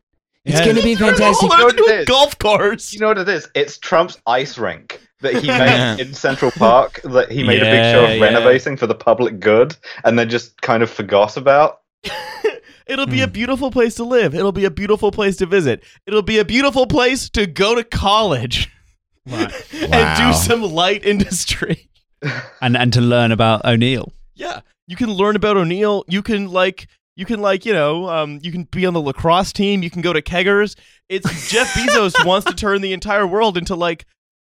[0.44, 0.66] It's Yeah.
[0.66, 1.48] gonna be fantastic.
[1.48, 2.06] You know what do it a is?
[2.06, 2.92] golf course.
[2.92, 3.48] You know what it is?
[3.54, 5.96] It's Trump's ice rink that he Yeah.
[5.96, 8.22] made in Central Park that he made a big show of yeah.
[8.24, 11.80] renovating for the public good and then just kind of forgot about.
[12.86, 14.34] It'll be a beautiful place to live.
[14.34, 15.82] It'll be a beautiful place to visit.
[16.06, 18.70] It'll be a beautiful place to go to college
[19.26, 21.88] and do some light industry.
[22.60, 24.12] and and to learn about O'Neill.
[24.34, 26.04] Yeah, you can learn about O'Neill.
[26.08, 29.52] You can like, you can like, you know, um, you can be on the lacrosse
[29.52, 29.82] team.
[29.82, 30.76] You can go to keggers.
[31.08, 34.04] It's Jeff Bezos wants to turn the entire world into like,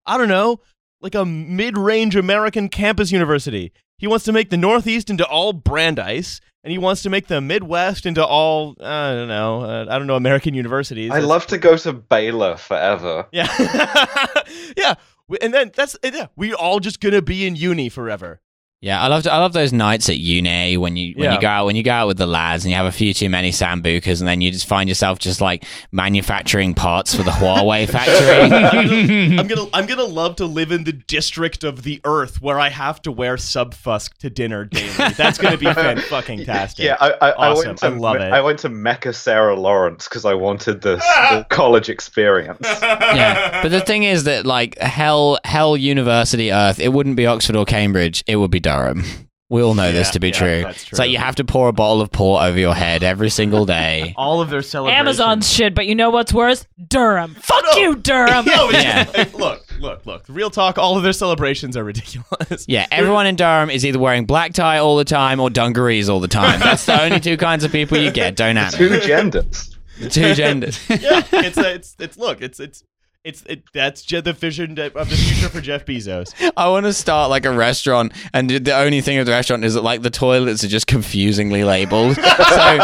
[0.08, 0.62] I don't know,
[1.02, 3.72] like a mid-range American campus university.
[3.98, 7.42] He wants to make the Northeast into all Brandeis, and he wants to make the
[7.42, 11.12] Midwest into all I don't know, uh, I don't know, American universities.
[11.12, 13.28] I love to go to Baylor forever.
[13.32, 13.48] Yeah,
[14.78, 14.96] yeah.
[15.42, 16.28] And then that's yeah.
[16.36, 18.40] We all just gonna be in uni forever.
[18.80, 21.34] Yeah, I love I love those nights at uni when you when Yeah.
[21.34, 23.12] you go out when you go out with the lads and you have a few
[23.12, 27.32] too many sambucas and then you just find yourself just like manufacturing parts for the
[27.32, 29.36] Huawei factory.
[29.40, 32.70] I'm gonna I'm gonna love to live in the district of the Earth where I
[32.70, 34.92] have to wear subfusc to dinner daily.
[35.18, 36.86] That's gonna be fan fucking tastic.
[36.86, 37.66] Yeah, I, I, I Awesome.
[37.70, 38.32] went to I love it.
[38.32, 42.60] I went to Mecca Sarah Lawrence because I wanted this full college experience.
[42.62, 47.56] yeah, but the thing is that like hell hell university Earth, it wouldn't be Oxford
[47.56, 49.04] or Cambridge, it would be Durham.
[49.50, 50.62] We all know this to be yeah, true.
[50.64, 53.30] that's It's like you have to pour a bottle of port over your head every
[53.30, 54.14] single day.
[54.18, 55.00] All of their celebrations.
[55.00, 56.66] Amazon's shit, but you know what's worse?
[56.86, 57.34] Durham.
[57.36, 57.78] Fuck no.
[57.78, 58.44] you, Durham.
[58.46, 59.06] No, Yeah.
[59.06, 60.26] just- look, look, look.
[60.28, 60.78] Real talk.
[60.78, 62.66] All of their celebrations are ridiculous.
[62.68, 66.20] Yeah, everyone in Durham is either wearing black tie all the time or dungarees all
[66.20, 66.60] the time.
[66.60, 68.36] That's the only two kinds of people you get.
[68.36, 69.78] Don't at Two genders.
[69.98, 70.78] The two genders.
[70.90, 72.84] yeah, it's a, it's it's look, it's it's
[73.28, 76.34] it's it, that's Je- the vision of the future for Jeff Bezos.
[76.58, 79.74] I want to start like a restaurant, and the only thing of the restaurant is
[79.74, 82.16] that like the toilets are just confusingly labeled.
[82.16, 82.80] so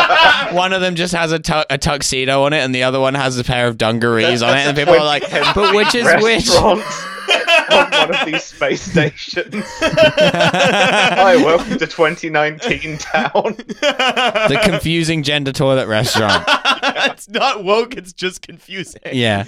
[0.51, 3.13] one of them just has a, tu- a tuxedo on it, and the other one
[3.13, 5.23] has a pair of dungarees on it, and people are like,
[5.55, 6.49] "But which is which?"
[7.69, 9.65] Restaurants on one of these space stations.
[9.79, 13.55] Hi, welcome to 2019 town.
[13.55, 16.43] the confusing gender toilet restaurant.
[16.47, 17.95] it's not woke.
[17.95, 19.01] It's just confusing.
[19.11, 19.45] Yeah.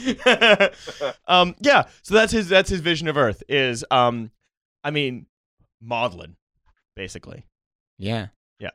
[1.28, 1.56] um.
[1.60, 1.86] Yeah.
[2.04, 2.50] So that's his.
[2.50, 3.44] That's his vision of Earth.
[3.50, 4.32] Is um.
[4.84, 5.26] I mean,
[5.82, 6.36] maudlin,
[6.96, 7.46] basically.
[7.98, 8.28] Yeah.
[8.60, 8.72] Yeah.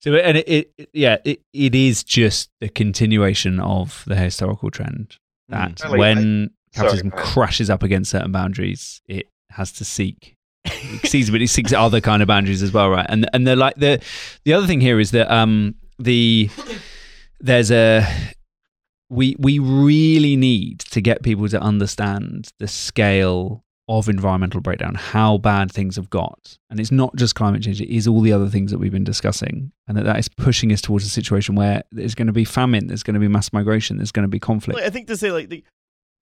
[0.00, 5.16] So and it, it yeah it, it is just the continuation of the historical trend
[5.48, 7.24] that Really, when Sorry, capitalism ahead.
[7.24, 12.00] crashes up against certain boundaries, it has to seek it seeks but it seeks other
[12.00, 13.06] kind of boundaries as well, right?
[13.08, 14.02] And and the like the
[14.44, 16.50] the other thing here is that um the
[17.40, 18.06] there's a
[19.10, 25.36] we we really need to get people to understand the scale of environmental breakdown, how
[25.36, 28.48] bad things have got, and it's not just climate change; it is all the other
[28.48, 31.82] things that we've been discussing, and that that is pushing us towards a situation where
[31.92, 34.40] there's going to be famine, there's going to be mass migration, there's going to be
[34.40, 34.78] conflict.
[34.78, 35.62] Like, I think to say like the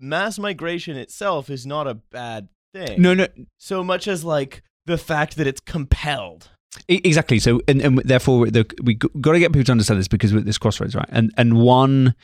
[0.03, 3.01] mass migration itself is not a bad thing.
[3.01, 6.51] No, no, So much as like the fact that it's compelled.
[6.89, 7.39] Exactly.
[7.39, 10.41] So, and, and therefore, the, we got to get people to understand this because we're
[10.41, 11.09] at this crossroads, right?
[11.11, 12.15] And and one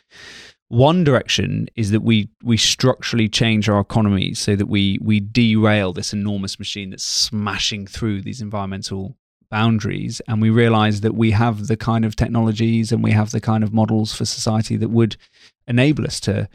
[0.68, 5.92] one direction is that we we structurally change our economy so that we we derail
[5.92, 9.16] this enormous machine that's smashing through these environmental
[9.50, 13.40] boundaries, and we realize that we have the kind of technologies and we have the
[13.40, 15.16] kind of models for society that would
[15.66, 16.48] enable us to,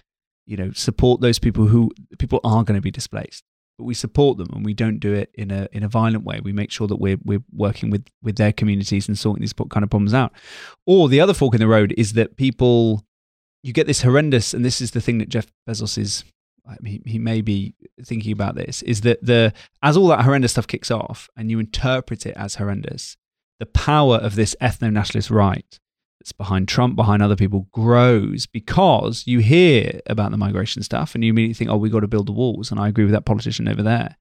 [0.46, 3.44] you know, support those people who people are going to be displaced
[3.78, 6.40] but we support them and we don't do it in a in a violent way.
[6.44, 9.84] We make sure that we're we're working with with their communities and sorting these kind
[9.84, 10.32] of problems out.
[10.86, 13.04] Or the other fork in the road is that people
[13.64, 16.24] you get this horrendous, and this is the thing that Jeff Bezos is.
[16.66, 17.76] I mean, he may be
[18.06, 18.84] thinking about this.
[18.84, 22.56] Is that the as all that horrendous stuff kicks off, and you interpret it as
[22.56, 23.18] horrendous,
[23.60, 25.80] the power of this ethno nationalist right
[26.24, 31.24] that's behind Trump, behind other people, grows because you hear about the migration stuff and
[31.24, 32.72] you immediately think, oh, we've got to build the walls.
[32.72, 34.16] And I agree with that politician over there.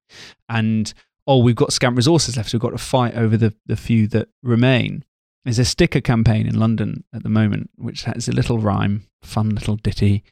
[0.49, 0.93] And,
[1.29, 2.51] oh, we've got scant resources left.
[2.51, 5.05] So we've got to fight over the, the few that remain.
[5.45, 9.51] There's a sticker campaign in London at the moment, which has a little rhyme, fun
[9.51, 10.25] little ditty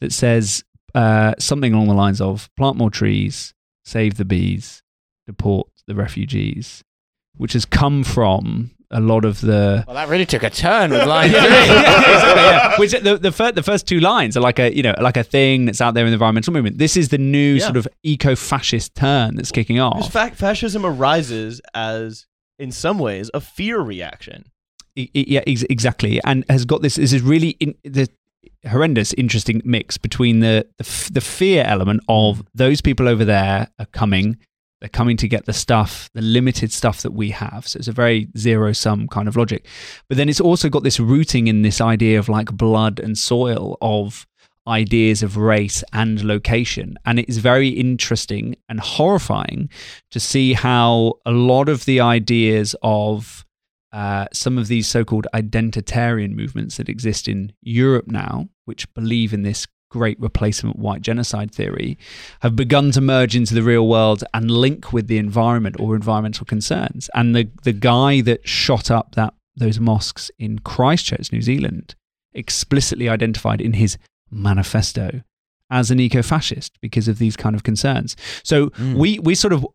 [0.00, 0.64] that says
[0.94, 3.52] uh, something along the lines of plant more trees,
[3.84, 4.82] save the bees,
[5.26, 6.82] deport the refugees,
[7.36, 11.06] which has come from a lot of the Well, that really took a turn with
[11.06, 11.50] line yeah, three.
[11.74, 12.76] yeah, exactly, yeah.
[12.78, 15.22] Which the the, fir- the first two lines are like a you know like a
[15.22, 16.78] thing that's out there in the environmental movement.
[16.78, 17.64] This is the new Yeah.
[17.66, 20.12] sort of eco-fascist turn that's kicking Because off.
[20.12, 22.26] fact, fascism arises as,
[22.58, 24.44] in some ways, a fear reaction.
[24.98, 26.96] I- I- yeah, ex- exactly, and has got this.
[26.96, 28.08] This is really in, the
[28.68, 32.46] horrendous, interesting mix between the the, f- the fear element of mm.
[32.54, 34.36] those people over there are coming.
[34.80, 37.68] They're coming to get the stuff, the limited stuff that we have.
[37.68, 39.66] So it's a very zero sum kind of logic.
[40.08, 43.76] But then it's also got this rooting in this idea of like blood and soil
[43.82, 44.26] of
[44.66, 46.96] ideas of race and location.
[47.04, 49.68] And it's very interesting and horrifying
[50.10, 53.44] to see how a lot of the ideas of
[53.92, 59.34] uh, some of these so called identitarian movements that exist in Europe now, which believe
[59.34, 61.98] in this great replacement white genocide theory,
[62.40, 66.46] have begun to merge into the real world and link with the environment or environmental
[66.46, 67.10] concerns.
[67.14, 71.94] And the, the guy that shot up that those mosques in Christchurch, New Zealand,
[72.32, 73.98] explicitly identified in his
[74.30, 75.22] manifesto
[75.70, 78.16] as an eco-fascist because of these kind of concerns.
[78.42, 78.94] So mm.
[78.94, 79.66] we we sort of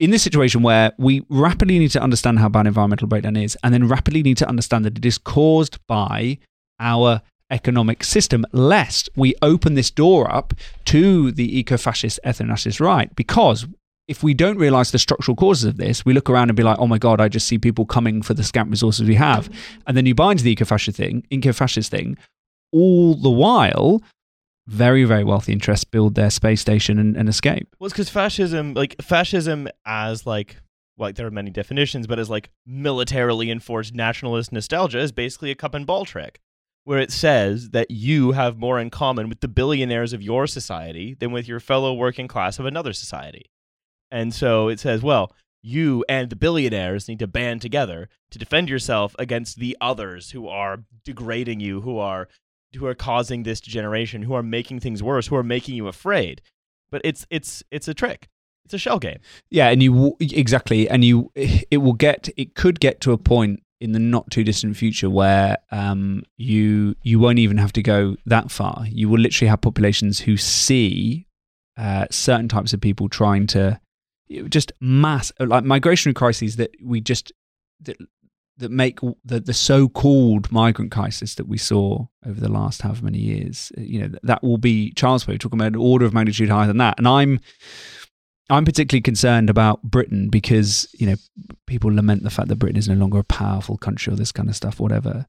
[0.00, 3.72] in this situation where we rapidly need to understand how bad environmental breakdown is, and
[3.72, 6.38] then rapidly need to understand that it is caused by
[6.80, 10.54] our economic system, lest we open this door up
[10.86, 13.14] to the eco-fascist ethno-nationalist right.
[13.14, 13.66] Because
[14.06, 16.78] if we don't realize the structural causes of this, we look around and be like,
[16.78, 19.48] "Oh my god, I just see people coming for the scant resources we have,"
[19.86, 22.18] and then you buy into the eco-fascist thing, eco-fascist thing.
[22.72, 24.02] All the while,
[24.66, 27.74] very very wealthy interests build their space station and, and escape.
[27.78, 30.56] Well, it's because fascism, like fascism, as like,
[30.98, 35.54] like there are many definitions, but as like militarily enforced nationalist nostalgia is basically a
[35.54, 36.40] cup and ball trick,
[36.84, 41.14] where it says that you have more in common with the billionaires of your society
[41.14, 43.50] than with your fellow working class of another society,
[44.10, 45.32] and so it says, well,
[45.62, 50.46] you and the billionaires need to band together to defend yourself against the others who
[50.46, 52.28] are degrading you, who are
[52.76, 56.42] who are causing this degeneration, who are making things worse, who are making you afraid.
[56.90, 58.28] but it's it's it's a trick.
[58.64, 59.18] It's a shell game.
[59.50, 63.62] Yeah, and you exactly, and you it will get it could get to a point
[63.84, 68.16] in the not too distant future where um, you you won't even have to go
[68.24, 68.86] that far.
[68.88, 71.26] You will literally have populations who see
[71.76, 73.78] uh, certain types of people trying to
[74.48, 77.30] just mass like migratory crises that we just
[77.82, 77.98] that,
[78.56, 83.18] that make the the so-called migrant crisis that we saw over the last however many
[83.18, 83.70] years.
[83.76, 85.18] You know that will be play.
[85.28, 87.38] We're talking about an order of magnitude higher than that, and I'm
[88.50, 91.16] I'm particularly concerned about Britain because you know
[91.66, 94.48] people lament the fact that Britain is no longer a powerful country or this kind
[94.48, 95.26] of stuff, whatever.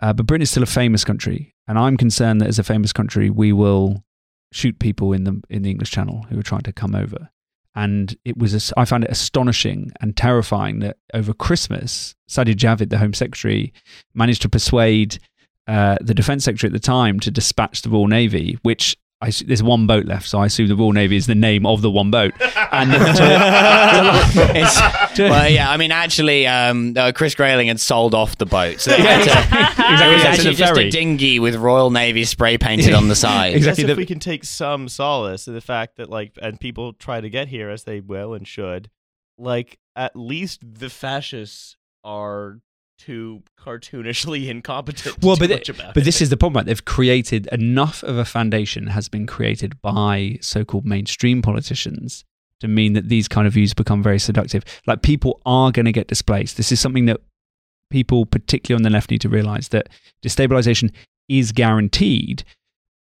[0.00, 2.92] Uh, but Britain is still a famous country, and I'm concerned that as a famous
[2.92, 4.04] country, we will
[4.52, 7.30] shoot people in the in the English Channel who are trying to come over.
[7.76, 12.98] And it was I found it astonishing and terrifying that over Christmas, Sajid Javid, the
[12.98, 13.72] Home Secretary,
[14.12, 15.20] managed to persuade
[15.68, 19.42] uh, the Defence Secretary at the time to dispatch the Royal Navy, which I, s-
[19.46, 21.90] there's one boat left, so I assume the Royal Navy is the name of the
[21.90, 22.32] one boat.
[22.72, 22.96] And to,
[24.56, 24.80] It's-
[25.18, 28.80] well, yeah, I mean, actually, um, uh, Chris Grayling had sold off the boat.
[28.80, 31.56] So they had to- it was Exactly, it's in actually a just a dinghy with
[31.56, 33.54] Royal Navy spray painted on the side.
[33.56, 33.84] Exactly.
[33.84, 36.94] I the- if we can take some solace in the fact that like and people
[36.94, 38.88] try to get here as they will and should,
[39.36, 42.60] like at least the fascists are
[43.00, 45.22] too cartoonishly incompetent.
[45.22, 46.04] well, but about but it.
[46.04, 46.60] this is the problem.
[46.60, 46.66] Right?
[46.66, 52.24] They've created enough of a foundation has been created by so-called mainstream politicians
[52.60, 54.64] to mean that these kind of views become very seductive.
[54.86, 56.56] Like people are going to get displaced.
[56.56, 57.20] This is something that
[57.90, 59.88] people, particularly on the left, need to realize that
[60.22, 60.92] destabilization
[61.28, 62.44] is guaranteed.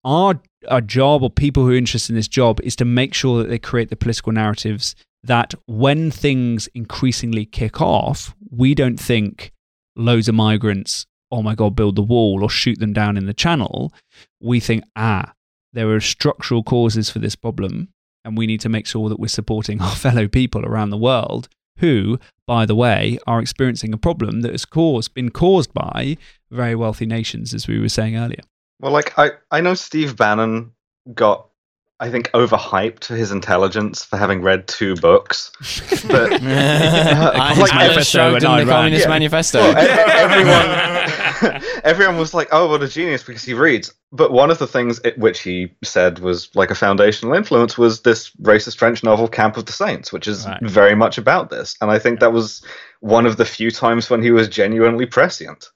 [0.04, 3.42] Our our job, or people who are interested in this job, is to make sure
[3.42, 9.52] that they create the political narratives that when things increasingly kick off, we don't think
[9.96, 13.34] loads of migrants, oh my God, build the wall or shoot them down in the
[13.34, 13.92] channel.
[14.40, 15.32] We think, ah,
[15.72, 17.88] there are structural causes for this problem,
[18.24, 21.48] and we need to make sure that we're supporting our fellow people around the world
[21.78, 26.16] who, by the way, are experiencing a problem that has caused, been caused by
[26.50, 28.42] very wealthy nations, as we were saying earlier.
[28.80, 30.72] Well, like I, I know Steve Bannon
[31.14, 31.48] got,
[32.00, 35.52] I think, overhyped his intelligence for having read two books.
[36.08, 39.08] But Uh, Like, his I manifesto was and the annoyed, Communist yeah.
[39.10, 39.58] Manifesto.
[39.60, 39.76] well,
[41.44, 43.92] everyone, everyone was like, "Oh, what a genius!" because he reads.
[44.12, 48.00] But one of the things it, which he said was like a foundational influence was
[48.00, 50.58] this racist French novel "Camp of the Saints," which is Right.
[50.62, 51.76] very much about this.
[51.80, 52.62] And I think that was
[53.00, 55.68] one of the few times when he was genuinely prescient.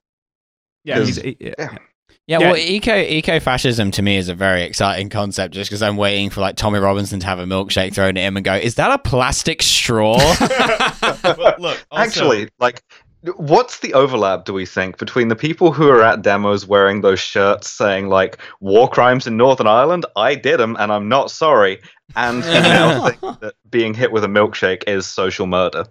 [0.84, 1.78] yeah, Is- He's- yeah.
[2.26, 2.38] Yeah.
[2.38, 2.52] Yeah, Yeah.
[2.52, 5.54] well, eco eco fascism to me is a very exciting concept.
[5.54, 8.36] Just because I'm waiting for like Tommy Robinson to have a milkshake thrown at him
[8.36, 10.16] and go, "Is that a plastic straw?"
[11.24, 12.82] Well, look, also- Actually, like,
[13.36, 14.44] what's the overlap?
[14.46, 18.38] Do we think between the people who are at demos wearing those shirts saying like
[18.60, 20.06] "war crimes in Northern Ireland"?
[20.16, 21.80] I did them, and I'm not sorry.
[22.16, 25.84] And now think that being hit with a milkshake is social murder?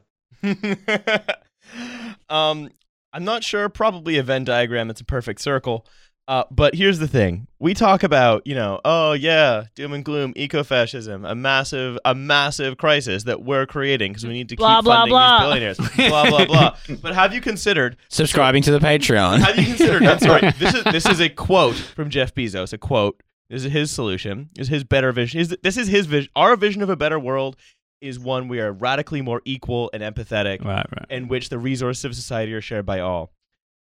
[2.29, 2.69] um,
[3.13, 3.69] I'm not sure.
[3.69, 5.85] Probably a Venn diagram that's a perfect circle.
[6.25, 10.31] Uh, but here's the thing: we talk about, you know, oh yeah, doom and gloom,
[10.37, 14.85] eco-fascism, a massive, a massive crisis that we're creating because we need to Blah, keep
[14.85, 15.37] blah, funding blah.
[15.37, 15.77] these billionaires.
[16.09, 16.75] blah blah blah.
[17.01, 17.97] But have you considered?
[18.07, 19.39] Subscribing to the Patreon.
[19.39, 20.03] Have you considered?
[20.03, 20.51] I'm sorry.
[20.57, 22.71] This is this is a quote from Jeff Bezos.
[22.71, 23.21] A quote.
[23.49, 24.49] This is his solution.
[24.55, 25.39] This is his better vision.
[25.39, 26.31] His, this is his vision.
[26.35, 27.57] Our vision of a better world
[28.01, 31.05] is one we are radically more equal and empathetic Right, right.
[31.09, 33.31] in which the resources of society are shared by all.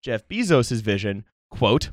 [0.04, 1.92] Jeff Bezos' vision, quote,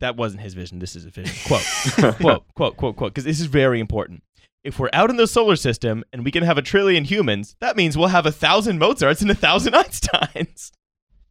[0.00, 3.40] that wasn't his vision, this is a vision, quote, quote, quote, quote, quote, because this
[3.40, 4.22] is very important.
[4.64, 7.76] If we're out in the solar system and we can have a trillion humans, that
[7.76, 10.72] means we'll have a thousand Mozarts and a thousand Einsteins.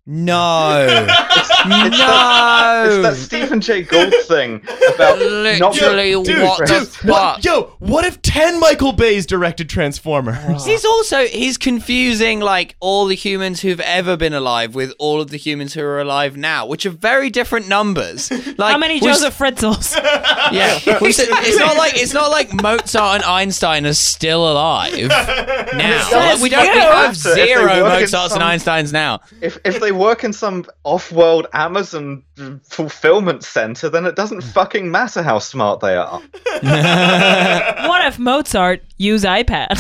[0.09, 1.05] No, No.
[1.09, 3.01] It's no.
[3.01, 4.61] that Stephen Jay Gould thing
[4.95, 5.19] about
[5.59, 7.43] not Literally, Dude, what the dude, what- fuck?
[7.43, 10.65] yo, what if 10 Michael Bays directed Transformers?
[10.65, 15.29] He's also he's confusing like all the humans who've ever been alive with all of
[15.29, 18.31] the humans who are alive now, which are very different numbers.
[18.57, 19.93] Like How many we s- Josef Fritzls?
[20.51, 26.09] Yeah, we it's not like it's not like Mozart and Einstein are still alive now.
[26.11, 29.19] Like, we don't we have zero Mozarts some- and Einsteins now.
[29.41, 32.23] if if they work in some off-world Amazon
[32.63, 34.49] fulfillment center, then it doesn't hmm.
[34.49, 36.19] fucking matter how smart they are.
[37.87, 39.77] what if Mozart used iPad?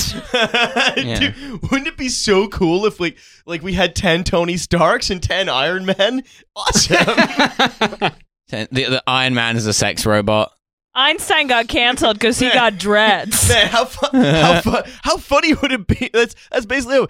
[1.19, 5.21] Dude, wouldn't it be so cool if like like we had 10 Tony Starks and
[5.21, 6.23] 10 Iron Men?
[6.55, 8.11] Awesome.
[8.49, 10.53] The, the Iron Man is a sex robot.
[10.95, 13.49] Einstein got canceled because he got dreads.
[13.49, 16.09] Man, how fu- how fu- how funny would it be?
[16.13, 17.07] That's that's basically how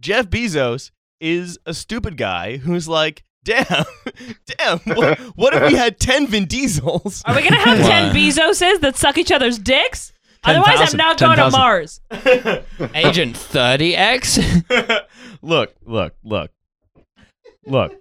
[0.00, 3.66] Jeff Bezos is a stupid guy who's like, damn,
[4.58, 4.78] damn.
[4.80, 7.22] What, what if we had ten Vin Diesels?
[7.24, 8.12] Are we gonna have ten Wow.
[8.14, 10.12] Bezoses that suck each other's dicks?
[10.44, 12.00] Otherwise, I'm 10,000, not going to Mars.
[12.94, 15.02] Agent 30X?
[15.42, 16.52] look, look, look,
[17.66, 17.92] look.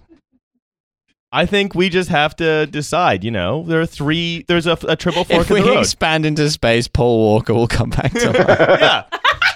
[1.31, 3.23] I think we just have to decide.
[3.23, 4.45] You know, there are three.
[4.47, 5.79] There's a, a triple fork if in we the road.
[5.79, 8.47] expand into space, Paul Walker will come back to life.
[8.79, 9.03] yeah.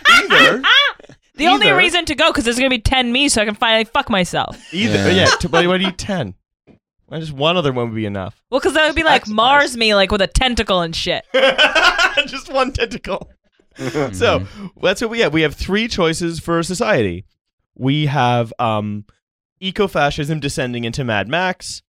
[0.08, 0.62] Either,
[1.40, 3.86] The only reason to go because there's gonna be ten me, so I can finally
[3.86, 4.58] fuck myself.
[4.74, 5.12] either.
[5.12, 5.26] Yeah.
[5.26, 5.26] Yeah.
[5.40, 6.36] t- but why do you need ten?
[7.08, 8.44] Why just one other one would be enough?
[8.52, 11.26] Well, because that would be like That's Mars me, like with a tentacle and shit.
[12.28, 13.32] just one tentacle.
[14.12, 14.46] so
[14.82, 15.34] that's what we have.
[15.34, 17.26] We have three choices for society.
[17.76, 19.06] We have um,
[19.60, 21.82] eco-fascism descending into Mad Max.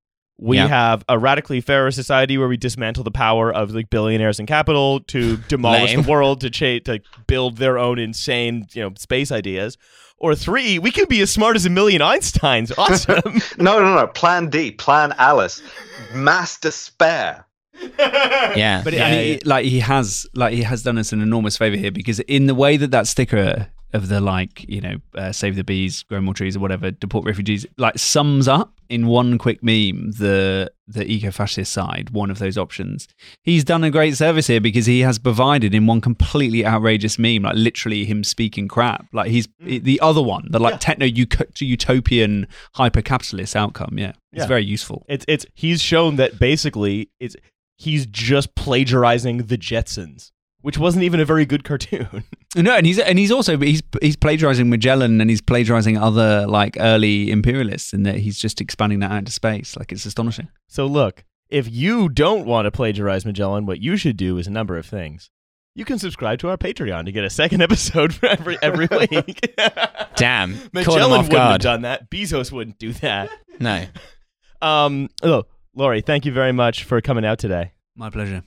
[0.41, 0.67] We Yeah.
[0.67, 5.01] have a radically fairer society where we dismantle the power of like billionaires and capital
[5.01, 9.77] to demolish the world to cha- to build their own insane you know space ideas.
[10.21, 12.71] Or three, we could be as smart as a million Einsteins.
[12.77, 13.41] Awesome.
[13.57, 14.07] No, no, no.
[14.07, 15.61] Plan D, Plan Alice,
[16.13, 17.45] mass despair.
[17.99, 18.81] Yeah.
[18.83, 21.75] But Yeah, and he, like he has like he has done us an enormous favor
[21.77, 25.55] here because in the way that that sticker of the like you know uh, save
[25.55, 29.63] the bees, grow more trees or whatever, deport refugees like sums up in one quick
[29.63, 33.07] meme the the eco-fascist side, one of those options.
[33.43, 37.43] He's done a great service here because he has provided in one completely outrageous meme,
[37.43, 39.05] like literally him speaking crap.
[39.13, 39.83] Like he's mm.
[39.83, 43.99] the other one, the like techno utopian hyper capitalist outcome.
[43.99, 44.47] Yeah, it's Yeah.
[44.47, 45.05] very useful.
[45.07, 47.35] It's it's he's shown that basically it's
[47.77, 52.23] he's just plagiarizing the Jetsons, which wasn't even a very good cartoon.
[52.55, 56.77] No, and he's and he's also he's he's plagiarizing Magellan and he's plagiarizing other like
[56.79, 59.77] early imperialists, and that he's just expanding that out into space.
[59.77, 60.49] Like it's astonishing.
[60.67, 64.51] so look, if you don't want to plagiarize Magellan, what you should do is a
[64.51, 65.29] number of things.
[65.75, 69.53] You can subscribe to our Patreon to get a second episode for every every week.
[70.15, 70.57] Damn.
[70.73, 72.09] Magellan wouldn't have done that.
[72.09, 73.29] Bezos wouldn't do that.
[73.59, 73.85] No.
[74.59, 75.43] Um, oh,
[75.75, 77.73] Laurie, thank you very much for coming out today.
[77.95, 78.41] My pleasure.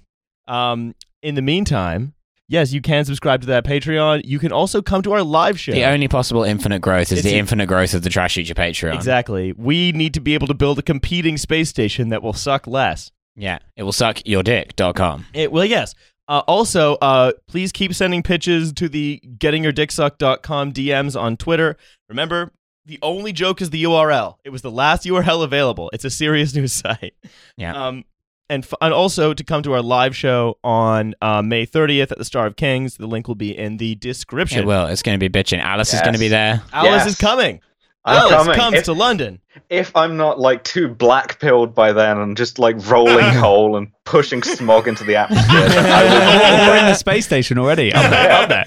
[0.48, 2.14] Um, in the meantime,
[2.48, 4.22] yes, you can subscribe to that Patreon.
[4.24, 5.72] You can also come to our live show.
[5.72, 8.54] The only possible infinite growth is It's the a- infinite growth of the Trash Future
[8.54, 8.94] Patreon.
[8.94, 9.52] Exactly.
[9.52, 13.10] We need to be able to build a competing space station that will suck less.
[13.36, 13.60] Yeah.
[13.76, 15.26] It will suck your dick.com.
[15.32, 15.94] It, will, yes.
[16.28, 21.76] Uh, also, uh, please keep sending pitches to the gettingyourdicksucked.com DMs on Twitter.
[22.08, 22.52] Remember,
[22.84, 24.36] the only joke is the URL.
[24.44, 25.90] It was the last URL available.
[25.92, 27.14] It's a serious news site.
[27.56, 27.86] Yeah.
[27.86, 28.04] Um,
[28.48, 32.18] and, f- and also to come to our live show on uh, May 30th at
[32.18, 32.96] the Star of Kings.
[32.96, 34.60] The link will be in the description.
[34.60, 34.86] It will.
[34.86, 35.60] It's going to be bitching.
[35.60, 36.62] Alice is going to be there.
[36.72, 37.06] Alice Yes.
[37.06, 37.60] is coming.
[38.04, 38.54] I'm Alice coming.
[38.56, 39.38] comes If- to London.
[39.68, 43.88] If I'm not like too black pilled by then and just like rolling coal and
[44.04, 47.92] pushing smog into the atmosphere, then We're in the space station already.
[47.92, 48.64] Up there, up there.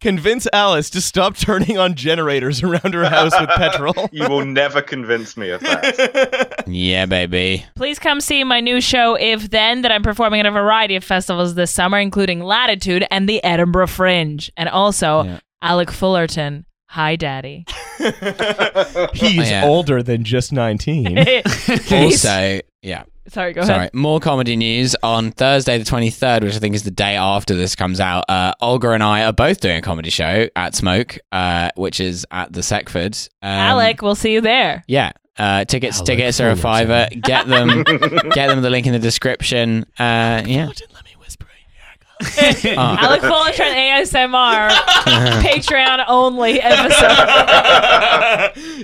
[0.00, 3.94] Convince Alice to stop turning on generators around her house with petrol.
[4.12, 6.64] you will never convince me of that.
[6.66, 7.64] Yeah, baby.
[7.76, 11.04] Please come see my new show, If Then, that I'm performing at a variety of
[11.04, 14.50] festivals this summer, including Latitude and the Edinburgh Fringe.
[14.56, 15.40] And also, Yeah.
[15.62, 16.64] Alec Fullerton.
[16.92, 17.64] Hi, Daddy.
[19.14, 19.62] He's Yeah.
[19.64, 21.16] older than just 19.
[21.16, 23.04] He's- Also, yeah.
[23.28, 23.66] sorry, go ahead.
[23.66, 23.78] Sorry.
[23.78, 23.94] ahead.
[23.94, 27.74] More comedy news on Thursday, the 23rd, which I think is the day after this
[27.74, 28.24] comes out.
[28.28, 32.26] Uh, Olga and I are both doing a comedy show at Smoke, uh, which is
[32.30, 33.26] at the Sekforde.
[33.42, 34.84] Um, Alec, we'll see you there.
[34.86, 35.12] Yeah.
[35.38, 36.88] Uh, tickets Alec tickets are a Fullerton.
[36.88, 37.08] fiver.
[37.22, 37.82] Get them
[38.34, 39.84] get them the link in the description.
[39.98, 40.66] Uh, yeah.
[40.92, 41.11] Let me
[42.22, 44.70] whisper Alec Fullerton ASMR
[45.42, 47.08] Patreon only episode.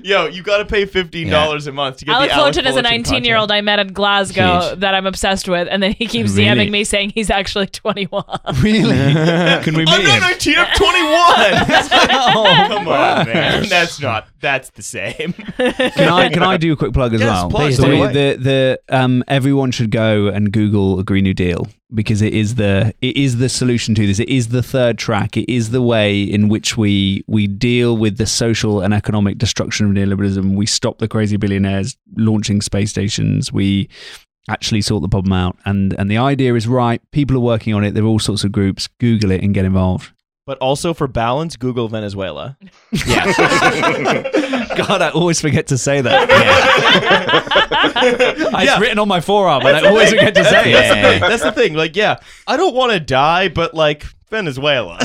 [0.04, 2.76] Yo, you got to pay $15 a month to get Alec the Alec Fullerton is
[2.76, 3.50] a 19 year old.
[3.52, 4.80] I met in Glasgow Huge.
[4.80, 6.66] that I'm obsessed with, and then he keeps Really?
[6.66, 8.24] DMing me saying he's actually 21.
[8.60, 8.96] Really?
[9.64, 10.20] Can we I'm meet not him?
[10.20, 11.98] 19, I'm 21!
[12.30, 13.68] Oh, Come on, man.
[13.68, 15.32] That's not, that's the same.
[15.58, 17.50] Can I can I do a quick plug as Yes, well?
[17.50, 21.34] plug, So take we- the the um everyone should go and Google a Green New
[21.34, 24.18] Deal because it is the it is the solution to this.
[24.20, 25.36] It is the third track.
[25.36, 29.86] It is the way in which we we deal with the social and economic destruction
[29.86, 30.54] of neoliberalism.
[30.54, 33.52] We stop the crazy billionaires launching space stations.
[33.52, 33.88] We
[34.50, 35.56] actually sort the problem out.
[35.64, 37.00] And and the idea is right.
[37.10, 37.92] People are working on it.
[37.94, 38.88] There are all sorts of groups.
[39.00, 40.12] Google it and get involved.
[40.48, 42.56] But also for balance, Google Venezuela.
[43.06, 46.26] God, I always forget to say that.
[46.30, 47.44] Yeah.
[48.60, 50.72] It's written on my forearm, and I always forget to say it.
[50.72, 51.18] yeah.
[51.18, 51.74] That's the thing.
[51.74, 54.98] Like, yeah, I don't want to die, but like Venezuela.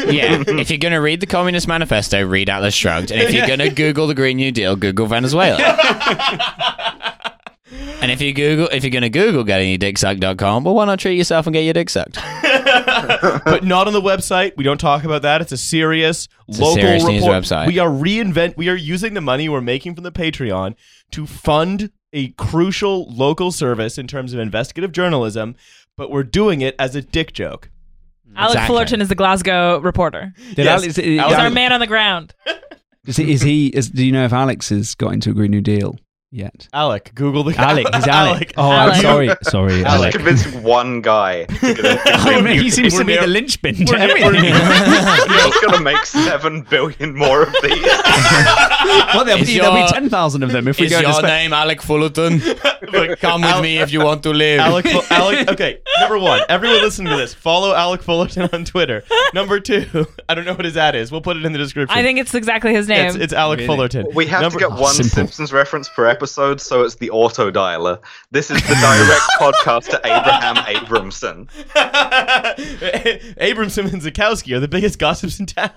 [0.00, 0.42] yeah.
[0.46, 4.06] If you're gonna read the Communist Manifesto, read Atlas Shrugged, and if you're gonna Google
[4.06, 5.56] the Green New Deal, Google Venezuela.
[8.00, 11.54] And if you Google, if you're gonna Google gettingyourdicksucked.com, well, why not treat yourself and
[11.54, 12.14] get your dick sucked?
[13.44, 14.52] but not on the website.
[14.56, 15.40] We don't talk about that.
[15.40, 17.44] It's a serious It's a local serious news report.
[17.44, 17.66] website.
[17.66, 18.56] We are reinvent.
[18.56, 20.74] We are using the money we're making from the Patreon
[21.12, 25.56] to fund a crucial local service in terms of investigative journalism.
[25.96, 27.70] but we're doing it as a dick joke.
[28.36, 28.66] Alec Exactly.
[28.66, 30.32] Fullerton is the Glasgow reporter.
[30.54, 30.82] Did Yes.
[30.82, 32.34] Alex, Alex- He's Alex- our man on the ground.
[33.06, 33.32] is he?
[33.32, 35.96] Is he is, do you know if Alex has got into a Green New Deal
[36.34, 36.68] yet?
[36.72, 38.52] Alec, Google the Alec, he's Alec.
[38.56, 39.02] Oh, I'm Alec.
[39.02, 39.86] sorry, sorry, Alec.
[39.86, 40.12] Alec.
[40.14, 41.44] Convincing one guy.
[41.44, 44.54] To get I mean, he seems We're to be the linchpin to we're near- everything.
[45.44, 47.82] He's gonna make seven billion more of these.
[49.14, 50.98] well, there'll Is be, there'll your- be ten thousand of them if we Is go
[51.00, 52.40] to your spe- name Alec Fullerton?
[52.40, 54.60] Come with Al- me if you want to live.
[54.60, 55.48] Alec, Fu- Alec.
[55.50, 59.04] Okay, number one, everyone listening to this, follow Alec Fullerton on Twitter.
[59.32, 61.10] Number two, I don't know what his ad is.
[61.12, 61.96] We'll put it in the description.
[61.96, 63.06] I think it's exactly his name.
[63.06, 63.66] it's, it's Alec Really?
[63.68, 64.06] Fullerton.
[64.14, 65.10] We have Number- to get oh, one simple.
[65.14, 68.00] Simpsons reference per episode, so it's the auto dialer.
[68.30, 71.50] This is the direct podcast to Abraham Abramson.
[73.36, 75.68] Abramson and Zakowski are the biggest gossips in town.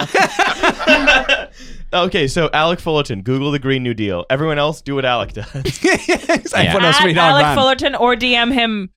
[1.94, 4.26] okay, so Alec Fullerton, Google the Green New Deal.
[4.30, 5.54] Everyone else, do what Alec does.
[5.54, 7.58] Everyone else At read our Alec van.
[7.58, 8.90] Fullerton or DM him,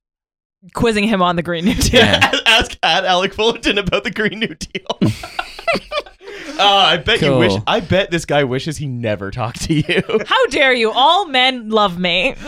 [0.73, 2.01] quizzing him on the Green New Deal.
[2.03, 2.31] Yeah.
[2.47, 5.01] Ask at Alec Fullerton about the Green New Deal.
[6.61, 7.39] Oh, I bet you Cool.
[7.39, 7.53] wish.
[7.67, 10.03] I bet this guy wishes he never talked to you.
[10.27, 10.91] How dare you?
[10.93, 12.35] All men love me.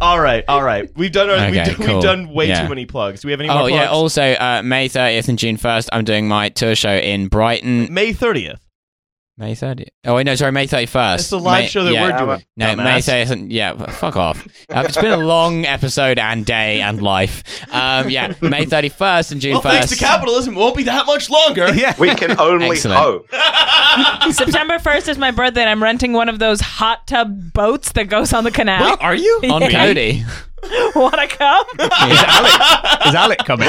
[0.00, 0.90] all right, all right.
[0.96, 1.94] We've done our, we've, Okay, done, cool.
[1.94, 2.62] we've done way Yeah.
[2.62, 3.20] too many plugs.
[3.22, 3.74] Do we have any more Oh plugs?
[3.74, 3.86] yeah.
[3.86, 7.92] Also, uh, May 30th and June 1st, I'm doing my tour show in Brighton.
[7.92, 8.60] May thirtieth.
[9.36, 9.88] May 30th.
[10.04, 11.14] Oh wait, no, sorry, May 31st.
[11.16, 12.02] It's the live May- show that yeah.
[12.22, 12.44] we're doing.
[12.56, 12.76] No, dumbass.
[12.84, 13.30] May 30th.
[13.32, 14.46] And, yeah, fuck off.
[14.70, 17.42] Uh, it's been a long episode and day and life.
[17.74, 19.70] Um, yeah, May 31st and June Well, 1st.
[19.70, 21.66] thanks to capitalism, won't be that much longer.
[21.74, 21.94] Yeah.
[21.98, 23.00] We can only Excellent.
[23.00, 23.26] hope.
[24.32, 28.04] September 1st is my birthday, and I'm renting one of those hot tub boats that
[28.08, 28.90] goes on the canal.
[28.90, 29.70] Wait, are you on Yeah.
[29.70, 30.24] Codi?
[30.94, 31.66] Wanna come?
[31.78, 31.90] Is
[32.22, 33.68] Alec, is Alec coming?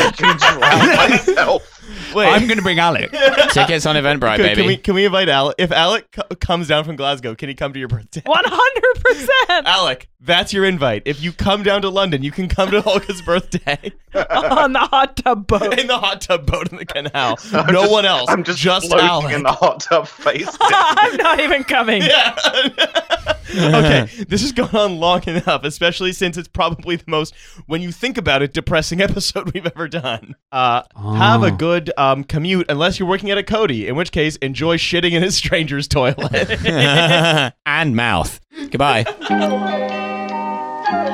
[1.85, 2.15] Drown myself.
[2.15, 3.11] Wait, I'm going to bring Alec.
[3.51, 4.55] Tickets on Eventbrite, can, baby.
[4.55, 5.55] can we can we invite Alec?
[5.57, 8.21] If Alec co- comes down from Glasgow, can he come to your birthday?
[8.25, 9.27] 100%
[9.65, 11.03] Alec, that's your invite.
[11.05, 15.17] If you come down to London, you can come to Olga's birthday on the hot
[15.17, 15.77] tub boat.
[15.79, 17.37] in the hot tub boat in the canal.
[17.53, 18.29] I'm no just- one else.
[18.29, 19.35] I'm just, just floating Alec.
[19.35, 20.55] in the hot tub face.
[20.61, 22.01] I'm not even coming.
[22.01, 22.35] Yeah.
[23.55, 27.33] okay, this has gone on long enough, especially since it's probably the most,
[27.67, 30.35] when you think about it, depressing episode we've ever done.
[30.51, 31.51] Uh, Have a Oh.
[31.75, 35.21] Good um, commute, unless you're working at a Codi, in which case, enjoy shitting in
[35.25, 36.49] a stranger's toilet.
[37.65, 38.39] and mouth.
[38.71, 39.03] Goodbye.